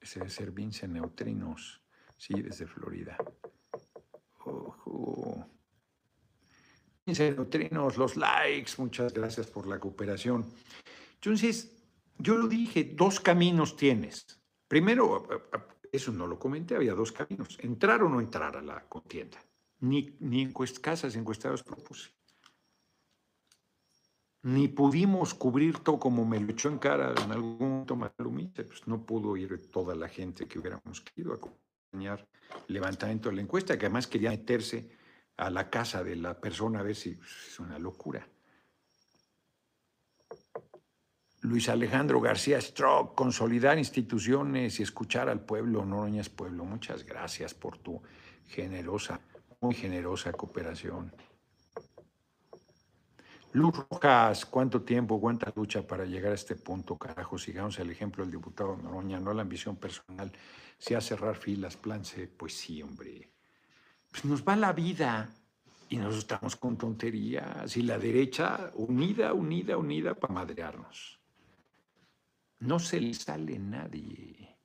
Ese 0.00 0.20
debe 0.20 0.30
ser 0.30 0.52
Vince 0.52 0.88
Neutrinos. 0.88 1.82
Sí, 2.16 2.40
desde 2.40 2.66
Florida. 2.66 3.16
Ojo. 4.44 5.46
Neutrinos, 7.06 7.96
los 7.96 8.16
likes, 8.16 8.72
muchas 8.78 9.12
gracias 9.12 9.48
por 9.48 9.66
la 9.66 9.80
cooperación. 9.80 10.46
Entonces, 11.14 11.79
yo 12.20 12.36
lo 12.36 12.48
dije, 12.48 12.92
dos 12.94 13.20
caminos 13.20 13.76
tienes. 13.76 14.40
Primero, 14.68 15.26
eso 15.92 16.12
no 16.12 16.26
lo 16.26 16.38
comenté, 16.38 16.76
había 16.76 16.94
dos 16.94 17.12
caminos, 17.12 17.58
entrar 17.60 18.02
o 18.02 18.08
no 18.08 18.20
entrar 18.20 18.56
a 18.56 18.62
la 18.62 18.88
contienda. 18.88 19.38
Ni, 19.80 20.16
ni 20.20 20.52
casas 20.80 21.16
encuestados 21.16 21.62
propuse. 21.62 22.10
Ni 24.42 24.68
pudimos 24.68 25.34
cubrir 25.34 25.78
todo 25.80 25.98
como 25.98 26.24
me 26.24 26.40
lo 26.40 26.50
echó 26.50 26.68
en 26.68 26.78
cara 26.78 27.14
en 27.22 27.32
algún 27.32 27.58
momento 27.58 27.96
Malumita, 27.96 28.64
pues 28.64 28.86
no 28.86 29.04
pudo 29.04 29.36
ir 29.36 29.70
toda 29.70 29.94
la 29.94 30.08
gente 30.08 30.46
que 30.46 30.58
hubiéramos 30.58 31.00
querido 31.02 31.34
acompañar 31.34 32.26
el 32.68 32.74
levantamiento 32.74 33.28
de 33.28 33.36
la 33.36 33.42
encuesta, 33.42 33.78
que 33.78 33.86
además 33.86 34.06
quería 34.06 34.30
meterse 34.30 34.90
a 35.36 35.50
la 35.50 35.68
casa 35.68 36.02
de 36.04 36.16
la 36.16 36.40
persona 36.40 36.80
a 36.80 36.82
ver 36.82 36.96
si 36.96 37.10
es 37.10 37.60
una 37.60 37.78
locura. 37.78 38.26
Luis 41.42 41.68
Alejandro 41.68 42.20
García 42.20 42.60
Strock, 42.60 43.14
consolidar 43.14 43.78
instituciones 43.78 44.78
y 44.78 44.82
escuchar 44.82 45.28
al 45.28 45.40
pueblo, 45.40 45.84
Noroña 45.84 46.20
es 46.20 46.28
pueblo. 46.28 46.64
Muchas 46.64 47.04
gracias 47.04 47.54
por 47.54 47.78
tu 47.78 48.02
generosa, 48.48 49.20
muy 49.60 49.74
generosa 49.74 50.32
cooperación. 50.32 51.12
Luz 53.52 53.74
Rojas, 53.90 54.46
¿cuánto 54.46 54.82
tiempo, 54.82 55.20
cuánta 55.20 55.52
lucha 55.56 55.86
para 55.86 56.04
llegar 56.04 56.32
a 56.32 56.36
este 56.36 56.54
punto? 56.54 56.96
Carajo, 56.96 57.36
sigamos 57.38 57.78
el 57.78 57.90
ejemplo 57.90 58.22
del 58.22 58.32
diputado 58.32 58.76
Noroña, 58.76 59.18
no 59.18 59.32
la 59.32 59.42
ambición 59.42 59.76
personal, 59.76 60.30
si 60.78 60.94
a 60.94 61.00
cerrar 61.00 61.36
filas, 61.36 61.76
plan 61.76 62.04
C, 62.04 62.28
pues 62.28 62.54
sí, 62.54 62.82
hombre 62.82 63.30
pues 64.10 64.24
nos 64.24 64.42
va 64.44 64.56
la 64.56 64.72
vida 64.72 65.30
y 65.88 65.96
nos 65.96 66.16
estamos 66.16 66.56
con 66.56 66.76
tonterías. 66.76 67.76
Y 67.76 67.82
la 67.82 67.98
derecha 67.98 68.70
unida, 68.74 69.32
unida, 69.32 69.76
unida 69.76 70.14
para 70.14 70.34
madrearnos. 70.34 71.19
No 72.60 72.78
se 72.78 73.00
le 73.00 73.14
sale 73.14 73.58
nadie. 73.58 74.56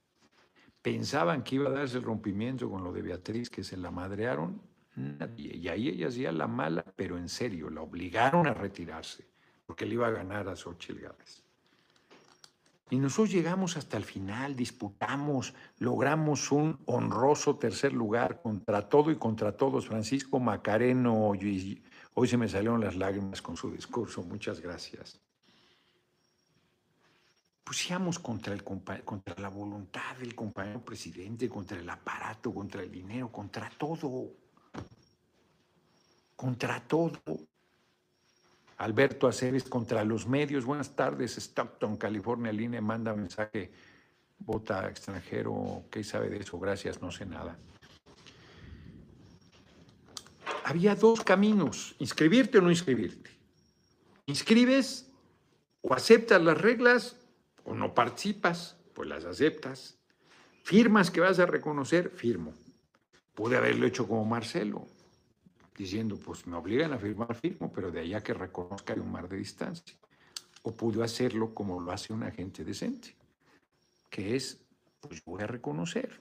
Pensaban 0.82 1.44
que 1.44 1.56
iba 1.56 1.70
a 1.70 1.74
darse 1.74 1.98
el 1.98 2.04
rompimiento 2.04 2.70
con 2.70 2.84
lo 2.84 2.92
de 2.92 3.02
Beatriz, 3.02 3.50
que 3.50 3.64
se 3.64 3.78
la 3.78 3.90
madrearon. 3.90 4.62
Nadie. 4.96 5.56
Y 5.56 5.68
ahí 5.68 5.90
ella 5.90 6.10
hacía 6.10 6.32
la 6.32 6.48
mala, 6.48 6.84
pero 6.96 7.18
en 7.18 7.28
serio, 7.28 7.70
la 7.70 7.82
obligaron 7.82 8.48
a 8.48 8.54
retirarse, 8.54 9.28
porque 9.66 9.86
le 9.86 9.96
iba 9.96 10.08
a 10.08 10.12
ganar 10.12 10.48
a 10.48 10.56
Xochitl 10.56 11.02
Gálvez. 11.02 11.44
Y 12.92 12.98
nosotros 12.98 13.32
llegamos 13.32 13.78
hasta 13.78 13.98
el 13.98 14.04
final, 14.04 14.56
disputamos, 14.56 15.56
logramos 15.80 16.52
un 16.52 16.78
honroso 16.86 17.56
tercer 17.58 17.94
lugar 17.94 18.42
contra 18.42 18.88
todo 18.88 19.10
y 19.10 19.16
contra 19.16 19.58
todos. 19.58 19.88
Francisco 19.88 20.40
Macareno, 20.40 21.30
hoy 21.30 22.28
se 22.28 22.38
me 22.38 22.48
salieron 22.48 22.82
las 22.82 22.96
lágrimas 22.96 23.42
con 23.42 23.58
su 23.58 23.72
discurso, 23.72 24.22
muchas 24.22 24.62
gracias. 24.62 25.25
Pusiamos 27.66 28.20
contra, 28.20 28.54
el, 28.54 28.64
contra 28.64 29.36
la 29.40 29.50
voluntad 29.50 30.16
del 30.20 30.36
compañero 30.36 30.86
presidente, 30.86 31.50
contra 31.50 31.80
el 31.80 31.90
aparato, 31.90 32.54
contra 32.54 32.84
el 32.84 32.92
dinero, 32.92 33.32
contra 33.32 33.72
todo. 33.72 34.30
Contra 36.36 36.80
todo. 36.82 37.20
Alberto 38.78 39.28
Aceves 39.28 39.64
contra 39.64 40.04
los 40.04 40.28
medios. 40.28 40.64
Buenas 40.64 40.96
tardes, 40.96 41.38
Stockton, 41.38 41.98
California. 41.98 42.54
Línea 42.54 42.82
manda 42.82 43.16
mensaje, 43.16 43.72
vota 44.38 44.88
extranjero. 44.88 45.86
¿Qué 45.90 46.04
sabe 46.04 46.30
de 46.30 46.42
eso? 46.42 46.60
Gracias, 46.60 47.02
no 47.02 47.12
sé 47.12 47.26
nada. 47.26 47.58
Había 50.66 50.94
dos 50.94 51.24
caminos, 51.24 51.96
inscribirte 51.98 52.60
o 52.60 52.62
no 52.62 52.70
inscribirte. 52.70 53.32
Inscribes 54.28 55.08
o 55.82 55.96
aceptas 55.96 56.40
las 56.44 56.60
reglas 56.60 57.25
o 57.66 57.74
no 57.74 57.94
participas, 57.94 58.78
pues 58.94 59.10
las 59.10 59.26
aceptas. 59.26 59.98
Firmas 60.64 61.12
que 61.12 61.20
vas 61.20 61.40
a 61.40 61.46
reconocer, 61.46 62.10
firmo. 62.10 62.54
Pude 63.34 63.58
haberlo 63.58 63.86
hecho 63.86 64.08
como 64.08 64.24
Marcelo 64.26 64.88
diciendo, 65.78 66.18
pues 66.18 66.48
me 66.48 66.56
obligan 66.56 66.94
a 66.94 66.98
firmar, 66.98 67.36
firmo, 67.36 67.72
pero 67.74 67.92
de 67.92 68.00
allá 68.00 68.24
que 68.24 68.34
reconozca 68.34 68.94
hay 68.94 69.00
un 69.00 69.12
mar 69.12 69.28
de 69.28 69.38
distancia. 69.38 69.98
O 70.64 70.72
pudo 70.72 71.04
hacerlo 71.04 71.54
como 71.54 71.80
lo 71.80 71.92
hace 71.92 72.14
un 72.14 72.24
agente 72.24 72.64
decente, 72.64 73.16
que 74.10 74.36
es, 74.36 74.60
pues 75.02 75.24
voy 75.26 75.44
a 75.44 75.48
reconocer. 75.48 76.20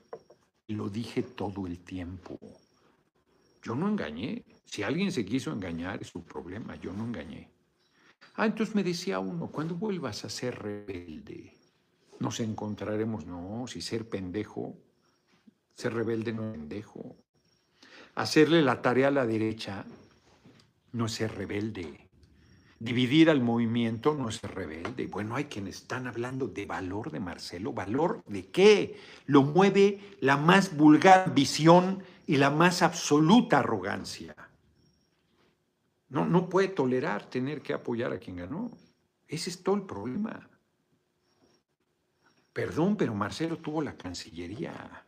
Lo 0.68 0.88
dije 0.88 1.22
todo 1.22 1.66
el 1.66 1.78
tiempo. 1.78 2.38
Yo 3.62 3.74
no 3.74 3.88
engañé. 3.88 4.44
Si 4.64 4.82
alguien 4.82 5.12
se 5.12 5.24
quiso 5.24 5.52
engañar, 5.52 6.02
es 6.02 6.08
su 6.08 6.22
problema. 6.22 6.76
Yo 6.76 6.92
no 6.92 7.04
engañé. 7.04 7.53
Ah, 8.36 8.46
entonces 8.46 8.74
me 8.74 8.82
decía 8.82 9.20
uno, 9.20 9.46
cuando 9.46 9.76
vuelvas 9.76 10.24
a 10.24 10.28
ser 10.28 10.60
rebelde, 10.60 11.52
nos 12.18 12.40
encontraremos, 12.40 13.26
no, 13.26 13.66
si 13.68 13.80
ser 13.80 14.08
pendejo, 14.08 14.76
ser 15.74 15.94
rebelde 15.94 16.32
no 16.32 16.46
es 16.46 16.52
pendejo. 16.52 17.16
Hacerle 18.16 18.62
la 18.62 18.82
tarea 18.82 19.08
a 19.08 19.12
la 19.12 19.26
derecha 19.26 19.84
no 20.92 21.06
es 21.06 21.12
ser 21.12 21.34
rebelde. 21.34 22.08
Dividir 22.80 23.30
al 23.30 23.40
movimiento 23.40 24.14
no 24.14 24.28
es 24.28 24.36
ser 24.36 24.54
rebelde. 24.54 25.06
Bueno, 25.06 25.36
hay 25.36 25.44
quienes 25.44 25.76
están 25.76 26.06
hablando 26.06 26.48
de 26.48 26.66
valor 26.66 27.10
de 27.10 27.20
Marcelo. 27.20 27.72
¿Valor 27.72 28.22
de 28.26 28.46
qué? 28.46 29.00
Lo 29.26 29.42
mueve 29.42 30.00
la 30.20 30.36
más 30.36 30.76
vulgar 30.76 31.34
visión 31.34 32.02
y 32.26 32.36
la 32.36 32.50
más 32.50 32.82
absoluta 32.82 33.60
arrogancia. 33.60 34.34
No, 36.14 36.24
no 36.24 36.48
puede 36.48 36.68
tolerar 36.68 37.28
tener 37.28 37.60
que 37.60 37.72
apoyar 37.72 38.12
a 38.12 38.20
quien 38.20 38.36
ganó. 38.36 38.70
Ese 39.26 39.50
es 39.50 39.64
todo 39.64 39.74
el 39.74 39.82
problema. 39.82 40.48
Perdón, 42.52 42.96
pero 42.96 43.16
Marcelo 43.16 43.56
tuvo 43.56 43.82
la 43.82 43.96
Cancillería. 43.96 45.04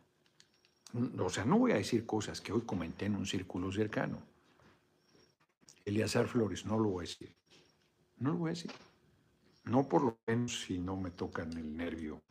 O 1.17 1.29
sea, 1.29 1.45
no 1.45 1.59
voy 1.59 1.71
a 1.71 1.75
decir 1.75 2.05
cosas 2.05 2.41
que 2.41 2.51
hoy 2.51 2.63
comenté 2.63 3.05
en 3.05 3.15
un 3.15 3.25
círculo 3.25 3.71
cercano. 3.71 4.21
Eliazar 5.85 6.27
Flores, 6.27 6.65
no 6.65 6.77
lo 6.77 6.89
voy 6.89 7.05
a 7.05 7.07
decir. 7.07 7.33
No 8.17 8.33
lo 8.33 8.39
voy 8.39 8.49
a 8.49 8.55
decir. 8.55 8.71
No 9.63 9.87
por 9.87 10.03
lo 10.03 10.19
menos 10.27 10.59
si 10.65 10.77
no 10.77 10.97
me 10.97 11.11
tocan 11.11 11.53
el 11.53 11.73
nervio 11.73 12.21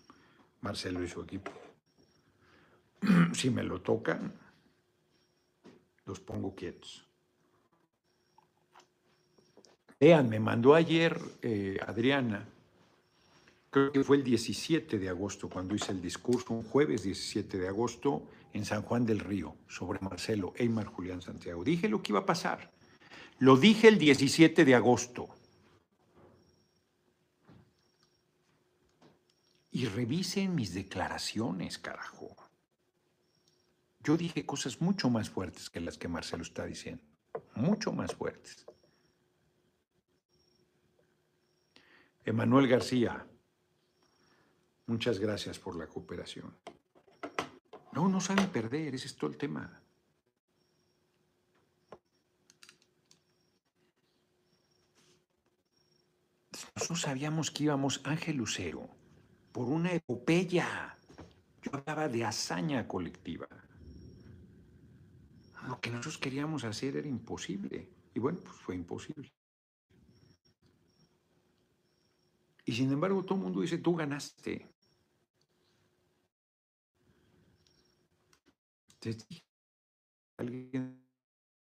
Marcelo 0.61 1.03
y 1.03 1.09
su 1.09 1.23
equipo. 1.23 1.51
si 3.33 3.49
me 3.49 3.63
lo 3.63 3.81
tocan, 3.81 4.35
los 6.05 6.21
pongo 6.21 6.55
quietos. 6.55 7.06
Vean, 9.99 10.29
me 10.29 10.41
mandó 10.41 10.75
ayer 10.75 11.19
eh, 11.41 11.79
Adriana, 11.87 12.47
creo 13.71 13.93
que 13.93 14.05
fue 14.05 14.19
el 14.19 14.25
17 14.25 14.99
de 14.99 15.09
agosto 15.09 15.49
cuando 15.49 15.75
hice 15.75 15.93
el 15.93 16.03
discurso, 16.03 16.53
un 16.53 16.65
jueves 16.65 17.03
17 17.03 17.57
de 17.59 17.69
agosto 17.69 18.23
en 18.53 18.67
San 18.67 18.83
Juan 18.83 19.07
del 19.07 19.21
Río, 19.21 19.57
sobre 19.69 19.99
Marcelo, 20.01 20.53
Eymar, 20.57 20.87
Julián 20.87 21.23
Santiago. 21.23 21.65
Dije 21.65 21.89
lo 21.89 22.03
que 22.03 22.13
iba 22.13 22.21
a 22.21 22.27
pasar. 22.27 22.71
Lo 23.39 23.57
dije 23.57 23.89
el 23.89 23.99
17 23.99 24.65
de 24.65 24.75
agosto. 24.75 25.29
Y 29.71 29.87
revisen 29.87 30.55
mis 30.55 30.73
declaraciones, 30.73 31.79
carajo. 31.79 32.35
Yo 34.03 34.17
dije 34.17 34.47
cosas 34.47 34.81
mucho 34.81 35.11
más 35.11 35.29
fuertes 35.29 35.69
que 35.69 35.81
las 35.81 35.99
que 35.99 36.09
Marcelo 36.09 36.43
está 36.43 36.65
diciendo. 36.65 37.03
Mucho 37.55 37.93
más 37.93 38.15
fuertes. 38.15 38.65
Emanuel 42.27 42.67
García, 42.67 43.25
muchas 44.87 45.21
gracias 45.21 45.61
por 45.61 45.77
la 45.77 45.87
cooperación. 45.87 46.59
No, 47.93 48.09
no 48.09 48.21
saben 48.21 48.49
perder, 48.49 48.97
ese 48.97 49.07
es 49.07 49.15
todo 49.15 49.31
el 49.31 49.37
tema. 49.37 49.81
Nosotros 56.75 57.01
sabíamos 57.01 57.53
que 57.53 57.63
íbamos, 57.63 58.01
Ángel 58.03 58.39
Lucero, 58.39 58.91
por 59.53 59.69
una 59.69 59.93
epopeya. 59.93 60.99
Yo 61.63 61.71
hablaba 61.75 62.09
de 62.09 62.25
hazaña 62.25 62.89
colectiva. 62.89 63.47
Lo 65.69 65.81
que 65.81 65.91
nosotros 65.91 66.19
queríamos 66.19 66.65
hacer 66.65 66.97
era 66.97 67.07
imposible. 67.07 67.89
Y 68.15 68.19
bueno, 68.19 68.41
pues 68.41 68.57
fue 68.57 68.75
imposible. 68.75 69.36
Y 72.67 72.73
sin 72.73 72.91
embargo, 72.91 73.23
todo 73.23 73.37
el 73.37 73.45
mundo 73.45 73.61
dice, 73.61 73.79
tú 73.79 73.95
ganaste. 73.95 74.69
alguien 80.37 81.01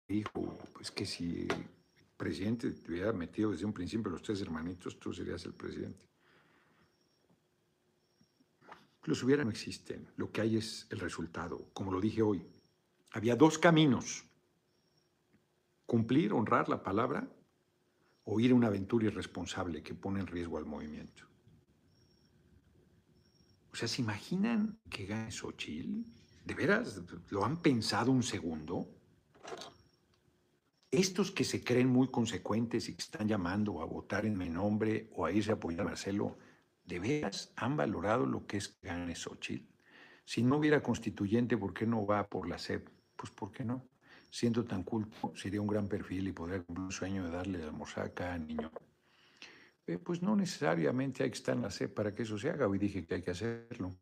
dijo, 0.07 0.57
pues 0.73 0.93
que 0.93 1.05
si 1.05 1.49
el 1.49 1.67
presidente 2.17 2.71
te 2.71 2.93
hubiera 2.93 3.13
metido 3.13 3.51
desde 3.51 3.65
un 3.65 3.73
principio 3.73 4.13
los 4.13 4.23
tres 4.23 4.41
hermanitos, 4.41 5.01
tú 5.01 5.13
serías 5.13 5.45
el 5.45 5.55
presidente. 5.55 6.09
Los 9.03 9.21
hubiera 9.25 9.43
no 9.43 9.51
existen, 9.51 10.09
lo 10.17 10.31
que 10.31 10.43
hay 10.43 10.59
es 10.59 10.87
el 10.91 11.01
resultado, 11.01 11.71
como 11.73 11.91
lo 11.91 12.01
dije 12.01 12.23
hoy. 12.23 12.47
Había 13.11 13.35
dos 13.35 13.59
caminos, 13.59 14.25
cumplir, 15.87 16.33
honrar 16.33 16.69
la 16.69 16.85
palabra 16.85 17.29
o 18.25 18.41
ir 18.41 18.53
a 18.53 18.55
una 18.55 18.69
aventura 18.69 19.07
irresponsable 19.07 19.83
que 19.83 19.95
pone 19.95 20.21
en 20.21 20.27
riesgo 20.27 20.59
al 20.59 20.65
movimiento. 20.65 21.25
O 23.73 23.77
sea, 23.77 23.89
¿se 23.89 24.03
imaginan 24.03 24.79
que 24.89 25.05
gane 25.05 25.31
Xochitl? 25.31 26.05
¿De 26.45 26.55
veras 26.55 27.03
lo 27.31 27.45
han 27.45 27.61
pensado 27.61 28.13
un 28.13 28.23
segundo? 28.23 28.89
Estos 30.91 31.33
que 31.33 31.43
se 31.43 31.65
creen 31.65 31.89
muy 31.89 32.09
consecuentes 32.09 32.89
y 32.89 32.95
que 32.95 33.03
están 33.03 33.27
llamando 33.27 33.83
a 33.83 33.85
votar 33.85 34.27
en 34.27 34.39
mi 34.39 34.49
nombre 34.49 35.11
o 35.13 35.27
a 35.27 35.33
irse 35.33 35.51
a 35.51 35.55
apoyar 35.55 35.81
a 35.81 35.85
Marcelo, 35.85 36.39
¿de 36.85 37.01
veras 37.01 37.53
han 37.57 37.77
valorado 37.77 38.27
lo 38.27 38.47
que 38.47 38.59
es 38.59 38.69
que 38.69 38.87
gane 38.87 39.15
Xochitl? 39.15 39.67
Si 40.25 40.43
no 40.43 40.59
hubiera 40.59 40.83
constituyente, 40.83 41.57
¿por 41.57 41.75
qué 41.75 41.87
no 41.87 42.07
va 42.07 42.29
por 42.29 42.49
la 42.49 42.59
SEP? 42.59 42.89
Pues 43.17 43.33
¿por 43.33 43.51
qué 43.51 43.65
no? 43.65 43.85
Siendo 44.35 44.65
tan 44.65 44.83
culto, 44.83 45.33
sería 45.37 45.61
un 45.61 45.69
gran 45.69 45.87
perfil 45.87 46.27
y 46.27 46.33
podría 46.33 46.61
cumplir 46.61 46.87
un 46.87 46.91
sueño 46.91 47.25
de 47.25 47.31
darle 47.31 47.59
de 47.59 47.67
almorzar 47.67 48.13
a 48.21 48.37
niño. 48.37 48.69
Eh, 49.87 49.97
pues 49.99 50.23
no 50.23 50.35
necesariamente 50.35 51.23
hay 51.23 51.31
que 51.31 51.37
estar 51.37 51.55
en 51.55 51.63
la 51.63 51.71
SEP 51.71 51.95
para 51.95 52.13
que 52.13 52.25
eso 52.25 52.37
se 52.37 52.51
haga. 52.51 52.67
Hoy 52.67 52.79
dije 52.79 53.07
que 53.07 53.15
hay 53.15 53.23
que 53.23 53.31
hacerlo. 53.31 53.95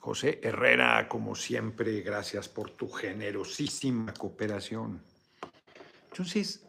José 0.00 0.40
Herrera, 0.42 1.08
como 1.08 1.36
siempre, 1.36 2.00
gracias 2.00 2.48
por 2.48 2.70
tu 2.70 2.88
generosísima 2.88 4.12
cooperación. 4.14 5.00
Entonces, 6.10 6.66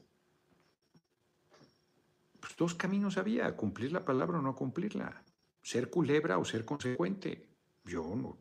pues 2.40 2.56
dos 2.56 2.76
caminos 2.76 3.18
había, 3.18 3.58
cumplir 3.58 3.92
la 3.92 4.06
palabra 4.06 4.38
o 4.38 4.42
no 4.44 4.56
cumplirla, 4.56 5.24
ser 5.64 5.90
culebra 5.90 6.38
o 6.38 6.46
ser 6.46 6.64
consecuente. 6.64 7.48
Yo 7.86 8.04
no, 8.16 8.38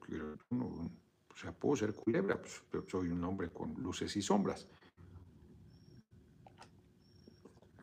o 1.33 1.37
sea, 1.37 1.53
puedo 1.53 1.76
ser 1.76 1.95
culebra, 1.95 2.41
pues, 2.41 2.62
pero 2.70 2.85
soy 2.89 3.09
un 3.09 3.24
hombre 3.24 3.51
con 3.51 3.74
luces 3.74 4.14
y 4.16 4.22
sombras. 4.22 4.68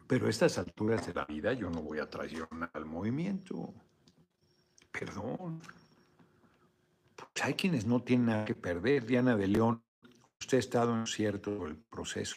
Pero 0.08 0.28
a 0.28 0.30
estas 0.30 0.58
alturas 0.58 1.06
de 1.06 1.14
la 1.14 1.26
vida 1.26 1.54
yo 1.54 1.70
no 1.70 1.82
voy 1.82 2.00
a 2.00 2.10
traicionar 2.10 2.72
al 2.74 2.86
movimiento. 2.86 3.74
Perdón. 4.92 5.62
Pues, 7.16 7.46
hay 7.46 7.54
quienes 7.54 7.86
no 7.86 8.02
tienen 8.02 8.28
nada 8.28 8.46
que 8.46 8.56
perder. 8.56 9.06
Diana 9.06 9.36
de 9.36 9.48
León, 9.48 9.84
usted 10.40 10.58
ha 10.58 10.60
estado 10.60 10.98
en 10.98 11.06
cierto 11.06 11.68
el 11.68 11.78
proceso, 11.78 12.36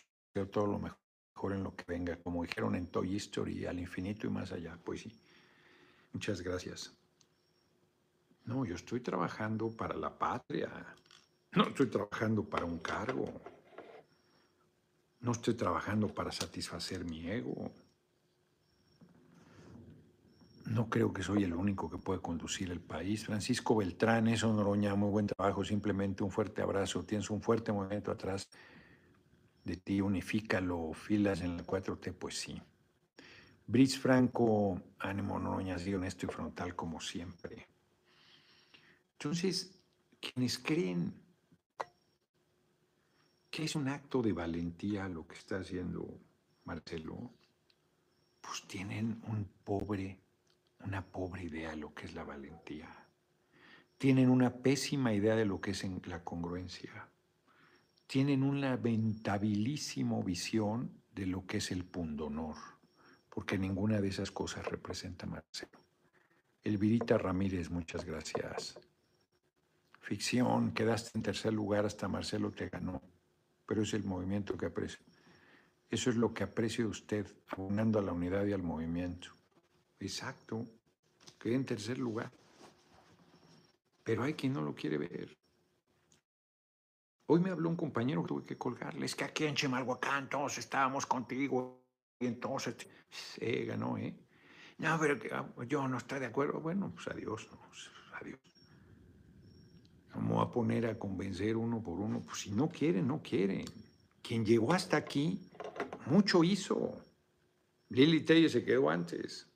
todo 0.51 0.67
lo 0.67 0.79
mejor 0.79 1.53
en 1.53 1.63
lo 1.63 1.75
que 1.75 1.85
venga, 1.89 2.17
como 2.17 2.43
dijeron 2.43 2.75
en 2.75 2.87
Toy 2.87 3.17
Story, 3.17 3.67
al 3.67 3.79
infinito 3.79 4.27
y 4.27 4.31
más 4.31 4.53
allá. 4.53 4.79
Pues 4.85 5.01
sí, 5.01 5.13
muchas 6.13 6.41
gracias. 6.41 6.95
No, 8.45 8.65
yo 8.65 8.75
estoy 8.75 9.01
trabajando 9.01 9.71
para 9.71 9.97
la 9.97 10.19
patria. 10.19 10.69
No 11.55 11.65
estoy 11.65 11.87
trabajando 11.87 12.45
para 12.45 12.65
un 12.65 12.79
cargo. 12.79 13.31
No 15.21 15.33
estoy 15.33 15.55
trabajando 15.55 16.09
para 16.09 16.33
satisfacer 16.33 17.05
mi 17.05 17.29
ego. 17.29 17.71
No 20.67 20.89
creo 20.89 21.13
que 21.13 21.23
soy 21.23 21.45
el 21.45 21.53
único 21.53 21.91
que 21.91 21.99
puede 21.99 22.21
conducir 22.21 22.71
el 22.71 22.81
país. 22.81 23.27
Francisco 23.27 23.77
Beltrán, 23.77 24.29
eso 24.29 24.51
Noroña, 24.51 24.95
muy 24.95 25.11
buen 25.11 25.27
trabajo. 25.27 25.63
Simplemente 25.63 26.25
un 26.25 26.31
fuerte 26.31 26.63
abrazo. 26.63 27.05
Tienes 27.05 27.29
un 27.29 27.43
fuerte 27.43 27.71
movimiento 27.71 28.11
atrás 28.11 28.49
de 29.63 29.77
ti. 29.77 30.01
Unifícalo, 30.01 30.95
filas 30.95 31.43
en 31.43 31.59
la 31.59 31.65
4T, 31.65 32.15
pues 32.15 32.39
sí. 32.39 32.61
Brice 33.67 33.99
Franco, 33.99 34.81
ánimo 34.99 35.39
Noroña, 35.39 35.75
así 35.75 35.95
honesto 35.95 36.25
y 36.25 36.31
frontal 36.31 36.75
como 36.75 36.99
siempre. 36.99 37.69
Entonces, 39.13 39.79
quienes 40.19 40.59
creen 40.59 41.23
que 43.53 43.65
es 43.65 43.77
un 43.77 43.87
acto 43.87 44.23
de 44.23 44.33
valentía 44.33 45.07
lo 45.11 45.27
que 45.29 45.37
está 45.37 45.59
haciendo 45.59 46.19
Marcelo, 46.65 47.31
pues 48.41 48.63
tienen 48.67 49.23
un 49.29 49.47
pobre 49.63 50.19
una 50.87 51.05
pobre 51.05 51.45
idea 51.45 51.71
de 51.71 51.77
lo 51.77 51.95
que 51.95 52.07
es 52.07 52.15
la 52.15 52.25
valentía. 52.25 52.89
Tienen 53.99 54.31
una 54.31 54.51
pésima 54.51 55.13
idea 55.13 55.37
de 55.37 55.45
lo 55.45 55.61
que 55.61 55.73
es 55.73 55.85
la 56.07 56.25
congruencia. 56.25 57.09
Tienen 58.07 58.43
una 58.43 58.71
lamentabilísima 58.71 60.19
visión 60.23 60.91
de 61.15 61.27
lo 61.27 61.47
que 61.47 61.59
es 61.59 61.71
el 61.71 61.85
pundonor, 61.85 62.57
porque 63.29 63.59
ninguna 63.59 64.01
de 64.01 64.09
esas 64.09 64.31
cosas 64.31 64.67
representa 64.67 65.27
a 65.27 65.29
Marcelo. 65.29 65.79
Elvirita 66.65 67.19
Ramírez, 67.19 67.71
muchas 67.71 68.05
gracias. 68.07 68.81
Ficción, 70.01 70.73
quedaste 70.73 71.11
en 71.15 71.23
tercer 71.23 71.53
lugar 71.53 71.85
hasta 71.85 72.09
Marcelo 72.09 72.51
te 72.51 72.71
ganó, 72.71 73.01
pero 73.67 73.83
es 73.83 73.95
el 73.95 74.05
movimiento 74.05 74.57
que 74.57 74.67
aprecio. 74.67 75.05
Eso 75.91 76.11
es 76.11 76.17
lo 76.17 76.33
que 76.33 76.45
aprecio 76.45 76.85
de 76.85 76.91
usted, 76.91 77.27
abonando 77.49 77.99
a 77.99 78.03
la 78.03 78.13
unidad 78.13 78.47
y 78.47 78.53
al 78.53 78.63
movimiento. 78.63 79.29
Exacto. 80.01 80.65
Quedé 81.39 81.55
en 81.55 81.67
tercer 81.67 81.99
lugar. 81.99 82.33
Pero 84.03 84.23
hay 84.23 84.35
quien 84.35 84.53
no 84.55 84.63
lo 84.63 84.75
quiere 84.75 84.99
ver. 84.99 85.37
Hoy 87.27 87.41
me 87.41 87.51
habló 87.51 87.69
un 87.69 87.77
compañero 87.77 88.23
que 88.23 88.29
tuve 88.29 88.45
que 88.45 88.59
colgarle. 88.59 89.07
Es 89.07 89.15
que 89.15 89.25
aquí 89.25 89.45
en 89.45 89.55
Chimalhuacán 89.55 90.29
todos 90.29 90.59
estábamos 90.59 91.07
contigo. 91.07 91.83
Y 92.19 92.27
entonces 92.27 92.77
se 93.11 93.65
ganó, 93.65 93.97
¿eh? 93.99 94.15
No, 94.79 94.99
pero 94.99 95.19
ah, 95.33 95.47
yo 95.67 95.87
no 95.87 95.99
estoy 95.99 96.21
de 96.21 96.27
acuerdo. 96.27 96.61
Bueno, 96.61 96.91
pues 96.95 97.07
adiós, 97.09 97.49
pues, 97.69 97.91
adiós. 98.21 98.52
¿Cómo 100.13 100.37
va 100.37 100.45
a 100.45 100.51
poner 100.51 100.87
a 100.87 100.99
convencer 100.99 101.57
uno 101.57 101.83
por 101.83 101.99
uno? 101.99 102.21
Pues 102.21 102.41
si 102.41 102.51
no 102.51 102.69
quiere, 102.69 103.03
no 103.03 103.23
quiere. 103.23 103.65
Quien 104.23 104.45
llegó 104.45 104.73
hasta 104.73 104.97
aquí, 104.97 105.41
mucho 106.07 106.45
hizo. 106.45 106.93
Lili 107.89 108.21
Telle 108.21 108.49
se 108.49 108.63
quedó 108.63 108.91
antes. 108.91 109.47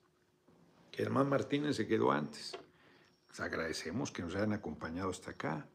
Germán 0.91 1.29
Martínez 1.29 1.75
se 1.75 1.87
quedó 1.87 2.11
antes. 2.11 2.57
Les 3.29 3.39
agradecemos 3.39 4.11
que 4.11 4.23
nos 4.23 4.35
hayan 4.35 4.53
acompañado 4.53 5.11
hasta 5.11 5.31
acá. 5.31 5.67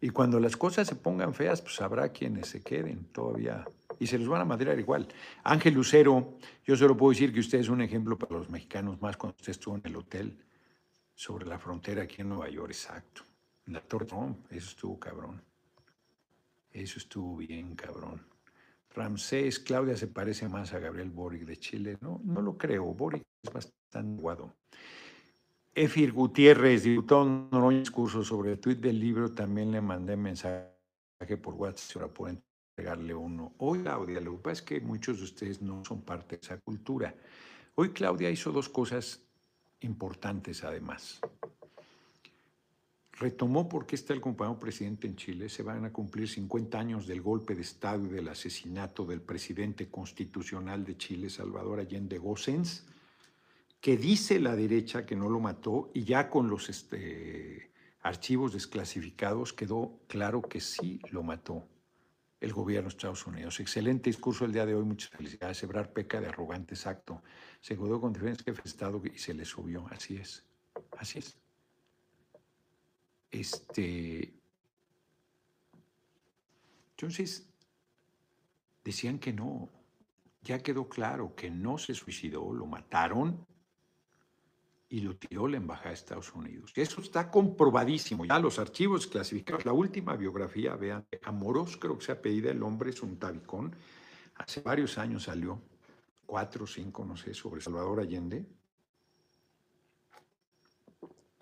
Y 0.00 0.10
cuando 0.10 0.40
las 0.40 0.56
cosas 0.56 0.88
se 0.88 0.96
pongan 0.96 1.32
feas, 1.32 1.62
pues 1.62 1.80
habrá 1.80 2.08
quienes 2.08 2.48
se 2.48 2.60
queden 2.60 3.04
todavía 3.12 3.64
y 4.00 4.08
se 4.08 4.18
los 4.18 4.26
van 4.26 4.42
a 4.42 4.44
madrear 4.44 4.76
igual. 4.80 5.06
Ángel 5.44 5.74
Lucero, 5.74 6.38
yo 6.66 6.76
solo 6.76 6.96
puedo 6.96 7.10
decir 7.10 7.32
que 7.32 7.38
usted 7.38 7.60
es 7.60 7.68
un 7.68 7.82
ejemplo 7.82 8.18
para 8.18 8.32
los 8.34 8.50
mexicanos, 8.50 9.00
más 9.00 9.16
cuando 9.16 9.36
usted 9.36 9.52
estuvo 9.52 9.76
en 9.76 9.82
el 9.84 9.94
hotel 9.94 10.36
sobre 11.14 11.46
la 11.46 11.58
frontera 11.58 12.02
aquí 12.02 12.22
en 12.22 12.30
Nueva 12.30 12.48
York, 12.48 12.70
exacto. 12.70 13.22
La 13.66 13.80
Torre 13.80 14.06
Trump, 14.06 14.46
eso 14.50 14.70
estuvo 14.70 14.98
cabrón. 14.98 15.42
Eso 16.70 16.98
estuvo 16.98 17.36
bien 17.36 17.74
cabrón. 17.74 18.26
Ramsés, 18.94 19.58
Claudia 19.58 19.96
se 19.96 20.08
parece 20.08 20.48
más 20.48 20.72
a 20.72 20.78
Gabriel 20.78 21.10
Boric 21.10 21.44
de 21.44 21.56
Chile. 21.56 21.98
No, 22.00 22.20
no 22.24 22.42
lo 22.42 22.56
creo. 22.58 22.84
Boric 22.94 23.22
es 23.42 23.52
bastante 23.52 24.20
guado. 24.20 24.54
Efir 25.74 26.12
Gutiérrez, 26.12 26.82
diputado 26.82 27.22
un 27.22 27.78
discurso 27.78 28.22
sobre 28.22 28.52
el 28.52 28.60
tuit 28.60 28.78
del 28.78 29.00
libro, 29.00 29.32
también 29.32 29.70
le 29.70 29.80
mandé 29.80 30.16
mensaje 30.16 30.68
por 31.40 31.54
WhatsApp, 31.54 32.02
ahora 32.02 32.12
pueden 32.12 32.42
entregarle 32.76 33.14
uno. 33.14 33.54
Hoy, 33.58 33.80
Claudia, 33.80 34.20
lo 34.20 34.32
que 34.32 34.42
pasa 34.42 34.52
es 34.52 34.62
que 34.62 34.80
muchos 34.80 35.18
de 35.18 35.24
ustedes 35.24 35.62
no 35.62 35.82
son 35.84 36.02
parte 36.02 36.36
de 36.36 36.42
esa 36.42 36.58
cultura. 36.58 37.14
Hoy 37.74 37.90
Claudia 37.90 38.28
hizo 38.28 38.52
dos 38.52 38.68
cosas 38.68 39.22
importantes 39.84 40.64
además. 40.64 41.20
Retomó 43.12 43.68
porque 43.68 43.94
está 43.94 44.14
el 44.14 44.20
compañero 44.20 44.58
presidente 44.58 45.06
en 45.06 45.16
Chile. 45.16 45.48
Se 45.48 45.62
van 45.62 45.84
a 45.84 45.92
cumplir 45.92 46.28
50 46.28 46.78
años 46.78 47.06
del 47.06 47.20
golpe 47.20 47.54
de 47.54 47.62
Estado 47.62 48.06
y 48.06 48.08
del 48.08 48.28
asesinato 48.28 49.04
del 49.04 49.20
presidente 49.20 49.88
constitucional 49.88 50.84
de 50.84 50.96
Chile, 50.96 51.30
Salvador 51.30 51.80
Allende 51.80 52.18
Gossens 52.18 52.84
que 53.82 53.96
dice 53.96 54.38
la 54.38 54.54
derecha 54.54 55.04
que 55.04 55.16
no 55.16 55.28
lo 55.28 55.40
mató 55.40 55.90
y 55.92 56.04
ya 56.04 56.30
con 56.30 56.48
los 56.48 56.70
este, 56.70 57.72
archivos 58.00 58.52
desclasificados 58.52 59.52
quedó 59.52 59.98
claro 60.06 60.40
que 60.40 60.60
sí 60.60 61.00
lo 61.10 61.24
mató 61.24 61.66
el 62.40 62.52
gobierno 62.52 62.88
de 62.88 62.94
Estados 62.94 63.26
Unidos. 63.26 63.58
Excelente 63.58 64.08
discurso 64.08 64.44
el 64.44 64.52
día 64.52 64.66
de 64.66 64.76
hoy, 64.76 64.84
muchas 64.84 65.10
felicidades. 65.10 65.60
Ebrar 65.64 65.92
peca 65.92 66.20
de 66.20 66.28
arrogante, 66.28 66.74
exacto. 66.74 67.22
Se 67.62 67.76
quedó 67.76 68.00
con 68.00 68.12
de 68.12 68.34
Estado 68.64 69.00
y 69.04 69.16
se 69.18 69.32
le 69.32 69.44
subió, 69.44 69.86
así 69.90 70.16
es, 70.16 70.44
así 70.98 71.20
es. 71.20 71.36
Este, 73.30 74.34
entonces, 76.90 77.48
decían 78.84 79.20
que 79.20 79.32
no, 79.32 79.70
ya 80.42 80.58
quedó 80.58 80.88
claro 80.88 81.36
que 81.36 81.50
no 81.50 81.78
se 81.78 81.94
suicidó, 81.94 82.52
lo 82.52 82.66
mataron 82.66 83.46
y 84.88 85.00
lo 85.00 85.16
tiró 85.16 85.46
la 85.46 85.56
Embajada 85.56 85.90
de 85.90 85.94
Estados 85.94 86.34
Unidos. 86.34 86.72
Eso 86.74 87.00
está 87.00 87.30
comprobadísimo. 87.30 88.24
Ya 88.24 88.40
los 88.40 88.58
archivos 88.58 89.06
clasificados, 89.06 89.64
la 89.64 89.72
última 89.72 90.16
biografía, 90.16 90.74
vean, 90.74 91.06
Amorós 91.22 91.76
creo 91.76 91.96
que 91.96 92.06
se 92.06 92.12
ha 92.12 92.20
pedido 92.20 92.50
el 92.50 92.62
hombre 92.62 92.90
es 92.90 93.02
un 93.02 93.18
tabicón. 93.18 93.74
Hace 94.34 94.60
varios 94.62 94.98
años 94.98 95.22
salió, 95.22 95.62
cuatro 96.32 96.64
o 96.64 96.66
cinco, 96.66 97.04
no 97.04 97.14
sé, 97.14 97.34
sobre 97.34 97.60
Salvador 97.60 98.00
Allende. 98.00 98.46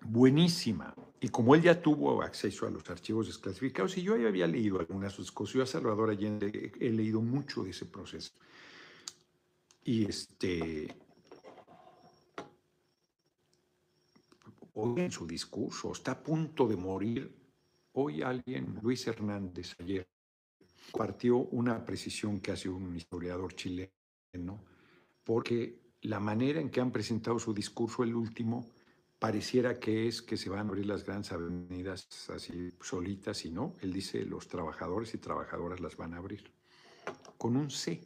Buenísima. 0.01 0.93
Y 1.21 1.29
como 1.29 1.55
él 1.55 1.61
ya 1.61 1.81
tuvo 1.81 2.21
acceso 2.21 2.67
a 2.67 2.69
los 2.69 2.89
archivos 2.89 3.27
desclasificados, 3.27 3.97
y 3.97 4.01
yo 4.01 4.17
ya 4.17 4.27
había 4.27 4.47
leído 4.47 4.81
algunas 4.81 5.13
sus 5.13 5.31
cosas, 5.31 5.53
yo 5.53 5.63
a 5.63 5.65
Salvador 5.65 6.09
Allende 6.09 6.73
he 6.77 6.89
leído 6.89 7.21
mucho 7.21 7.63
de 7.63 7.69
ese 7.69 7.85
proceso. 7.85 8.33
Y 9.85 10.09
este, 10.09 10.93
hoy 14.73 14.99
en 14.99 15.11
su 15.11 15.25
discurso, 15.25 15.93
está 15.93 16.11
a 16.11 16.21
punto 16.21 16.67
de 16.67 16.75
morir. 16.75 17.33
Hoy 17.93 18.23
alguien, 18.23 18.77
Luis 18.81 19.07
Hernández, 19.07 19.73
ayer, 19.79 20.05
partió 20.91 21.37
una 21.37 21.85
precisión 21.85 22.41
que 22.41 22.51
hace 22.51 22.67
un 22.67 22.93
historiador 22.93 23.55
chileno, 23.55 24.70
porque 25.23 25.79
la 26.01 26.19
manera 26.19 26.59
en 26.59 26.69
que 26.69 26.81
han 26.81 26.91
presentado 26.91 27.39
su 27.39 27.53
discurso, 27.53 28.03
el 28.03 28.15
último, 28.15 28.69
pareciera 29.19 29.79
que 29.79 30.07
es 30.07 30.21
que 30.21 30.35
se 30.35 30.49
van 30.49 30.65
a 30.65 30.69
abrir 30.69 30.87
las 30.87 31.05
grandes 31.05 31.31
avenidas 31.31 32.07
así 32.29 32.73
solitas 32.81 33.45
y 33.45 33.51
no. 33.51 33.75
Él 33.81 33.93
dice, 33.93 34.25
los 34.25 34.47
trabajadores 34.47 35.13
y 35.13 35.19
trabajadoras 35.19 35.79
las 35.79 35.95
van 35.95 36.15
a 36.15 36.17
abrir, 36.17 36.51
con 37.37 37.55
un 37.55 37.69
C. 37.69 38.01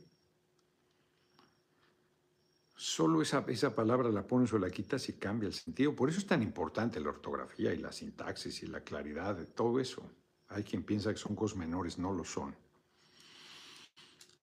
Solo 2.75 3.21
esa, 3.21 3.45
esa 3.47 3.73
palabra 3.73 4.09
la 4.09 4.27
pones 4.27 4.51
o 4.51 4.59
la 4.59 4.69
quitas 4.69 5.07
y 5.07 5.13
cambia 5.13 5.47
el 5.47 5.53
sentido. 5.53 5.95
Por 5.95 6.09
eso 6.09 6.19
es 6.19 6.27
tan 6.27 6.43
importante 6.43 6.99
la 6.99 7.09
ortografía 7.09 7.73
y 7.73 7.77
la 7.77 7.93
sintaxis 7.93 8.63
y 8.63 8.67
la 8.67 8.81
claridad 8.81 9.35
de 9.35 9.45
todo 9.45 9.79
eso. 9.79 10.03
Hay 10.49 10.63
quien 10.63 10.83
piensa 10.83 11.13
que 11.13 11.17
son 11.17 11.33
cosas 11.33 11.57
menores, 11.57 11.97
no 11.97 12.11
lo 12.11 12.25
son. 12.25 12.53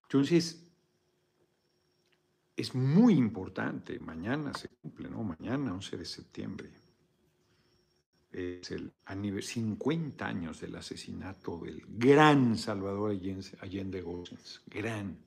Entonces, 0.05 0.72
es 2.63 2.75
muy 2.75 3.15
importante, 3.15 3.99
mañana 4.01 4.55
se 4.55 4.69
cumple, 4.69 5.11
¿no? 5.11 5.23
Mañana, 5.23 5.73
11 5.75 5.97
de 5.97 6.05
septiembre, 6.05 6.71
es 8.31 8.71
el 8.71 8.93
50 9.43 10.27
años 10.27 10.61
del 10.61 10.77
asesinato 10.77 11.59
del 11.59 11.83
gran 11.87 12.57
Salvador 12.57 13.11
Allende 13.61 14.01
Gómez, 14.01 14.63
gran 14.67 15.19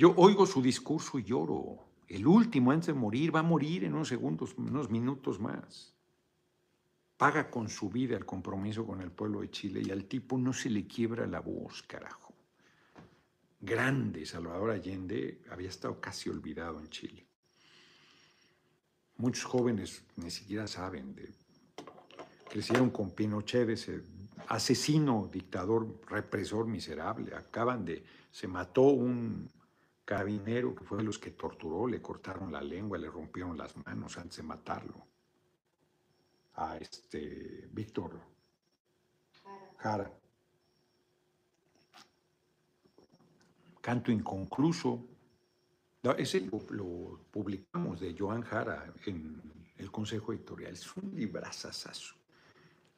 yo 0.00 0.14
oigo 0.16 0.46
su 0.46 0.62
discurso 0.62 1.18
y 1.18 1.24
lloro. 1.24 1.90
El 2.08 2.26
último 2.26 2.72
antes 2.72 2.86
de 2.86 2.94
morir 2.94 3.36
va 3.36 3.40
a 3.40 3.42
morir 3.42 3.84
en 3.84 3.92
unos 3.92 4.08
segundos, 4.08 4.54
unos 4.56 4.88
minutos 4.88 5.38
más. 5.38 5.94
Paga 7.18 7.50
con 7.50 7.68
su 7.68 7.90
vida 7.90 8.16
el 8.16 8.24
compromiso 8.24 8.86
con 8.86 9.02
el 9.02 9.10
pueblo 9.10 9.42
de 9.42 9.50
Chile 9.50 9.82
y 9.84 9.90
al 9.90 10.06
tipo 10.06 10.38
no 10.38 10.54
se 10.54 10.70
le 10.70 10.86
quiebra 10.86 11.26
la 11.26 11.40
voz, 11.40 11.82
carajo. 11.82 12.29
Grande, 13.60 14.24
Salvador 14.24 14.70
Allende 14.70 15.42
había 15.50 15.68
estado 15.68 16.00
casi 16.00 16.30
olvidado 16.30 16.80
en 16.80 16.88
Chile. 16.88 17.26
Muchos 19.18 19.44
jóvenes 19.44 20.02
ni 20.16 20.30
siquiera 20.30 20.66
saben 20.66 21.14
de 21.14 21.30
crecieron 22.48 22.90
con 22.90 23.12
Pinochet, 23.12 23.68
ese 23.68 24.02
asesino, 24.48 25.28
dictador, 25.30 26.00
represor 26.08 26.66
miserable. 26.66 27.34
Acaban 27.34 27.84
de, 27.84 28.02
se 28.30 28.48
mató 28.48 28.82
un 28.82 29.48
carabinero 30.04 30.74
que 30.74 30.84
fue 30.84 30.98
de 30.98 31.04
los 31.04 31.18
que 31.18 31.30
torturó, 31.30 31.86
le 31.86 32.02
cortaron 32.02 32.50
la 32.50 32.60
lengua, 32.60 32.98
le 32.98 33.08
rompieron 33.08 33.56
las 33.56 33.76
manos 33.86 34.18
antes 34.18 34.38
de 34.38 34.42
matarlo. 34.42 35.06
A 36.54 36.76
este 36.78 37.68
Víctor 37.70 38.20
Jara. 39.78 40.19
Canto 43.80 44.10
inconcluso. 44.12 45.06
ese 46.18 46.40
lo, 46.40 46.60
lo, 46.70 47.20
publicamos 47.30 48.00
de 48.00 48.14
Joan 48.18 48.42
Jara 48.42 48.92
en 49.06 49.40
el 49.78 49.90
Consejo 49.90 50.32
Editorial. 50.32 50.72
Es 50.72 50.96
un 50.96 51.14
librazazazo. 51.14 52.14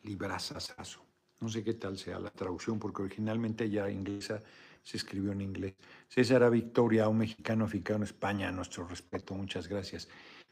Librazazazo. 0.03 1.05
No 1.41 1.49
sé 1.49 1.65
qué 1.65 1.75
tal 1.75 1.99
sea 1.99 2.21
la 2.21 2.31
traducción, 2.31 2.79
porque 2.79 3.03
originalmente 3.03 3.69
ya 3.69 3.91
inglesa 3.91 4.41
se 4.83 4.97
escribió 4.97 5.33
en 5.33 5.41
inglés. 5.41 5.75
César 6.09 6.49
Victoria, 6.51 7.09
un 7.09 7.19
mexicano 7.19 7.65
aficado 7.65 7.99
en 7.99 8.05
España, 8.05 8.51
nuestro 8.51 8.87
respeto, 8.87 9.35
muchas 9.35 9.69
gracias. 9.69 10.09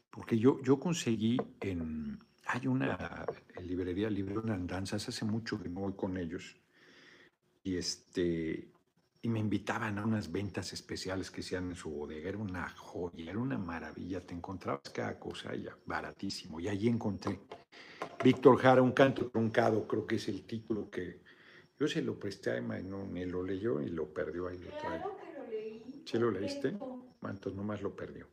Porque 0.09 0.37
yo, 0.37 0.61
yo 0.61 0.79
conseguí 0.79 1.37
en. 1.59 2.19
Hay 2.47 2.67
una 2.67 3.25
librería, 3.61 4.09
libro 4.09 4.41
en 4.43 4.49
Andanzas, 4.49 5.07
hace 5.07 5.23
mucho 5.25 5.61
que 5.61 5.69
no 5.69 5.81
voy 5.81 5.93
con 5.93 6.17
ellos. 6.17 6.57
Y 7.63 7.75
este. 7.77 8.67
Y 9.23 9.29
me 9.29 9.39
invitaban 9.39 9.99
a 9.99 10.05
unas 10.05 10.31
ventas 10.31 10.73
especiales 10.73 11.29
que 11.29 11.41
hacían 11.41 11.69
en 11.69 11.75
su 11.75 11.91
bodega. 11.91 12.29
Era 12.29 12.37
una 12.39 12.69
joya, 12.69 13.29
era 13.29 13.39
una 13.39 13.57
maravilla. 13.57 14.25
Te 14.25 14.33
encontrabas 14.33 14.89
cada 14.91 15.19
cosa 15.19 15.55
ya, 15.55 15.77
baratísimo. 15.85 16.59
Y 16.59 16.67
allí 16.67 16.87
encontré 16.87 17.39
Víctor 18.23 18.57
Jara, 18.57 18.81
un 18.81 18.91
canto 18.91 19.29
truncado, 19.29 19.87
creo 19.87 20.05
que 20.05 20.15
es 20.15 20.27
el 20.27 20.43
título 20.45 20.89
que 20.89 21.21
Yo 21.79 21.87
se 21.87 22.01
lo 22.01 22.19
presté 22.19 22.51
a 22.51 22.57
Emma 22.57 22.79
y 22.79 22.83
no, 22.83 23.05
ni 23.05 23.25
lo 23.25 23.43
leyó 23.43 23.81
y 23.81 23.89
lo 23.89 24.13
perdió 24.13 24.47
ahí. 24.47 24.59
Claro 24.79 25.17
que 25.17 25.39
lo 25.39 25.47
leí. 25.47 26.03
¿Sí 26.05 26.19
lo 26.19 26.29
leíste? 26.29 26.69
Entonces 26.69 27.55
nomás 27.55 27.81
lo 27.81 27.95
perdió. 27.95 28.27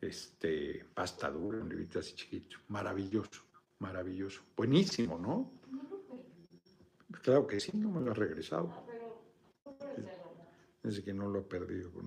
Este, 0.00 0.84
pasta 0.94 1.30
dura, 1.30 1.58
un 1.58 1.68
librito 1.68 1.98
así 1.98 2.14
chiquito. 2.14 2.58
Maravilloso, 2.68 3.42
maravilloso. 3.78 4.42
Buenísimo, 4.56 5.18
¿no? 5.18 5.52
Claro 7.22 7.46
que 7.46 7.60
sí, 7.60 7.72
no 7.74 7.90
me 7.90 8.00
lo 8.00 8.12
ha 8.12 8.14
regresado. 8.14 8.72
Ah, 8.72 8.84
pero, 8.86 9.22
no 9.66 9.72
puede 9.72 9.94
serlo. 9.94 10.30
Desde 10.82 11.02
que 11.02 11.12
no 11.12 11.28
lo 11.28 11.40
he 11.40 11.42
perdido. 11.42 11.90
pues 11.90 12.06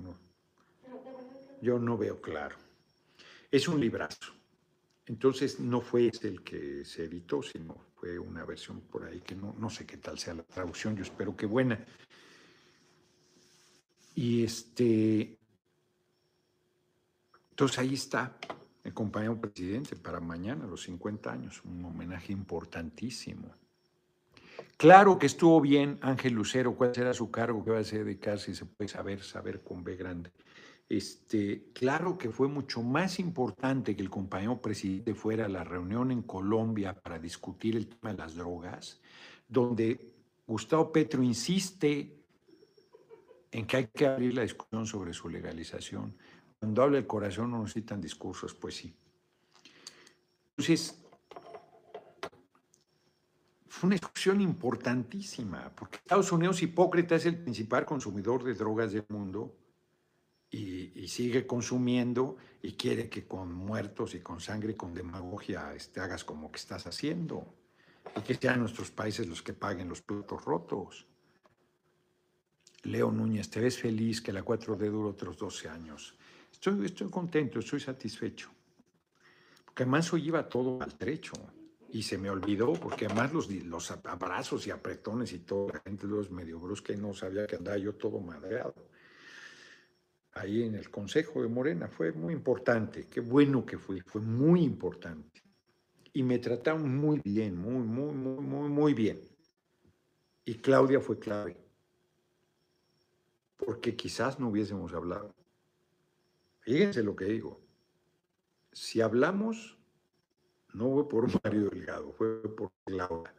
Yo 1.61 1.79
no 1.79 1.97
veo 1.97 2.21
claro. 2.21 2.55
Es 3.51 3.67
un 3.67 3.79
librazo. 3.79 4.33
Entonces 5.05 5.59
no 5.59 5.81
fue 5.81 6.07
ese 6.07 6.29
el 6.29 6.43
que 6.43 6.85
se 6.85 7.05
editó, 7.05 7.43
sino 7.43 7.75
fue 7.95 8.17
una 8.17 8.45
versión 8.45 8.81
por 8.81 9.03
ahí 9.03 9.19
que 9.19 9.35
no, 9.35 9.53
no 9.59 9.69
sé 9.69 9.85
qué 9.85 9.97
tal 9.97 10.17
sea 10.17 10.33
la 10.33 10.43
traducción, 10.43 10.95
yo 10.95 11.03
espero 11.03 11.35
que 11.35 11.45
buena. 11.45 11.85
Y 14.15 14.43
este, 14.43 15.37
entonces 17.49 17.79
ahí 17.79 17.95
está 17.95 18.37
el 18.83 18.93
compañero 18.93 19.39
presidente 19.39 19.95
para 19.95 20.19
mañana, 20.19 20.65
los 20.65 20.83
50 20.83 21.31
años, 21.31 21.61
un 21.65 21.83
homenaje 21.85 22.31
importantísimo. 22.31 23.53
Claro 24.83 25.17
que 25.17 25.27
estuvo 25.27 25.61
bien 25.61 25.97
Ángel 26.01 26.33
Lucero, 26.33 26.75
cuál 26.75 26.93
será 26.93 27.13
su 27.13 27.31
cargo, 27.31 27.63
qué 27.63 27.71
va 27.71 27.77
a 27.77 27.83
dedicar, 27.83 28.37
si 28.37 28.53
se 28.53 28.65
puede 28.65 28.89
saber, 28.89 29.23
saber 29.23 29.63
con 29.63 29.81
B 29.81 29.95
grande. 29.95 30.29
Este, 30.89 31.69
claro 31.71 32.17
que 32.17 32.29
fue 32.29 32.49
mucho 32.49 32.83
más 32.83 33.17
importante 33.17 33.95
que 33.95 34.01
el 34.01 34.09
compañero 34.09 34.61
presidente 34.61 35.15
fuera 35.15 35.45
a 35.45 35.47
la 35.47 35.63
reunión 35.63 36.11
en 36.11 36.21
Colombia 36.23 36.93
para 36.93 37.17
discutir 37.17 37.77
el 37.77 37.87
tema 37.87 38.11
de 38.11 38.17
las 38.17 38.35
drogas, 38.35 38.99
donde 39.47 40.15
Gustavo 40.45 40.91
Petro 40.91 41.23
insiste 41.23 42.17
en 43.51 43.65
que 43.65 43.77
hay 43.77 43.87
que 43.87 44.05
abrir 44.05 44.33
la 44.33 44.41
discusión 44.41 44.85
sobre 44.85 45.13
su 45.13 45.29
legalización. 45.29 46.13
Cuando 46.59 46.83
habla 46.83 46.97
el 46.97 47.07
corazón 47.07 47.51
no 47.51 47.61
necesitan 47.61 48.01
discursos, 48.01 48.53
pues 48.53 48.75
sí. 48.75 48.93
Entonces, 50.49 51.02
fue 53.73 53.87
una 53.87 53.95
discusión 53.95 54.39
importantísima, 54.39 55.73
porque 55.75 55.97
Estados 55.97 56.31
Unidos 56.31 56.61
hipócrita 56.61 57.15
es 57.15 57.25
el 57.25 57.39
principal 57.39 57.85
consumidor 57.85 58.43
de 58.43 58.53
drogas 58.53 58.91
del 58.91 59.03
mundo 59.09 59.57
y, 60.51 61.07
sigue 61.07 61.47
consumiendo 61.47 62.37
y 62.61 62.73
quiere 62.73 63.09
que 63.09 63.25
con 63.27 63.51
muertos 63.51 64.13
y 64.13 64.19
con 64.19 64.39
sangre 64.39 64.73
y 64.73 64.75
con 64.75 64.93
demagogia 64.93 65.73
este, 65.73 66.01
hagas 66.01 66.23
como 66.23 66.51
que 66.51 66.59
estás 66.59 66.85
haciendo 66.85 67.51
y 68.15 68.21
que 68.21 68.35
sean 68.35 68.59
nuestros 68.59 68.91
países 68.91 69.27
los 69.27 69.41
que 69.41 69.53
paguen 69.53 69.89
los 69.89 70.03
platos 70.03 70.45
rotos. 70.45 71.07
Leo 72.83 73.11
Núñez, 73.11 73.49
te 73.49 73.59
ves 73.59 73.79
feliz 73.79 74.21
que 74.21 74.31
la 74.31 74.45
4D 74.45 74.91
dure 74.91 75.09
otros 75.09 75.35
12 75.35 75.69
años. 75.69 76.15
Estoy, 76.51 76.85
estoy 76.85 77.09
contento, 77.09 77.57
estoy 77.57 77.79
satisfecho. 77.79 78.51
Porque 79.65 79.81
además 79.81 80.13
hoy 80.13 80.27
iba 80.27 80.47
todo 80.47 80.79
al 80.79 80.93
trecho 80.93 81.33
y 81.93 82.01
se 82.01 82.17
me 82.17 82.31
olvidó, 82.31 82.73
porque 82.73 83.05
además 83.05 83.31
los, 83.33 83.51
los 83.51 83.91
abrazos 83.91 84.65
y 84.65 84.71
apretones 84.71 85.31
y 85.31 85.39
todo, 85.39 85.69
la 85.69 85.79
gente 85.81 86.07
es 86.19 86.31
medio 86.31 86.59
brusca 86.59 86.91
y 86.91 86.97
no 86.97 87.13
sabía 87.13 87.45
que 87.45 87.55
andaba 87.55 87.77
yo 87.77 87.93
todo 87.93 88.19
madreado. 88.19 88.73
Ahí 90.31 90.63
en 90.63 90.73
el 90.73 90.89
Consejo 90.89 91.43
de 91.43 91.49
Morena 91.49 91.87
fue 91.87 92.11
muy 92.11 92.33
importante, 92.33 93.07
qué 93.07 93.19
bueno 93.19 93.63
que 93.63 93.77
fui, 93.77 94.01
fue 94.01 94.21
muy 94.21 94.63
importante. 94.63 95.43
Y 96.13 96.23
me 96.23 96.39
trataron 96.39 96.97
muy 96.97 97.21
bien, 97.23 97.55
muy, 97.55 97.83
muy, 97.83 98.11
muy, 98.11 98.43
muy, 98.43 98.69
muy 98.69 98.93
bien. 98.95 99.21
Y 100.45 100.55
Claudia 100.55 100.99
fue 100.99 101.19
clave, 101.19 101.55
porque 103.55 103.95
quizás 103.95 104.39
no 104.39 104.49
hubiésemos 104.49 104.91
hablado. 104.93 105.35
Fíjense 106.61 107.03
lo 107.03 107.15
que 107.15 107.25
digo. 107.25 107.61
Si 108.71 108.99
hablamos, 108.99 109.77
no 110.73 110.91
fue 110.91 111.07
por 111.07 111.43
Mario 111.43 111.69
Delgado, 111.69 112.11
fue 112.13 112.43
por 112.55 112.71
Claudia. 112.85 113.33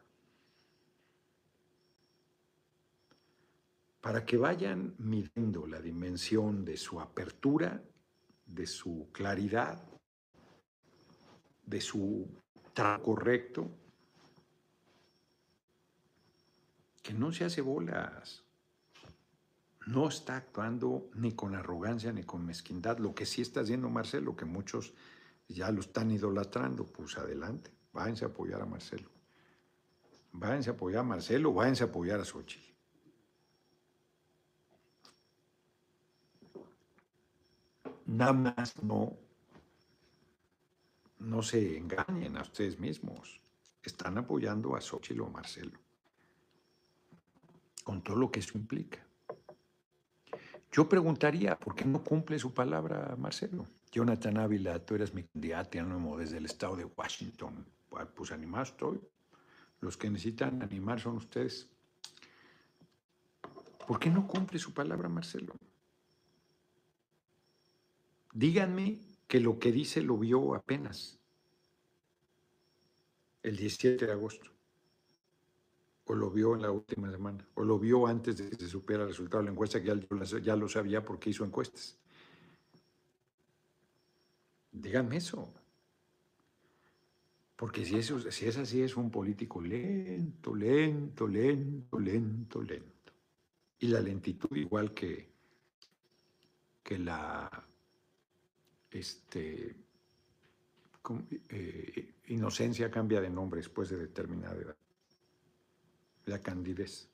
Para 4.01 4.25
que 4.25 4.37
vayan 4.37 4.95
midiendo 4.99 5.67
la 5.67 5.81
dimensión 5.81 6.65
de 6.65 6.77
su 6.77 7.01
apertura, 7.01 7.83
de 8.47 8.67
su 8.67 9.09
claridad, 9.13 9.83
de 11.65 11.81
su 11.81 12.29
trato 12.75 13.03
correcto, 13.03 13.71
que 17.03 17.15
no 17.15 17.33
se 17.33 17.45
hace 17.45 17.61
bolas 17.61 18.45
no 19.87 20.09
está 20.09 20.37
actuando 20.37 21.11
ni 21.15 21.33
con 21.33 21.55
arrogancia 21.55 22.13
ni 22.13 22.23
con 22.23 22.45
mezquindad. 22.45 22.99
Lo 22.99 23.15
que 23.15 23.27
sí 23.27 23.43
está 23.43 23.61
haciendo 23.61 23.91
Marcelo, 23.91 24.37
que 24.37 24.45
muchos 24.45 24.95
ya 25.49 25.71
lo 25.71 25.81
están 25.81 26.11
idolatrando, 26.11 26.85
pues 26.87 27.17
adelante, 27.19 27.71
váyanse 27.93 28.25
a 28.25 28.29
apoyar 28.29 28.63
a 28.63 28.67
Marcelo. 28.67 29.11
Váyanse 30.33 30.71
a 30.71 30.73
apoyar 30.73 31.01
a 31.01 31.05
Marcelo, 31.05 31.53
váyanse 31.53 31.85
a 31.85 31.87
apoyar 31.87 32.21
a 32.21 32.25
Xochitl. 32.25 32.73
Nada 38.07 38.33
más 38.33 38.83
no, 38.83 39.17
no 41.19 41.43
se 41.43 41.77
engañen 41.77 42.37
a 42.37 42.43
ustedes 42.43 42.79
mismos. 42.79 43.41
Están 43.83 44.19
apoyando 44.19 44.77
a 44.77 44.81
Xochitl 44.81 45.21
o 45.21 45.27
a 45.27 45.31
Marcelo, 45.31 45.79
con 47.83 48.03
todo 48.03 48.17
lo 48.17 48.31
que 48.31 48.41
eso 48.41 48.57
implica. 48.59 49.07
Yo 50.73 50.89
preguntaría, 50.89 51.57
¿por 51.59 51.75
qué 51.75 51.85
no 51.85 52.03
cumple 52.03 52.39
su 52.39 52.53
palabra, 52.53 53.15
Marcelo? 53.17 53.67
Jonathan 53.95 54.39
Ávila, 54.39 54.85
tú 54.85 54.97
eres 54.97 55.15
mi 55.15 55.23
candidato 55.23 55.79
desde 56.19 56.39
el 56.39 56.47
estado 56.47 56.75
de 56.75 56.85
Washington. 56.85 57.65
Pues, 57.89 58.09
pues 58.13 58.33
animado 58.33 58.65
estoy. 58.65 59.01
Los 59.81 59.97
que 59.97 60.11
necesitan 60.11 60.61
animar 60.63 60.99
son 60.99 61.19
ustedes. 61.19 61.69
¿Por 63.87 64.01
qué 64.01 64.11
no 64.11 64.27
cumple 64.27 64.59
su 64.59 64.75
palabra, 64.75 65.09
Marcelo? 65.09 65.55
Díganme 68.33 68.99
que 69.29 69.39
lo 69.39 69.61
que 69.61 69.71
dice 69.71 70.03
lo 70.03 70.19
vio 70.19 70.57
apenas 70.57 71.21
el 73.45 73.57
17 73.57 74.07
de 74.07 74.13
agosto 74.13 74.51
o 76.07 76.15
lo 76.15 76.33
vio 76.33 76.57
en 76.57 76.63
la 76.63 76.71
última 76.73 77.11
semana, 77.11 77.49
o 77.55 77.63
lo 77.63 77.79
vio 77.79 78.09
antes 78.09 78.37
de 78.37 78.51
que 78.51 78.57
se 78.57 78.69
supiera 78.69 79.05
el 79.05 79.11
resultado 79.11 79.39
de 79.39 79.47
la 79.47 79.53
encuesta, 79.53 79.81
que 79.81 80.43
ya 80.43 80.57
lo 80.57 80.69
sabía 80.69 81.05
porque 81.05 81.31
hizo 81.31 81.45
encuestas. 81.45 81.97
Díganme 84.75 85.17
eso. 85.17 85.53
Porque 87.57 87.85
si, 87.85 87.97
eso, 87.97 88.19
es 88.19 88.57
así, 88.59 88.83
es 88.83 88.97
un 88.97 89.11
político 89.11 89.61
lento, 89.61 90.55
lento, 90.55 91.27
lento, 91.27 91.99
lento, 91.99 92.63
lento. 92.63 93.13
Y 93.79 93.89
la 93.89 94.01
lentitud 94.01 94.55
igual 94.57 94.93
que, 94.93 95.31
que 96.83 96.99
la 96.99 97.49
este. 98.91 99.77
Eh, 101.51 102.15
inocencia 102.29 102.91
cambia 102.91 103.21
de 103.21 103.29
nombre 103.31 103.59
después 103.59 103.91
de 103.91 103.99
determinada 103.99 104.57
edad 104.57 104.77
la 106.27 106.41
candidez. 106.41 107.09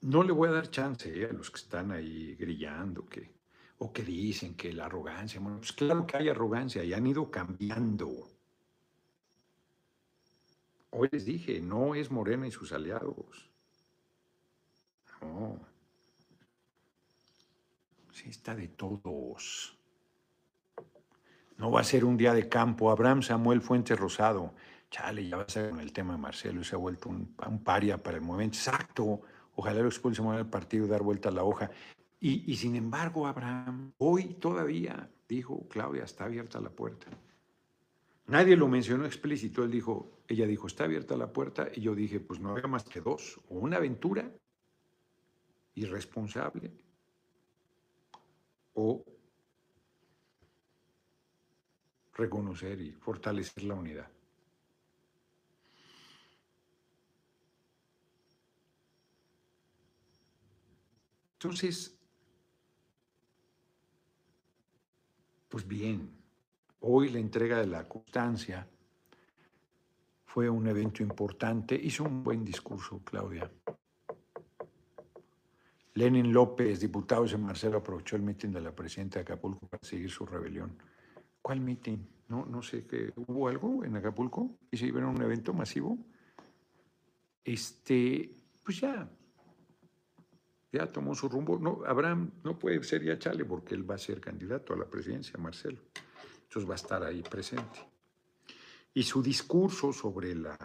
No 0.00 0.22
le 0.22 0.32
voy 0.32 0.48
a 0.48 0.52
dar 0.52 0.70
chance 0.70 1.10
eh, 1.10 1.26
a 1.26 1.32
los 1.32 1.50
que 1.50 1.58
están 1.58 1.90
ahí 1.90 2.34
grillando 2.36 3.04
que, 3.06 3.37
o 3.78 3.92
que 3.92 4.02
dicen 4.02 4.54
que 4.54 4.72
la 4.72 4.86
arrogancia. 4.86 5.40
Pues 5.40 5.72
claro 5.72 6.06
que 6.06 6.16
hay 6.16 6.28
arrogancia 6.28 6.82
y 6.84 6.92
han 6.92 7.06
ido 7.06 7.30
cambiando. 7.30 8.28
Hoy 10.90 11.08
les 11.12 11.24
dije, 11.24 11.60
no 11.60 11.94
es 11.94 12.10
Morena 12.10 12.46
y 12.46 12.50
sus 12.50 12.72
aliados. 12.72 13.48
No. 15.20 15.58
Sí, 18.12 18.30
está 18.30 18.54
de 18.54 18.68
todos. 18.68 19.76
No 21.56 21.70
va 21.70 21.80
a 21.80 21.84
ser 21.84 22.04
un 22.04 22.16
día 22.16 22.32
de 22.32 22.48
campo. 22.48 22.90
Abraham 22.90 23.22
Samuel 23.22 23.60
Fuentes 23.60 23.98
Rosado. 23.98 24.54
Chale, 24.90 25.28
ya 25.28 25.36
va 25.36 25.42
a 25.42 25.48
ser 25.48 25.70
con 25.70 25.80
el 25.80 25.92
tema 25.92 26.14
de 26.14 26.18
Marcelo 26.18 26.64
se 26.64 26.74
ha 26.74 26.78
vuelto 26.78 27.10
un, 27.10 27.34
un 27.46 27.62
paria 27.62 28.02
para 28.02 28.16
el 28.16 28.22
movimiento. 28.22 28.56
Exacto. 28.56 29.20
Ojalá 29.54 29.80
lo 29.80 29.88
expulse 29.88 30.22
del 30.22 30.46
partido 30.46 30.86
y 30.86 30.88
dar 30.88 31.02
vuelta 31.02 31.28
a 31.28 31.32
la 31.32 31.44
hoja. 31.44 31.70
Y, 32.20 32.56
sin 32.56 32.74
embargo, 32.74 33.28
Abraham, 33.28 33.92
hoy 33.98 34.34
todavía, 34.34 35.08
dijo 35.28 35.68
Claudia, 35.68 36.02
está 36.02 36.24
abierta 36.24 36.60
la 36.60 36.70
puerta. 36.70 37.06
Nadie 38.26 38.56
lo 38.56 38.66
mencionó 38.66 39.06
explícito, 39.06 39.62
él 39.62 39.70
dijo, 39.70 40.22
ella 40.26 40.46
dijo, 40.46 40.66
está 40.66 40.84
abierta 40.84 41.16
la 41.16 41.32
puerta, 41.32 41.68
y 41.72 41.80
yo 41.80 41.94
dije, 41.94 42.18
pues 42.18 42.40
no 42.40 42.50
había 42.50 42.66
más 42.66 42.84
que 42.84 43.00
dos, 43.00 43.40
o 43.48 43.58
una 43.58 43.76
aventura 43.76 44.30
irresponsable, 45.74 46.72
o 48.74 49.04
reconocer 52.14 52.80
y 52.80 52.90
fortalecer 52.92 53.62
la 53.62 53.74
unidad. 53.74 54.10
Entonces, 61.34 61.97
pues 65.48 65.66
bien, 65.66 66.10
hoy 66.80 67.08
la 67.08 67.18
entrega 67.18 67.58
de 67.58 67.66
la 67.66 67.88
constancia 67.88 68.66
fue 70.26 70.48
un 70.48 70.66
evento 70.66 71.02
importante. 71.02 71.74
Hizo 71.74 72.04
un 72.04 72.22
buen 72.22 72.44
discurso, 72.44 73.00
Claudia. 73.02 73.50
Lenin 75.94 76.32
López, 76.32 76.78
diputado 76.78 77.24
de 77.24 77.36
Marcelo, 77.38 77.78
aprovechó 77.78 78.14
el 78.14 78.22
mitin 78.22 78.52
de 78.52 78.60
la 78.60 78.72
presidenta 78.72 79.18
de 79.18 79.22
Acapulco 79.22 79.66
para 79.66 79.82
seguir 79.82 80.10
su 80.10 80.24
rebelión. 80.24 80.76
¿Cuál 81.42 81.60
mitin? 81.60 82.06
No, 82.28 82.44
no 82.46 82.62
sé 82.62 82.86
qué. 82.86 83.12
¿Hubo 83.16 83.48
algo 83.48 83.84
en 83.84 83.96
Acapulco? 83.96 84.58
¿Y 84.70 84.76
se 84.76 84.86
iba 84.86 85.02
a 85.02 85.08
un 85.08 85.20
evento 85.20 85.52
masivo? 85.52 85.98
Este, 87.42 88.30
pues 88.62 88.80
ya, 88.80 89.10
ya 90.72 90.90
tomó 90.90 91.14
su 91.14 91.28
rumbo. 91.28 91.58
No, 91.58 91.82
Abraham 91.86 92.30
no 92.44 92.58
puede 92.58 92.82
ser 92.82 93.02
ya 93.02 93.18
Chale 93.18 93.44
porque 93.44 93.74
él 93.74 93.88
va 93.88 93.94
a 93.94 93.98
ser 93.98 94.20
candidato 94.20 94.74
a 94.74 94.76
la 94.76 94.84
presidencia, 94.84 95.38
Marcelo. 95.38 95.80
Entonces 96.42 96.68
va 96.68 96.74
a 96.74 96.76
estar 96.76 97.02
ahí 97.02 97.22
presente. 97.22 97.80
Y 98.94 99.02
su 99.02 99.22
discurso 99.22 99.92
sobre 99.92 100.34
la 100.34 100.56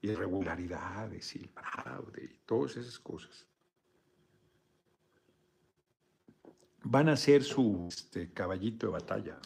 irregularidades 0.00 1.34
y 1.34 1.40
el 1.40 1.48
fraude 1.48 2.24
y 2.24 2.38
todas 2.46 2.76
esas 2.76 2.98
cosas 3.00 3.46
van 6.84 7.08
a 7.08 7.16
ser 7.16 7.42
su 7.42 7.86
este, 7.88 8.32
caballito 8.32 8.86
de 8.86 8.92
batalla. 8.92 9.38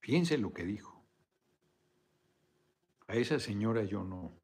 Piense 0.00 0.36
lo 0.36 0.52
que 0.52 0.64
dijo. 0.64 1.02
A 3.06 3.14
esa 3.14 3.40
señora 3.40 3.84
yo 3.84 4.04
no, 4.04 4.37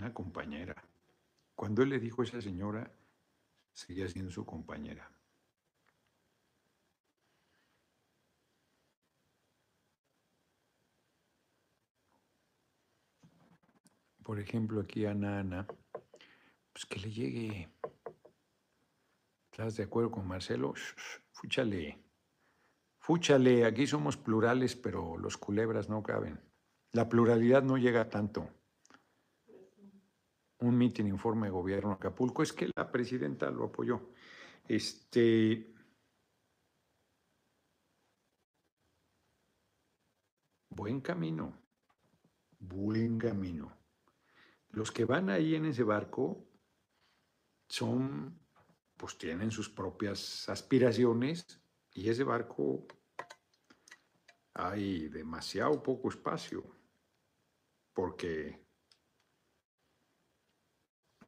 una 0.00 0.14
compañera. 0.14 0.82
Cuando 1.54 1.82
él 1.82 1.90
le 1.90 1.98
dijo 1.98 2.22
a 2.22 2.24
esa 2.24 2.40
señora, 2.40 2.90
seguía 3.70 4.08
siendo 4.08 4.30
su 4.30 4.46
compañera. 4.46 5.12
Por 14.22 14.38
ejemplo, 14.38 14.80
aquí 14.80 15.04
a 15.04 15.12
Nana, 15.12 15.66
pues 16.72 16.86
que 16.86 17.00
le 17.00 17.10
llegue. 17.10 17.68
¿Estás 19.50 19.76
de 19.76 19.82
acuerdo 19.82 20.12
con 20.12 20.26
Marcelo? 20.26 20.72
Fúchale. 21.32 22.02
Fúchale, 23.00 23.66
aquí 23.66 23.86
somos 23.86 24.16
plurales, 24.16 24.76
pero 24.76 25.18
los 25.18 25.36
culebras 25.36 25.90
no 25.90 26.02
caben. 26.02 26.40
La 26.92 27.08
pluralidad 27.08 27.62
no 27.62 27.76
llega 27.76 28.08
tanto 28.08 28.59
un 30.60 30.76
mitin 30.76 31.06
informe 31.06 31.46
de 31.46 31.52
gobierno 31.52 31.92
Acapulco, 31.92 32.42
es 32.42 32.52
que 32.52 32.70
la 32.74 32.90
presidenta 32.90 33.50
lo 33.50 33.64
apoyó. 33.64 34.10
Este, 34.68 35.72
buen 40.68 41.00
camino, 41.00 41.52
buen 42.58 43.18
camino. 43.18 43.76
Los 44.70 44.92
que 44.92 45.04
van 45.04 45.30
ahí 45.30 45.54
en 45.54 45.64
ese 45.64 45.82
barco 45.82 46.46
son, 47.68 48.38
pues 48.96 49.18
tienen 49.18 49.50
sus 49.50 49.68
propias 49.68 50.48
aspiraciones 50.48 51.60
y 51.92 52.08
ese 52.08 52.22
barco 52.22 52.86
hay 54.54 55.08
demasiado 55.08 55.82
poco 55.82 56.08
espacio 56.10 56.64
porque 57.92 58.69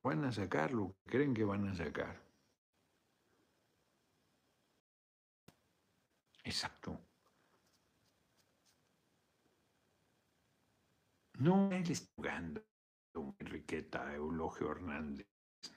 van 0.02 0.24
a 0.24 0.32
sacar 0.32 0.72
lo 0.72 0.94
que 1.04 1.10
creen 1.10 1.34
que 1.34 1.44
van 1.44 1.68
a 1.68 1.74
sacar. 1.74 2.20
Exacto. 6.44 6.98
No 11.38 11.72
eres 11.72 12.10
jugando, 12.14 12.64
Enriqueta, 13.38 14.14
Eulogio 14.14 14.70
Hernández, 14.70 15.26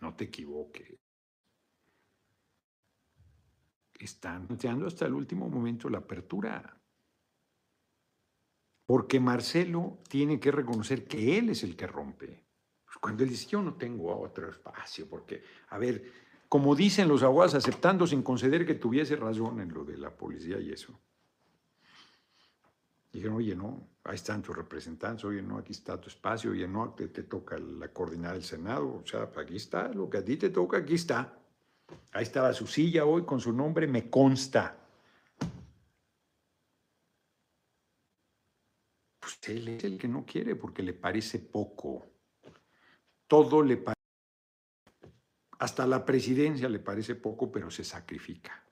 no 0.02 0.16
te 0.16 0.26
equivoques. 0.26 1.00
Están 3.98 4.48
planteando 4.48 4.88
hasta 4.88 5.06
el 5.06 5.14
último 5.14 5.50
momento 5.50 5.90
la 5.90 6.00
apertura. 6.00 6.82
Porque 8.86 9.20
Marcelo 9.20 10.00
tiene 10.08 10.40
que 10.40 10.52
reconocer 10.52 11.08
que 11.08 11.38
él 11.38 11.50
es 11.50 11.64
el 11.64 11.76
que 11.76 11.88
rompe. 11.88 12.45
Cuando 13.00 13.24
él 13.24 13.30
dice, 13.30 13.48
yo 13.48 13.62
no 13.62 13.76
tengo 13.76 14.20
otro 14.20 14.50
espacio, 14.50 15.08
porque, 15.08 15.44
a 15.70 15.78
ver, 15.78 16.12
como 16.48 16.76
dicen 16.76 17.08
los 17.08 17.24
abogados, 17.24 17.56
aceptando 17.56 18.08
sin 18.08 18.24
conceder 18.24 18.66
que 18.66 18.76
tuviese 18.76 19.16
razón 19.16 19.60
en 19.60 19.74
lo 19.74 19.84
de 19.84 19.98
la 19.98 20.10
policía 20.10 20.60
y 20.60 20.72
eso. 20.72 21.00
Dijeron, 23.12 23.38
oye, 23.38 23.56
no, 23.56 23.88
ahí 24.04 24.16
están 24.16 24.42
tus 24.42 24.56
representantes, 24.56 25.24
oye, 25.26 25.42
no, 25.42 25.58
aquí 25.58 25.72
está 25.72 26.00
tu 26.00 26.10
espacio, 26.10 26.52
oye, 26.52 26.68
no, 26.68 26.94
te, 26.94 27.08
te 27.08 27.24
toca 27.24 27.58
la 27.58 27.88
coordinar 27.90 28.36
el 28.36 28.44
Senado, 28.44 29.02
o 29.04 29.06
sea, 29.06 29.30
aquí 29.38 29.56
está, 29.56 29.88
lo 29.90 30.10
que 30.10 30.18
a 30.18 30.26
ti 30.26 30.38
te 30.38 30.50
toca, 30.50 30.78
aquí 30.78 30.96
está. 30.96 31.40
Ahí 32.12 32.24
estaba 32.24 32.54
su 32.54 32.68
silla 32.68 33.06
hoy 33.06 33.24
con 33.24 33.40
su 33.40 33.54
nombre, 33.54 33.88
me 33.88 34.10
consta. 34.10 34.78
Pues 39.20 39.40
él 39.50 39.68
es 39.68 39.84
el 39.84 39.98
que 39.98 40.08
no 40.08 40.26
quiere 40.26 40.56
porque 40.56 40.84
le 40.84 40.94
parece 40.94 41.40
poco 41.40 42.15
todo 43.28 43.62
le 43.62 43.78
parece, 43.78 43.96
hasta 45.60 45.88
la 45.88 46.06
presidencia 46.06 46.70
le 46.70 46.80
parece 46.80 47.16
poco, 47.16 47.52
pero 47.52 47.72
se 47.72 47.84
sacrifica. 47.84 48.64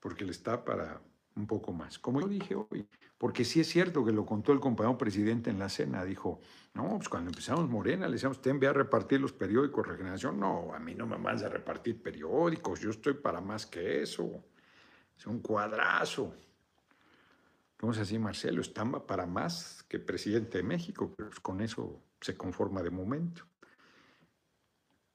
Porque 0.00 0.24
le 0.24 0.30
está 0.30 0.64
para 0.64 1.02
un 1.36 1.46
poco 1.46 1.72
más. 1.72 1.98
Como 1.98 2.20
yo 2.20 2.28
dije 2.28 2.54
hoy, 2.54 2.88
porque 3.18 3.44
sí 3.44 3.60
es 3.60 3.68
cierto 3.68 4.04
que 4.04 4.12
lo 4.12 4.24
contó 4.24 4.52
el 4.52 4.60
compañero 4.60 4.96
presidente 4.96 5.50
en 5.50 5.58
la 5.58 5.68
cena, 5.68 6.04
dijo, 6.04 6.40
no, 6.74 6.96
pues 6.96 7.08
cuando 7.08 7.30
empezamos 7.30 7.68
Morena, 7.68 8.06
le 8.06 8.14
decíamos, 8.14 8.38
usted 8.38 8.58
ve 8.58 8.66
a 8.66 8.72
repartir 8.72 9.20
los 9.20 9.32
periódicos, 9.32 9.86
regeneración, 9.86 10.40
no, 10.40 10.74
a 10.74 10.78
mí 10.78 10.94
no 10.94 11.06
me 11.06 11.16
vas 11.16 11.42
a 11.42 11.48
repartir 11.48 12.02
periódicos, 12.02 12.80
yo 12.80 12.90
estoy 12.90 13.14
para 13.14 13.40
más 13.40 13.66
que 13.66 14.02
eso, 14.02 14.44
es 15.16 15.26
un 15.26 15.40
cuadrazo. 15.40 16.34
Entonces 17.78 18.04
así 18.04 18.18
Marcelo 18.18 18.62
está 18.62 18.84
para 19.06 19.26
más 19.26 19.82
que 19.84 19.98
presidente 19.98 20.58
de 20.58 20.64
México, 20.64 21.12
pero 21.14 21.28
pues 21.28 21.40
con 21.40 21.60
eso 21.60 22.02
se 22.20 22.34
conforma 22.34 22.82
de 22.82 22.90
momento. 22.90 23.46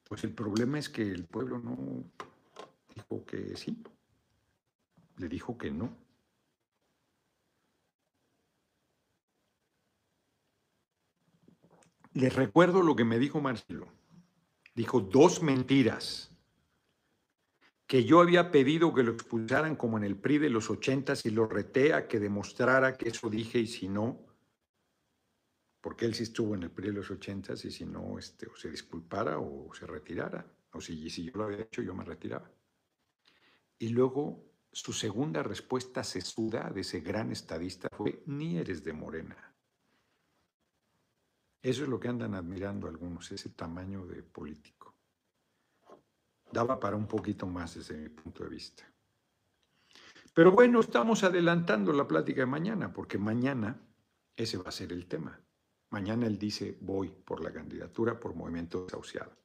Pues 0.03 0.23
el 0.23 0.33
problema 0.33 0.77
es 0.77 0.87
que 0.87 1.01
el 1.01 1.25
pueblo 1.25 1.57
no 1.57 2.03
dijo 2.93 3.25
que 3.25 3.57
sí, 3.57 3.81
le 5.17 5.27
dijo 5.27 5.57
que 5.57 5.71
no. 5.71 5.97
Les 12.13 12.35
recuerdo 12.35 12.83
lo 12.83 12.95
que 12.95 13.05
me 13.05 13.17
dijo 13.17 13.41
Marcelo. 13.41 13.87
Dijo 14.75 14.99
dos 14.99 15.41
mentiras 15.41 16.30
que 17.91 18.05
yo 18.05 18.21
había 18.21 18.51
pedido 18.51 18.93
que 18.93 19.03
lo 19.03 19.11
expulsaran 19.11 19.75
como 19.75 19.97
en 19.97 20.05
el 20.05 20.15
PRI 20.15 20.37
de 20.37 20.49
los 20.49 20.69
ochentas 20.69 21.25
y 21.25 21.29
lo 21.29 21.45
retea 21.45 22.07
que 22.07 22.21
demostrara 22.21 22.95
que 22.95 23.09
eso 23.09 23.29
dije 23.29 23.59
y 23.59 23.67
si 23.67 23.89
no, 23.89 24.25
porque 25.81 26.05
él 26.05 26.15
sí 26.15 26.23
estuvo 26.23 26.55
en 26.55 26.63
el 26.63 26.71
PRI 26.71 26.87
de 26.87 26.93
los 26.93 27.11
ochentas 27.11 27.65
y 27.65 27.69
si 27.69 27.85
no, 27.85 28.17
este, 28.17 28.47
o 28.47 28.55
se 28.55 28.71
disculpara 28.71 29.39
o 29.39 29.73
se 29.73 29.85
retirara, 29.85 30.49
o 30.71 30.79
si, 30.79 31.09
si 31.09 31.25
yo 31.25 31.33
lo 31.35 31.43
había 31.43 31.63
hecho 31.63 31.81
yo 31.81 31.93
me 31.93 32.05
retiraba. 32.05 32.49
Y 33.77 33.89
luego 33.89 34.41
su 34.71 34.93
segunda 34.93 35.43
respuesta 35.43 36.01
sesuda 36.05 36.69
de 36.69 36.79
ese 36.79 37.01
gran 37.01 37.29
estadista 37.33 37.89
fue, 37.91 38.23
ni 38.25 38.57
eres 38.57 38.85
de 38.85 38.93
Morena. 38.93 39.53
Eso 41.61 41.83
es 41.83 41.89
lo 41.89 41.99
que 41.99 42.07
andan 42.07 42.35
admirando 42.35 42.87
algunos, 42.87 43.29
ese 43.33 43.49
tamaño 43.49 44.05
de 44.05 44.23
político 44.23 44.80
daba 46.51 46.79
para 46.79 46.95
un 46.95 47.07
poquito 47.07 47.47
más 47.47 47.75
desde 47.75 47.97
mi 47.97 48.09
punto 48.09 48.43
de 48.43 48.49
vista. 48.49 48.83
Pero 50.33 50.51
bueno, 50.51 50.79
estamos 50.79 51.23
adelantando 51.23 51.91
la 51.91 52.07
plática 52.07 52.41
de 52.41 52.47
mañana, 52.47 52.93
porque 52.93 53.17
mañana 53.17 53.79
ese 54.35 54.57
va 54.57 54.69
a 54.69 54.71
ser 54.71 54.93
el 54.93 55.07
tema. 55.07 55.39
Mañana 55.89 56.25
él 56.25 56.37
dice, 56.37 56.77
voy 56.79 57.09
por 57.09 57.41
la 57.41 57.51
candidatura 57.51 58.17
por 58.19 58.33
movimiento 58.33 58.85
desahuciado. 58.85 59.35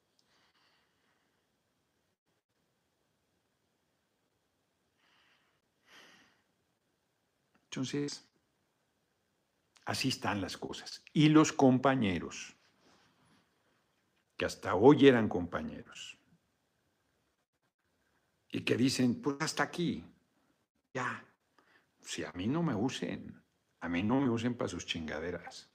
Entonces, 7.65 8.27
así 9.85 10.09
están 10.09 10.41
las 10.41 10.57
cosas. 10.57 11.03
Y 11.13 11.29
los 11.29 11.53
compañeros, 11.53 12.57
que 14.37 14.45
hasta 14.45 14.77
hoy 14.77 15.09
eran 15.09 15.29
compañeros, 15.29 16.16
y 18.57 18.63
que 18.63 18.75
dicen, 18.75 19.21
pues 19.21 19.37
hasta 19.41 19.65
aquí, 19.65 20.03
ya, 20.95 21.23
si 22.01 22.25
a 22.25 22.33
mí 22.33 22.47
no 22.47 22.63
me 22.63 22.75
usen, 22.75 23.39
a 23.81 23.89
mí 23.91 24.03
no 24.03 24.19
me 24.19 24.31
usen 24.31 24.55
para 24.55 24.69
sus 24.69 24.87
chingaderas. 24.87 25.71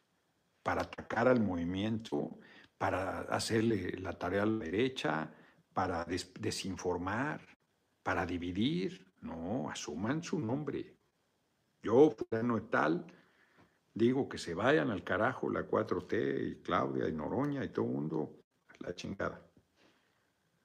para 0.64 0.82
atacar 0.82 1.28
al 1.28 1.42
movimiento, 1.42 2.40
para 2.80 3.22
hacerle 3.22 4.00
la 4.00 4.14
tarea 4.18 4.42
a 4.42 4.46
la 4.48 4.66
derecha, 4.66 5.32
para 5.74 6.06
desinformar, 6.06 7.40
para 8.02 8.26
dividir. 8.26 9.06
No, 9.22 9.70
asuman 9.70 10.24
su 10.24 10.40
nombre. 10.40 10.98
Yo, 11.84 12.10
fulano 12.10 12.64
tal, 12.64 13.06
digo 13.94 14.28
que 14.28 14.40
se 14.40 14.56
vayan 14.56 14.90
al 14.90 15.04
carajo 15.04 15.52
la 15.52 15.68
4T 15.68 16.52
y 16.52 16.56
Claudia 16.64 17.08
y 17.08 17.12
Noroña 17.12 17.64
y 17.64 17.70
todo 17.70 17.86
el 17.86 17.92
mundo 17.92 18.40
la 18.80 18.96
chingada. 18.96 19.51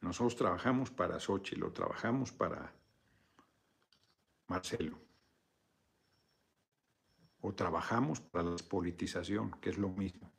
Nosotros 0.01 0.37
trabajamos 0.37 0.91
para 0.91 1.19
Xochitl, 1.19 1.61
lo 1.61 1.73
trabajamos 1.73 2.33
para 2.33 2.73
Marcelo. 4.49 4.99
O 7.41 7.55
trabajamos 7.55 8.21
para 8.21 8.51
la 8.51 8.57
politización, 8.69 9.53
que 9.61 9.71
es 9.71 9.79
lo 9.79 9.89
mismo. 9.89 10.33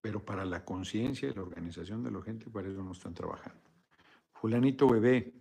Pero 0.00 0.24
para 0.24 0.44
la 0.44 0.64
conciencia 0.64 1.28
y 1.28 1.34
la 1.34 1.42
organización 1.42 2.02
de 2.02 2.10
la 2.10 2.22
gente, 2.22 2.50
para 2.50 2.68
eso 2.68 2.82
no 2.82 2.92
están 2.92 3.14
trabajando. 3.14 3.62
Fulanito 4.32 4.86
bebé 4.88 5.32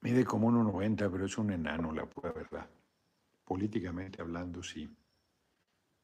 mide 0.00 0.24
como 0.24 0.50
1,90, 0.50 1.10
pero 1.10 1.26
es 1.26 1.38
un 1.38 1.52
enano, 1.52 1.92
la 1.92 2.08
pura 2.08 2.32
verdad. 2.32 2.68
Políticamente 3.44 4.20
hablando, 4.20 4.62
sí. 4.62 4.88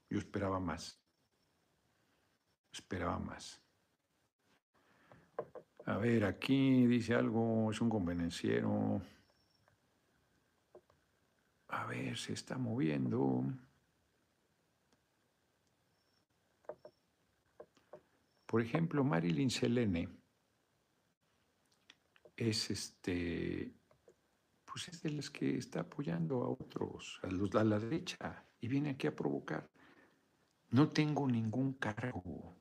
Yo 0.08 0.18
esperaba 0.18 0.60
más. 0.60 1.00
Esperaba 2.72 3.18
más. 3.18 3.65
A 5.86 5.98
ver, 5.98 6.24
aquí 6.24 6.84
dice 6.86 7.14
algo, 7.14 7.70
es 7.70 7.80
un 7.80 7.88
convenenciero. 7.88 9.00
A 11.68 11.86
ver, 11.86 12.18
se 12.18 12.32
está 12.32 12.58
moviendo. 12.58 13.44
Por 18.46 18.62
ejemplo, 18.62 19.04
Marilyn 19.04 19.48
Selene 19.48 20.08
es 22.36 22.70
este, 22.70 23.72
pues 24.64 24.88
es 24.88 25.02
de 25.02 25.10
las 25.10 25.30
que 25.30 25.56
está 25.56 25.80
apoyando 25.80 26.42
a 26.42 26.48
otros, 26.48 27.20
a 27.22 27.28
los 27.28 27.54
a 27.54 27.62
la 27.62 27.78
derecha, 27.78 28.44
y 28.60 28.66
viene 28.66 28.90
aquí 28.90 29.06
a 29.06 29.14
provocar. 29.14 29.70
No 30.70 30.88
tengo 30.88 31.28
ningún 31.28 31.74
cargo 31.74 32.56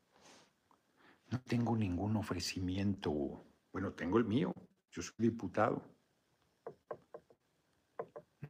no 1.35 1.41
tengo 1.41 1.75
ningún 1.75 2.15
ofrecimiento. 2.15 3.45
Bueno, 3.73 3.91
tengo 3.91 4.17
el 4.17 4.23
mío. 4.23 4.53
Yo 4.89 5.01
soy 5.01 5.15
diputado. 5.17 5.83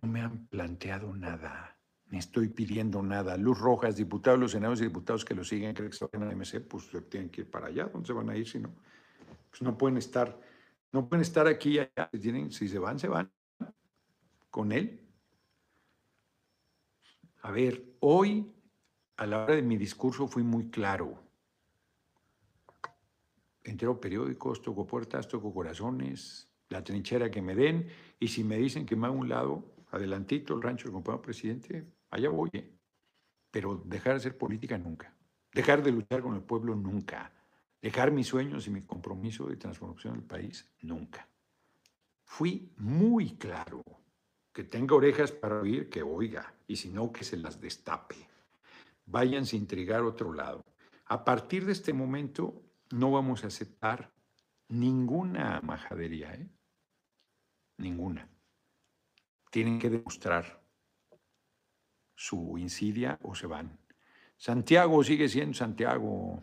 No 0.02 0.10
me 0.10 0.22
han 0.22 0.46
planteado 0.46 1.16
nada. 1.16 1.80
Ni 2.12 2.20
estoy 2.20 2.50
pidiendo 2.50 3.02
nada. 3.02 3.38
Luz 3.38 3.60
Rojas, 3.60 3.96
diputados, 3.96 4.40
los 4.40 4.52
senadores 4.52 4.82
y 4.82 4.84
diputados 4.84 5.26
que 5.26 5.34
lo 5.34 5.44
siguen, 5.44 5.74
creen 5.74 5.90
que 5.90 5.96
están 5.96 6.22
en 6.22 6.38
MC, 6.38 6.62
pues 6.62 6.88
tienen 7.10 7.32
que 7.32 7.42
ir 7.42 7.50
para 7.50 7.68
allá. 7.68 7.86
¿Dónde 7.86 8.06
se 8.06 8.14
van 8.14 8.30
a 8.30 8.38
ir 8.38 8.48
si 8.48 8.60
no? 8.60 8.76
Pues 9.50 9.64
no 9.64 9.76
pueden 9.76 9.98
estar, 9.98 10.40
no 10.92 11.10
pueden 11.10 11.24
estar 11.24 11.48
aquí 11.48 11.72
y 11.72 11.80
allá. 11.80 12.10
Si, 12.12 12.20
tienen, 12.20 12.52
si 12.52 12.68
se 12.68 12.78
van, 12.78 13.00
se 13.00 13.08
van 13.08 13.32
con 14.52 14.72
él. 14.72 15.02
A 17.42 17.50
ver, 17.50 17.84
hoy, 18.00 18.54
a 19.18 19.26
la 19.26 19.44
hora 19.44 19.56
de 19.56 19.64
mi 19.64 19.76
discurso, 19.76 20.28
fui 20.28 20.44
muy 20.44 20.70
claro 20.70 21.25
entero 23.66 24.00
periódicos, 24.00 24.62
toco 24.62 24.86
puertas, 24.86 25.28
toco 25.28 25.54
corazones, 25.54 26.48
la 26.70 26.84
trinchera 26.84 27.30
que 27.30 27.42
me 27.42 27.56
den, 27.56 27.88
y 28.20 28.28
si 28.28 28.44
me 28.44 28.58
dicen 28.58 28.86
que 28.86 28.96
me 28.96 29.08
hago 29.08 29.18
un 29.18 29.30
lado, 29.30 29.76
adelantito 29.92 30.54
el 30.54 30.62
rancho 30.62 30.86
del 30.86 30.94
compañero 30.94 31.22
presidente, 31.22 31.86
allá 32.10 32.30
voy. 32.30 32.50
¿eh? 32.54 32.72
Pero 33.52 33.82
dejar 33.86 34.14
de 34.14 34.18
hacer 34.18 34.38
política 34.38 34.78
nunca. 34.78 35.14
Dejar 35.52 35.82
de 35.84 35.92
luchar 35.92 36.22
con 36.22 36.36
el 36.36 36.42
pueblo 36.42 36.76
nunca. 36.76 37.32
Dejar 37.82 38.12
mis 38.12 38.28
sueños 38.28 38.68
y 38.68 38.72
mi 38.72 38.82
compromiso 38.82 39.48
de 39.48 39.58
transformación 39.58 40.14
del 40.14 40.24
país 40.24 40.70
nunca. 40.82 41.28
Fui 42.24 42.72
muy 42.78 43.36
claro. 43.36 43.84
Que 44.52 44.64
tenga 44.64 44.96
orejas 44.96 45.32
para 45.32 45.60
oír, 45.60 45.90
que 45.90 46.02
oiga, 46.02 46.54
y 46.68 46.78
si 46.78 46.90
no, 46.90 47.12
que 47.12 47.24
se 47.24 47.38
las 47.38 47.60
destape. 47.60 48.16
Váyanse 49.06 49.56
a 49.56 49.60
intrigar 49.60 50.02
otro 50.02 50.34
lado. 50.34 50.64
A 51.08 51.24
partir 51.24 51.66
de 51.66 51.74
este 51.74 51.94
momento, 51.94 52.65
no 52.92 53.12
vamos 53.12 53.44
a 53.44 53.48
aceptar 53.48 54.12
ninguna 54.68 55.62
majadería, 55.62 56.34
¿eh? 56.34 56.50
Ninguna. 57.78 58.30
Tienen 59.52 59.80
que 59.80 59.90
demostrar 59.90 60.62
su 62.16 62.58
insidia 62.58 63.20
o 63.22 63.36
se 63.36 63.48
van. 63.48 63.78
Santiago 64.38 65.04
sigue 65.04 65.28
siendo 65.30 65.54
Santiago. 65.54 66.42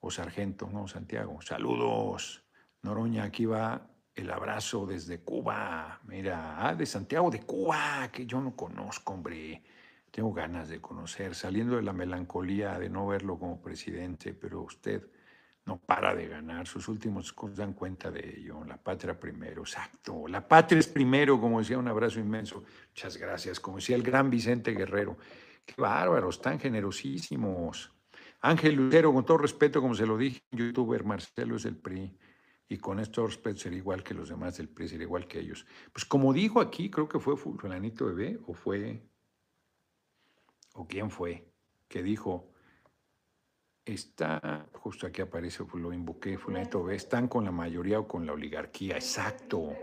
O 0.00 0.10
Sargento, 0.10 0.68
no, 0.70 0.88
Santiago. 0.88 1.40
Saludos. 1.42 2.44
Noroña, 2.82 3.24
aquí 3.24 3.44
va 3.44 3.90
el 4.14 4.30
abrazo 4.30 4.86
desde 4.86 5.20
Cuba. 5.20 6.00
Mira, 6.04 6.66
ah, 6.66 6.74
de 6.74 6.86
Santiago 6.86 7.30
de 7.30 7.42
Cuba, 7.42 8.08
que 8.12 8.26
yo 8.26 8.40
no 8.40 8.56
conozco, 8.56 9.12
hombre 9.12 9.62
tengo 10.10 10.32
ganas 10.32 10.68
de 10.68 10.80
conocer, 10.80 11.34
saliendo 11.34 11.76
de 11.76 11.82
la 11.82 11.92
melancolía 11.92 12.78
de 12.78 12.88
no 12.88 13.06
verlo 13.06 13.38
como 13.38 13.60
presidente, 13.60 14.34
pero 14.34 14.62
usted 14.62 15.08
no 15.66 15.78
para 15.78 16.14
de 16.14 16.26
ganar, 16.26 16.66
sus 16.66 16.88
últimos 16.88 17.34
dan 17.54 17.74
cuenta 17.74 18.10
de 18.10 18.38
ello, 18.38 18.64
la 18.64 18.76
patria 18.76 19.18
primero, 19.18 19.62
exacto, 19.62 20.26
la 20.26 20.46
patria 20.46 20.80
es 20.80 20.88
primero, 20.88 21.40
como 21.40 21.60
decía, 21.60 21.78
un 21.78 21.86
abrazo 21.86 22.18
inmenso, 22.18 22.64
muchas 22.88 23.16
gracias, 23.16 23.60
como 23.60 23.76
decía 23.76 23.96
el 23.96 24.02
gran 24.02 24.30
Vicente 24.30 24.72
Guerrero, 24.72 25.16
qué 25.64 25.74
bárbaros, 25.76 26.40
tan 26.40 26.58
generosísimos. 26.58 27.92
Ángel 28.40 28.74
Lucero, 28.74 29.12
con 29.12 29.24
todo 29.24 29.38
respeto, 29.38 29.82
como 29.82 29.94
se 29.94 30.06
lo 30.06 30.16
dije, 30.16 30.40
youtuber 30.50 31.04
Marcelo 31.04 31.56
es 31.56 31.66
el 31.66 31.76
PRI, 31.76 32.16
y 32.68 32.78
con 32.78 32.98
esto 32.98 33.26
respeto 33.26 33.58
sería 33.58 33.78
igual 33.78 34.02
que 34.02 34.14
los 34.14 34.30
demás 34.30 34.56
del 34.56 34.68
PRI, 34.68 34.88
sería 34.88 35.04
igual 35.04 35.28
que 35.28 35.40
ellos. 35.40 35.66
Pues 35.92 36.04
como 36.04 36.32
dijo 36.32 36.60
aquí, 36.60 36.90
creo 36.90 37.08
que 37.08 37.20
fue 37.20 37.36
Fulanito 37.36 38.06
Bebé, 38.06 38.40
o 38.46 38.54
fue 38.54 39.09
o 40.74 40.86
quién 40.86 41.10
fue, 41.10 41.46
que 41.88 42.02
dijo, 42.02 42.50
está, 43.84 44.66
justo 44.74 45.06
aquí 45.06 45.22
aparece, 45.22 45.64
lo 45.74 45.92
invoqué, 45.92 46.38
fulanito 46.38 46.90
están 46.90 47.28
con 47.28 47.44
la 47.44 47.50
mayoría 47.50 48.00
o 48.00 48.08
con 48.08 48.26
la 48.26 48.32
oligarquía, 48.32 48.94
exacto. 48.94 49.76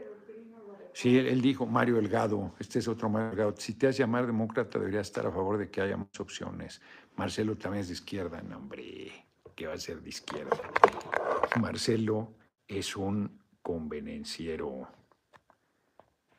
Sí, 0.94 1.16
él, 1.16 1.42
dijo, 1.42 1.68
Mario 1.68 1.96
Delgado, 1.98 2.56
este 2.60 2.80
es 2.80 2.88
otro 2.88 3.08
Mario 3.10 3.30
Delgado, 3.30 3.56
si 3.58 3.76
te 3.76 3.88
has 3.88 3.98
llamar 3.98 4.26
demócrata 4.26 4.80
deberías 4.80 5.08
estar 5.08 5.28
a 5.28 5.32
favor 5.32 5.58
de 5.60 5.70
que 5.70 5.82
haya 5.82 5.96
más 5.96 6.20
opciones. 6.20 6.82
Marcelo 7.16 7.56
también 7.56 7.82
es 7.82 7.90
de 7.90 7.94
izquierda, 7.94 8.42
no 8.42 8.58
hombre, 8.58 9.12
¿qué 9.56 9.68
va 9.68 9.74
a 9.74 9.78
ser 9.78 10.02
de 10.02 10.10
izquierda? 10.10 10.72
Marcelo 11.60 12.34
es 12.68 12.96
un 12.96 13.40
convenenciero, 13.62 14.88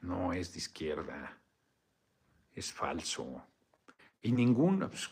no 0.01 0.33
es 0.33 0.53
de 0.53 0.59
izquierda, 0.59 1.39
es 2.53 2.73
falso. 2.73 3.45
Y 4.21 4.33
ningún, 4.33 4.81
pues, 4.81 5.11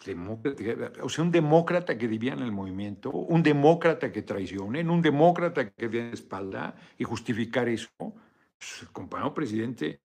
o 1.01 1.09
sea, 1.09 1.25
un 1.25 1.31
demócrata 1.31 1.97
que 1.97 2.09
vivía 2.09 2.33
en 2.33 2.41
el 2.41 2.51
movimiento, 2.51 3.11
un 3.11 3.43
demócrata 3.43 4.11
que 4.11 4.23
traicione, 4.23 4.83
un 4.89 5.01
demócrata 5.01 5.71
que 5.71 5.89
dé 5.89 6.11
espalda 6.11 6.75
y 6.99 7.05
justificar 7.05 7.69
eso, 7.69 7.89
pues, 7.99 8.89
compañero 8.93 9.33
presidente 9.33 10.01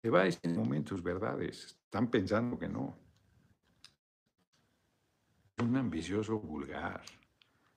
se 0.00 0.10
va 0.10 0.22
a 0.22 0.26
estos 0.26 0.52
momentos, 0.56 1.02
verdades. 1.02 1.78
Están 1.84 2.10
pensando 2.10 2.58
que 2.58 2.68
no. 2.68 2.96
Un 5.58 5.76
ambicioso 5.76 6.38
vulgar. 6.38 7.02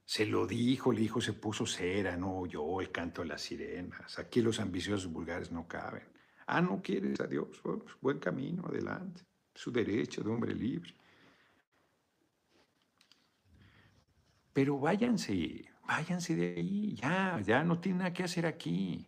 Se 0.05 0.25
lo 0.25 0.45
dijo, 0.47 0.91
el 0.91 0.99
hijo 0.99 1.19
se 1.19 1.33
puso 1.33 1.65
cera, 1.65 2.15
no 2.15 2.45
yo 2.45 2.79
el 2.79 2.91
canto 2.91 3.23
de 3.23 3.29
las 3.29 3.41
sirenas. 3.41 4.19
Aquí 4.19 4.41
los 4.41 4.59
ambiciosos 4.59 5.11
vulgares 5.11 5.51
no 5.51 5.67
caben. 5.67 6.07
Ah, 6.47 6.61
no 6.61 6.81
quieres 6.81 7.19
a 7.19 7.27
Dios, 7.27 7.59
pues, 7.61 7.79
buen 8.01 8.19
camino, 8.19 8.63
adelante 8.65 9.30
su 9.53 9.71
derecho 9.71 10.23
de 10.23 10.29
hombre 10.29 10.53
libre. 10.53 10.95
Pero 14.53 14.79
váyanse, 14.79 15.69
váyanse 15.87 16.35
de 16.35 16.55
ahí, 16.55 16.95
ya, 16.95 17.39
ya 17.41 17.63
no 17.63 17.79
tiene 17.79 17.99
nada 17.99 18.13
que 18.13 18.23
hacer 18.23 18.45
aquí. 18.45 19.07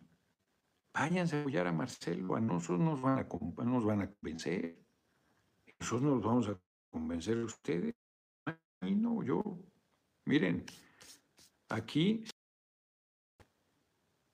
Váyanse 0.92 1.36
a 1.36 1.40
apoyar 1.40 1.66
a 1.66 1.72
Marcelo, 1.72 2.36
a 2.36 2.40
nosotros 2.40 2.80
nos 2.80 3.00
van 3.00 3.18
a, 3.18 3.64
nos 3.64 3.84
van 3.84 4.02
a 4.02 4.10
convencer. 4.10 4.78
Nosotros 5.80 6.02
nos 6.02 6.22
vamos 6.22 6.48
a 6.48 6.60
convencer 6.90 7.38
a 7.38 7.44
ustedes. 7.44 7.94
No, 8.80 9.22
yo, 9.22 9.42
miren, 10.24 10.64
aquí 11.68 12.24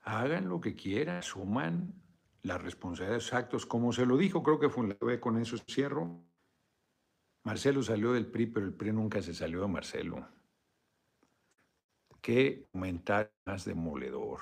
hagan 0.02 0.48
lo 0.48 0.60
que 0.60 0.74
quieran, 0.74 1.22
suman 1.22 1.99
las 2.42 2.60
responsabilidades 2.62 3.32
actos, 3.32 3.66
como 3.66 3.92
se 3.92 4.06
lo 4.06 4.16
dijo, 4.16 4.42
creo 4.42 4.58
que 4.58 4.68
fue 4.68 4.88
la 4.88 4.96
vez 5.00 5.20
con 5.20 5.40
eso 5.40 5.56
cierro. 5.58 6.22
Marcelo 7.44 7.82
salió 7.82 8.12
del 8.12 8.26
PRI, 8.26 8.46
pero 8.46 8.66
el 8.66 8.74
PRI 8.74 8.92
nunca 8.92 9.22
se 9.22 9.34
salió 9.34 9.62
de 9.62 9.68
Marcelo. 9.68 10.28
Qué 12.20 12.68
comentario 12.70 13.32
más 13.46 13.64
demoledor. 13.64 14.40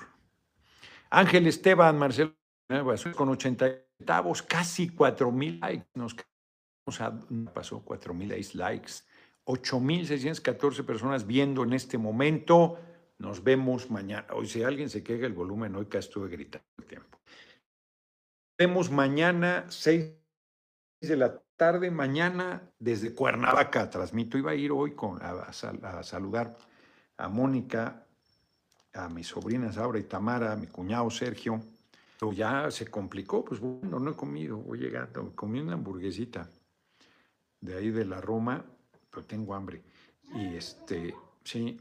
Ángel 1.09 1.47
Esteban, 1.47 1.97
Marcelo, 1.97 2.35
con 3.15 3.29
80 3.29 3.85
centavos, 3.97 4.41
casi 4.43 4.89
4 4.89 5.31
mil 5.31 5.59
likes. 5.59 5.87
Nos 5.95 6.15
a, 6.99 7.19
pasó 7.53 7.83
4.000 7.85 8.53
likes, 8.55 8.93
8.614 9.45 10.83
personas 10.83 11.27
viendo 11.27 11.63
en 11.63 11.73
este 11.73 11.97
momento. 11.97 12.79
Nos 13.19 13.43
vemos 13.43 13.91
mañana. 13.91 14.27
Hoy 14.33 14.47
si 14.47 14.63
alguien 14.63 14.89
se 14.89 15.03
queja 15.03 15.25
el 15.25 15.33
volumen, 15.33 15.75
hoy 15.75 15.85
que 15.85 15.97
estuve 15.97 16.29
gritando 16.29 16.65
el 16.77 16.85
tiempo. 16.85 17.19
Vemos 18.59 18.91
mañana, 18.91 19.67
6 19.69 20.11
de 20.99 21.15
la 21.15 21.41
tarde, 21.55 21.91
mañana 21.91 22.61
desde 22.77 23.13
Cuernavaca. 23.13 23.89
Transmito, 23.89 24.37
iba 24.37 24.51
a 24.51 24.55
ir 24.55 24.73
hoy 24.73 24.95
con, 24.95 25.17
a, 25.21 25.31
a 25.43 26.03
saludar 26.03 26.57
a 27.15 27.29
Mónica, 27.29 28.05
a 28.91 29.07
mis 29.07 29.27
sobrinas 29.27 29.77
Aura 29.77 29.97
y 29.97 30.03
Tamara, 30.03 30.51
a 30.51 30.55
mi 30.57 30.67
cuñado 30.67 31.09
Sergio. 31.09 31.61
Pero 32.19 32.33
ya 32.33 32.69
se 32.69 32.87
complicó, 32.87 33.45
pues 33.45 33.61
bueno, 33.61 33.97
no 33.97 34.11
he 34.11 34.15
comido, 34.15 34.57
voy 34.57 34.79
llegando, 34.79 35.31
comí 35.35 35.61
una 35.61 35.75
hamburguesita 35.75 36.49
de 37.61 37.77
ahí 37.77 37.91
de 37.91 38.03
la 38.03 38.19
Roma, 38.19 38.65
pero 39.09 39.25
tengo 39.25 39.55
hambre. 39.55 39.81
Y 40.35 40.57
este, 40.57 41.15
sí, 41.45 41.79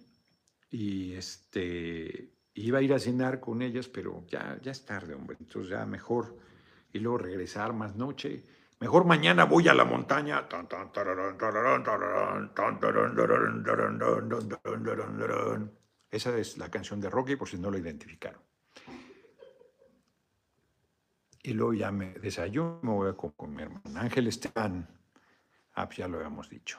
y 0.71 1.15
este, 1.15 2.31
iba 2.55 2.79
a 2.79 2.83
ir 2.83 2.95
a 2.95 3.01
cenar 3.01 3.41
con 3.41 3.63
ellas, 3.63 3.89
pero 3.89 4.25
ya, 4.29 4.61
ya 4.63 4.71
es 4.71 4.85
tarde, 4.85 5.15
hombre, 5.15 5.37
entonces 5.41 5.73
ya 5.73 5.85
mejor, 5.85 6.47
y 6.93 6.99
luego 6.99 7.19
regresar 7.19 7.73
más 7.73 7.97
noche. 7.97 8.45
Mejor 8.81 9.05
mañana 9.05 9.45
voy 9.45 9.69
a 9.69 9.75
la 9.75 9.85
montaña. 9.85 10.49
Esa 16.11 16.39
es 16.39 16.59
la 16.59 16.71
canción 16.71 17.01
de 17.01 17.11
Rocky, 17.11 17.37
por 17.37 17.49
si 17.49 17.59
no 17.59 17.71
lo 17.71 17.79
identificaron. 17.79 18.41
Y 21.43 21.53
luego 21.55 21.75
ya 21.75 21.91
me 21.91 22.15
desayuno, 22.15 22.81
me 22.83 22.91
voy 22.91 23.11
a 23.11 23.15
comer 23.15 23.71
Ángel 23.95 24.27
Esteban. 24.27 24.89
Ah, 25.75 25.87
pues 25.87 25.99
ya 25.99 26.09
lo 26.09 26.19
habíamos 26.19 26.49
dicho. 26.49 26.79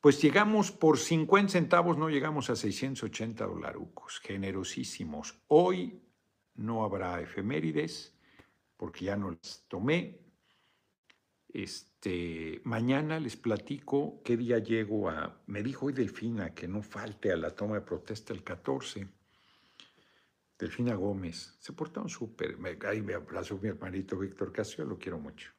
Pues 0.00 0.20
llegamos 0.20 0.70
por 0.70 0.98
50 0.98 1.52
centavos, 1.52 1.96
no 1.96 2.10
llegamos 2.10 2.50
a 2.50 2.56
680 2.56 3.46
dolarucos, 3.46 4.20
generosísimos. 4.20 5.38
Hoy 5.48 6.02
no 6.56 6.84
habrá 6.84 7.20
efemérides 7.20 8.13
porque 8.76 9.06
ya 9.06 9.16
no 9.16 9.30
las 9.30 9.64
tomé. 9.68 10.20
Este, 11.48 12.60
mañana 12.64 13.20
les 13.20 13.36
platico 13.36 14.20
qué 14.24 14.36
día 14.36 14.58
llego 14.58 15.08
a. 15.08 15.42
Me 15.46 15.62
dijo 15.62 15.86
hoy 15.86 15.92
Delfina 15.92 16.54
que 16.54 16.66
no 16.66 16.82
falte 16.82 17.30
a 17.30 17.36
la 17.36 17.54
toma 17.54 17.76
de 17.76 17.82
protesta 17.82 18.32
el 18.32 18.42
14. 18.42 19.08
Delfina 20.58 20.94
Gómez. 20.94 21.56
Se 21.60 21.72
portaron 21.72 22.08
súper. 22.08 22.58
Ahí 22.86 23.02
me 23.02 23.14
abrazó 23.14 23.58
mi 23.58 23.68
hermanito 23.68 24.18
Víctor 24.18 24.52
Casio, 24.52 24.84
lo 24.84 24.98
quiero 24.98 25.18
mucho. 25.18 25.52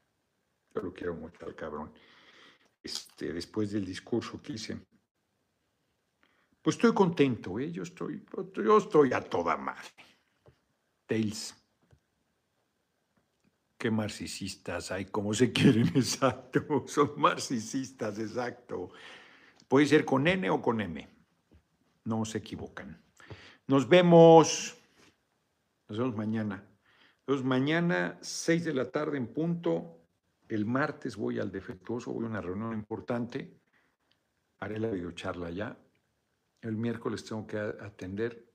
Yo 0.74 0.82
lo 0.82 0.93
quiero 0.93 1.16
mucho 1.16 1.45
al 1.45 1.55
cabrón. 1.55 1.93
Este, 2.84 3.34
después 3.34 3.72
del 3.72 3.86
discurso 3.86 4.41
que 4.41 4.53
hice. 4.53 4.78
Pues 6.61 6.76
estoy 6.76 6.93
contento, 6.93 7.59
¿eh? 7.59 7.72
yo, 7.72 7.84
estoy, 7.84 8.26
yo 8.55 8.78
estoy 8.78 9.13
a 9.13 9.22
toda 9.22 9.55
madre. 9.55 9.88
Tails 11.05 11.64
qué 13.86 13.91
marxistas 13.91 14.91
hay, 14.91 15.05
cómo 15.05 15.31
se 15.36 15.51
quieren, 15.53 15.89
exacto. 15.89 16.86
Son 16.88 17.11
marxistas, 17.17 18.17
exacto. 18.17 18.89
Puede 19.67 19.86
ser 19.86 20.03
con 20.03 20.27
N 20.27 20.49
o 20.49 20.59
con 20.59 20.81
M. 20.81 21.07
No 22.05 22.25
se 22.25 22.39
equivocan. 22.39 22.99
Nos 23.67 23.88
vemos. 23.88 24.75
Nos 25.88 25.99
vemos 25.99 26.15
mañana. 26.15 26.67
Nos 27.27 27.43
mañana, 27.43 28.17
6 28.21 28.65
de 28.65 28.73
la 28.73 28.89
tarde 28.89 29.17
en 29.17 29.27
punto. 29.27 29.99
El 30.49 30.65
martes 30.65 31.15
voy 31.15 31.38
al 31.38 31.51
defectuoso, 31.51 32.11
voy 32.11 32.25
a 32.25 32.29
una 32.29 32.41
reunión 32.41 32.73
importante. 32.73 33.55
Haré 34.61 34.79
la 34.79 34.89
videocharla 34.89 35.51
ya. 35.51 35.77
El 36.59 36.75
miércoles 36.75 37.23
tengo 37.23 37.45
que 37.45 37.59
atender 37.59 38.51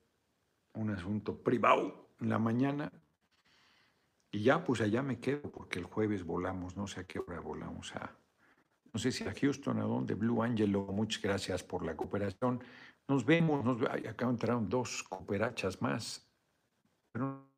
un 0.73 0.91
asunto 0.91 1.41
privado 1.41 2.11
en 2.19 2.31
la 2.31 2.41
mañana 2.41 2.91
y 4.33 4.43
ya, 4.43 4.65
pues 4.65 4.81
allá 4.81 5.03
me 5.03 5.19
quedo, 5.19 5.51
porque 5.51 5.79
el 5.79 5.87
jueves 5.87 6.25
volamos, 6.25 6.77
no 6.77 6.87
sé 6.87 7.01
a 7.01 7.05
qué 7.05 7.19
hora 7.19 7.41
volamos 7.41 7.95
a, 7.97 8.17
no 8.93 9.01
sé 9.01 9.13
si 9.13 9.25
a 9.25 9.35
Houston, 9.35 9.79
a 9.79 9.85
dónde, 9.85 10.15
Blue 10.15 10.43
Angelo, 10.43 10.83
muchas 10.87 11.23
gracias 11.23 11.63
por 11.63 11.85
la 11.85 11.97
cooperación. 11.97 12.63
Nos 13.09 13.25
vemos, 13.25 13.65
nos, 13.65 13.83
acá 13.83 14.29
entraron 14.29 14.69
dos 14.69 15.03
cooperachas 15.03 15.81
más. 15.83 16.29
Pero 17.13 17.51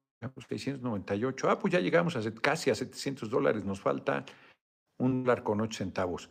698. 0.48 1.50
Ah, 1.50 1.58
pues 1.58 1.72
ya 1.72 1.80
llegamos 1.80 2.16
a 2.16 2.34
casi 2.34 2.70
a 2.70 2.74
700 2.74 3.28
dólares, 3.28 3.64
nos 3.64 3.80
falta 3.80 4.24
un 4.98 5.24
dólar 5.24 5.42
con 5.42 5.60
8 5.60 5.78
centavos. 5.78 6.30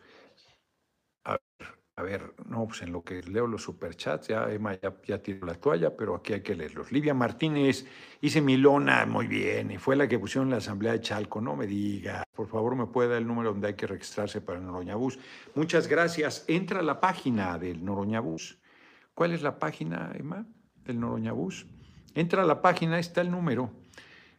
A 2.01 2.03
ver, 2.03 2.33
no, 2.47 2.67
pues 2.67 2.81
en 2.81 2.91
lo 2.91 3.03
que 3.03 3.21
leo 3.21 3.45
los 3.45 3.61
superchats, 3.61 4.29
ya 4.29 4.51
Emma 4.51 4.73
ya, 4.73 4.91
ya 5.05 5.19
tiró 5.19 5.45
la 5.45 5.53
toalla, 5.53 5.95
pero 5.95 6.15
aquí 6.15 6.33
hay 6.33 6.41
que 6.41 6.55
leerlos. 6.55 6.91
Livia 6.91 7.13
Martínez, 7.13 7.85
hice 8.21 8.41
mi 8.41 8.57
lona 8.57 9.05
muy 9.05 9.27
bien, 9.27 9.69
y 9.69 9.77
fue 9.77 9.95
la 9.95 10.07
que 10.07 10.17
pusieron 10.17 10.47
en 10.47 10.53
la 10.53 10.57
asamblea 10.57 10.93
de 10.93 11.01
Chalco, 11.01 11.39
no 11.41 11.55
me 11.55 11.67
diga. 11.67 12.23
Por 12.33 12.47
favor, 12.47 12.75
me 12.75 12.87
puede 12.87 13.09
dar 13.09 13.19
el 13.19 13.27
número 13.27 13.51
donde 13.51 13.67
hay 13.67 13.73
que 13.75 13.85
registrarse 13.85 14.41
para 14.41 14.57
el 14.57 14.65
Noroñabús. 14.65 15.19
Muchas 15.53 15.87
gracias. 15.87 16.43
Entra 16.47 16.79
a 16.79 16.81
la 16.81 16.99
página 16.99 17.59
del 17.59 17.85
Noroñabús. 17.85 18.57
¿Cuál 19.13 19.33
es 19.33 19.43
la 19.43 19.59
página, 19.59 20.11
Emma, 20.17 20.47
del 20.83 20.99
Noroñabús? 20.99 21.67
Entra 22.15 22.41
a 22.41 22.45
la 22.47 22.63
página, 22.63 22.97
está 22.97 23.21
el 23.21 23.29
número. 23.29 23.69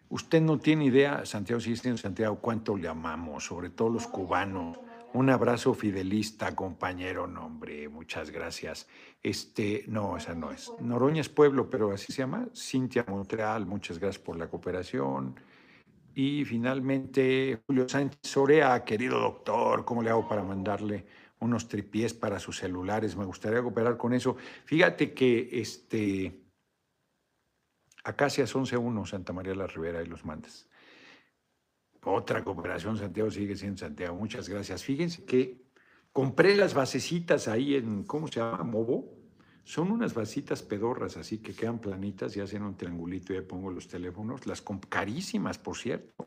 Usted 0.09 0.43
no 0.43 0.59
tiene 0.59 0.87
idea, 0.87 1.25
Santiago, 1.27 1.61
sí, 1.61 1.77
Santiago, 1.77 2.41
cuánto 2.41 2.77
le 2.77 2.89
amamos, 2.89 3.45
sobre 3.45 3.71
todo 3.71 3.89
los 3.89 4.09
cubanos 4.09 4.81
un 5.15 5.31
abrazo 5.31 5.75
fidelista, 5.75 6.55
compañero, 6.57 7.27
nombre, 7.27 7.89
muchas 7.89 8.31
gracias. 8.31 8.89
Este, 9.23 9.85
no, 9.89 10.17
esa 10.17 10.35
no 10.35 10.51
es. 10.51 10.73
Noroña 10.81 11.21
es 11.21 11.29
pueblo, 11.29 11.69
pero 11.69 11.93
así 11.93 12.13
se 12.13 12.23
llama. 12.23 12.49
Cintia 12.55 13.05
Montreal, 13.07 13.67
muchas 13.67 13.99
gracias 13.99 14.23
por 14.23 14.37
la 14.37 14.49
cooperación. 14.49 15.39
Y 16.15 16.45
finalmente, 16.45 17.63
Julio 17.67 17.89
Sánchez 17.89 18.37
Orea, 18.37 18.85
querido 18.85 19.19
doctor, 19.19 19.85
¿cómo 19.85 20.03
le 20.03 20.11
hago 20.11 20.29
para 20.29 20.43
mandarle 20.43 21.07
unos 21.41 21.69
tripiés 21.69 22.15
para 22.15 22.39
sus 22.39 22.59
celulares? 22.59 23.17
Me 23.17 23.25
gustaría 23.25 23.63
cooperar 23.63 23.97
con 23.97 24.13
eso. 24.13 24.37
Fíjate 24.65 25.15
que 25.15 25.49
este, 25.53 26.43
Acacias 28.05 28.55
11.1, 28.55 29.07
Santa 29.07 29.33
María 29.33 29.55
la 29.55 29.67
Rivera, 29.67 30.03
y 30.03 30.07
los 30.07 30.25
mandas. 30.25 30.69
Otra 32.05 32.43
cooperación, 32.43 32.99
Santiago 32.99 33.31
sigue 33.31 33.55
siendo 33.55 33.79
Santiago. 33.79 34.17
Muchas 34.17 34.49
gracias. 34.49 34.83
Fíjense 34.83 35.25
que 35.25 35.63
compré 36.13 36.57
las 36.57 36.75
basecitas 36.75 37.47
ahí 37.47 37.77
en, 37.77 38.05
¿cómo 38.05 38.27
se 38.27 38.41
llama? 38.41 38.65
Mobo. 38.65 39.23
Son 39.65 39.93
unas 39.93 40.13
vasitas 40.13 40.63
pedorras, 40.63 41.17
así 41.17 41.39
que 41.39 41.55
quedan 41.55 41.79
planitas 41.79 42.37
y 42.37 42.41
hacen 42.41 42.65
un 42.65 42.77
triangulito 42.77 43.33
y 43.33 43.37
ahí 43.37 43.43
pongo 43.43 43.71
los 43.71 43.87
teléfonos. 43.87 44.47
Las 44.49 44.63
carísimas, 44.89 45.59
por 45.59 45.77
cierto. 45.77 46.27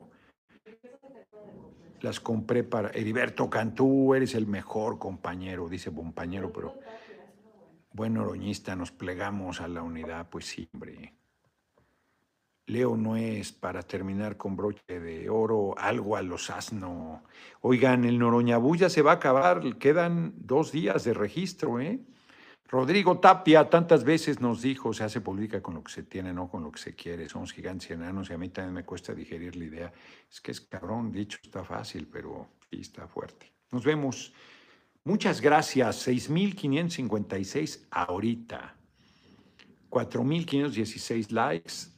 Las 2.01 2.21
compré 2.21 2.63
para 2.63 2.91
Heriberto 2.91 3.49
Cantú, 3.49 4.13
eres 4.13 4.35
el 4.35 4.47
mejor 4.47 4.97
compañero, 4.97 5.67
dice 5.67 5.93
compañero, 5.93 6.53
pero 6.53 6.75
bueno, 7.91 8.21
oroñista, 8.21 8.75
nos 8.75 8.91
plegamos 8.91 9.59
a 9.59 9.67
la 9.67 9.81
unidad, 9.81 10.29
pues 10.29 10.45
sí, 10.45 10.69
hombre. 10.73 11.13
Leo 12.67 12.97
no 12.97 13.15
es 13.15 13.51
para 13.51 13.83
terminar 13.83 14.37
con 14.37 14.55
broche 14.55 14.99
de 14.99 15.29
oro, 15.29 15.75
algo 15.77 16.15
a 16.15 16.23
los 16.23 16.49
asno. 16.49 17.23
Oigan, 17.61 18.05
el 18.05 18.17
Noroñabú 18.17 18.75
ya 18.75 18.89
se 18.89 19.03
va 19.03 19.11
a 19.11 19.15
acabar, 19.15 19.77
quedan 19.77 20.33
dos 20.37 20.71
días 20.71 21.03
de 21.03 21.13
registro, 21.13 21.79
¿eh? 21.79 21.99
Rodrigo 22.67 23.19
Tapia 23.19 23.69
tantas 23.69 24.03
veces 24.03 24.41
nos 24.41 24.63
dijo, 24.63 24.91
se 24.91 25.03
hace 25.03 25.21
política 25.21 25.61
con 25.61 25.75
lo 25.75 25.83
que 25.83 25.91
se 25.91 26.03
tiene, 26.03 26.33
no 26.33 26.49
con 26.49 26.63
lo 26.63 26.71
que 26.71 26.79
se 26.79 26.95
quiere. 26.95 27.29
Somos 27.29 27.53
gigantes 27.53 27.89
y 27.91 27.93
enanos 27.93 28.29
y 28.29 28.33
a 28.33 28.37
mí 28.39 28.49
también 28.49 28.73
me 28.73 28.83
cuesta 28.83 29.13
digerir 29.13 29.55
la 29.55 29.65
idea. 29.65 29.93
Es 30.29 30.41
que 30.41 30.51
es 30.51 30.61
cabrón, 30.61 31.11
dicho 31.11 31.37
está 31.43 31.63
fácil, 31.63 32.07
pero 32.11 32.47
sí 32.69 32.81
está 32.81 33.07
fuerte. 33.07 33.51
Nos 33.71 33.85
vemos. 33.85 34.33
Muchas 35.03 35.39
gracias. 35.39 36.07
6.556 36.07 37.85
ahorita. 37.91 38.75
4.516 39.91 41.29
likes. 41.29 41.94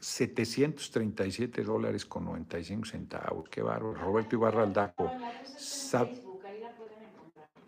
737 0.00 1.62
dólares 1.62 2.06
con 2.06 2.24
95 2.24 2.86
centavos. 2.86 3.48
Qué 3.48 3.62
bárbaro. 3.62 3.94
Roberto 3.94 4.36
Ibarra 4.36 4.62
Aldaco. 4.62 5.10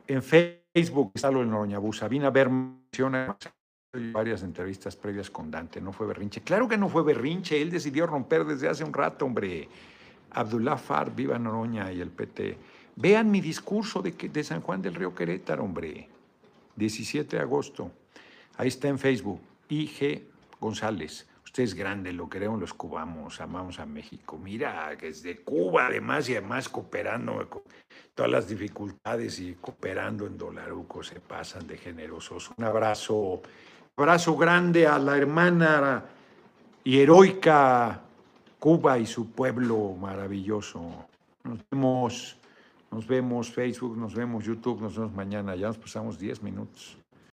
En 0.06 0.22
Facebook 0.22 1.12
está 1.14 1.30
lo 1.30 1.40
del 1.40 1.50
Noroñabú. 1.50 1.92
Sabina 1.92 2.30
menciona 2.30 3.36
varias 3.92 4.42
entrevistas 4.42 4.96
previas 4.96 5.30
con 5.30 5.50
Dante. 5.50 5.80
No 5.80 5.92
fue 5.92 6.06
berrinche. 6.06 6.40
Claro 6.40 6.66
que 6.66 6.78
no 6.78 6.88
fue 6.88 7.02
berrinche. 7.02 7.60
Él 7.60 7.70
decidió 7.70 8.06
romper 8.06 8.44
desde 8.44 8.68
hace 8.68 8.82
un 8.82 8.94
rato, 8.94 9.26
hombre. 9.26 9.68
Abdullah 10.30 10.78
Far, 10.78 11.14
viva 11.14 11.38
Noroña 11.38 11.92
y 11.92 12.00
el 12.00 12.10
PT. 12.10 12.56
Vean 12.96 13.30
mi 13.30 13.42
discurso 13.42 14.00
de, 14.00 14.12
de 14.12 14.44
San 14.44 14.62
Juan 14.62 14.80
del 14.80 14.94
Río 14.94 15.14
Querétaro, 15.14 15.64
hombre. 15.64 16.08
17 16.76 17.36
de 17.36 17.42
agosto. 17.42 17.90
Ahí 18.56 18.68
está 18.68 18.88
en 18.88 18.98
Facebook. 18.98 19.40
IG 19.68 20.26
González. 20.58 21.26
Usted 21.52 21.64
es 21.64 21.74
grande, 21.74 22.14
lo 22.14 22.30
queremos 22.30 22.58
los 22.58 22.72
cubanos, 22.72 23.38
amamos 23.42 23.78
a 23.78 23.84
México. 23.84 24.38
Mira, 24.38 24.96
que 24.96 25.08
es 25.08 25.22
de 25.22 25.42
Cuba 25.42 25.88
además 25.88 26.26
y 26.30 26.32
además 26.32 26.66
cooperando 26.70 27.46
con 27.50 27.60
todas 28.14 28.32
las 28.32 28.48
dificultades 28.48 29.38
y 29.38 29.56
cooperando 29.60 30.26
en 30.26 30.38
Dolaruco, 30.38 31.02
se 31.02 31.20
pasan 31.20 31.66
de 31.66 31.76
generosos. 31.76 32.50
Un 32.56 32.64
abrazo, 32.64 33.42
abrazo 33.94 34.34
grande 34.34 34.86
a 34.86 34.98
la 34.98 35.18
hermana 35.18 36.06
y 36.84 37.00
heroica 37.00 38.00
Cuba 38.58 38.98
y 38.98 39.04
su 39.04 39.32
pueblo 39.32 39.94
maravilloso. 40.00 41.04
Nos 41.44 41.58
vemos, 41.70 42.38
nos 42.90 43.06
vemos 43.06 43.52
Facebook, 43.52 43.94
nos 43.98 44.14
vemos 44.14 44.42
YouTube, 44.42 44.80
nos 44.80 44.96
vemos 44.96 45.12
mañana. 45.12 45.54
Ya 45.54 45.66
nos 45.66 45.76
pasamos 45.76 46.18
10 46.18 46.42
minutos. 46.42 47.01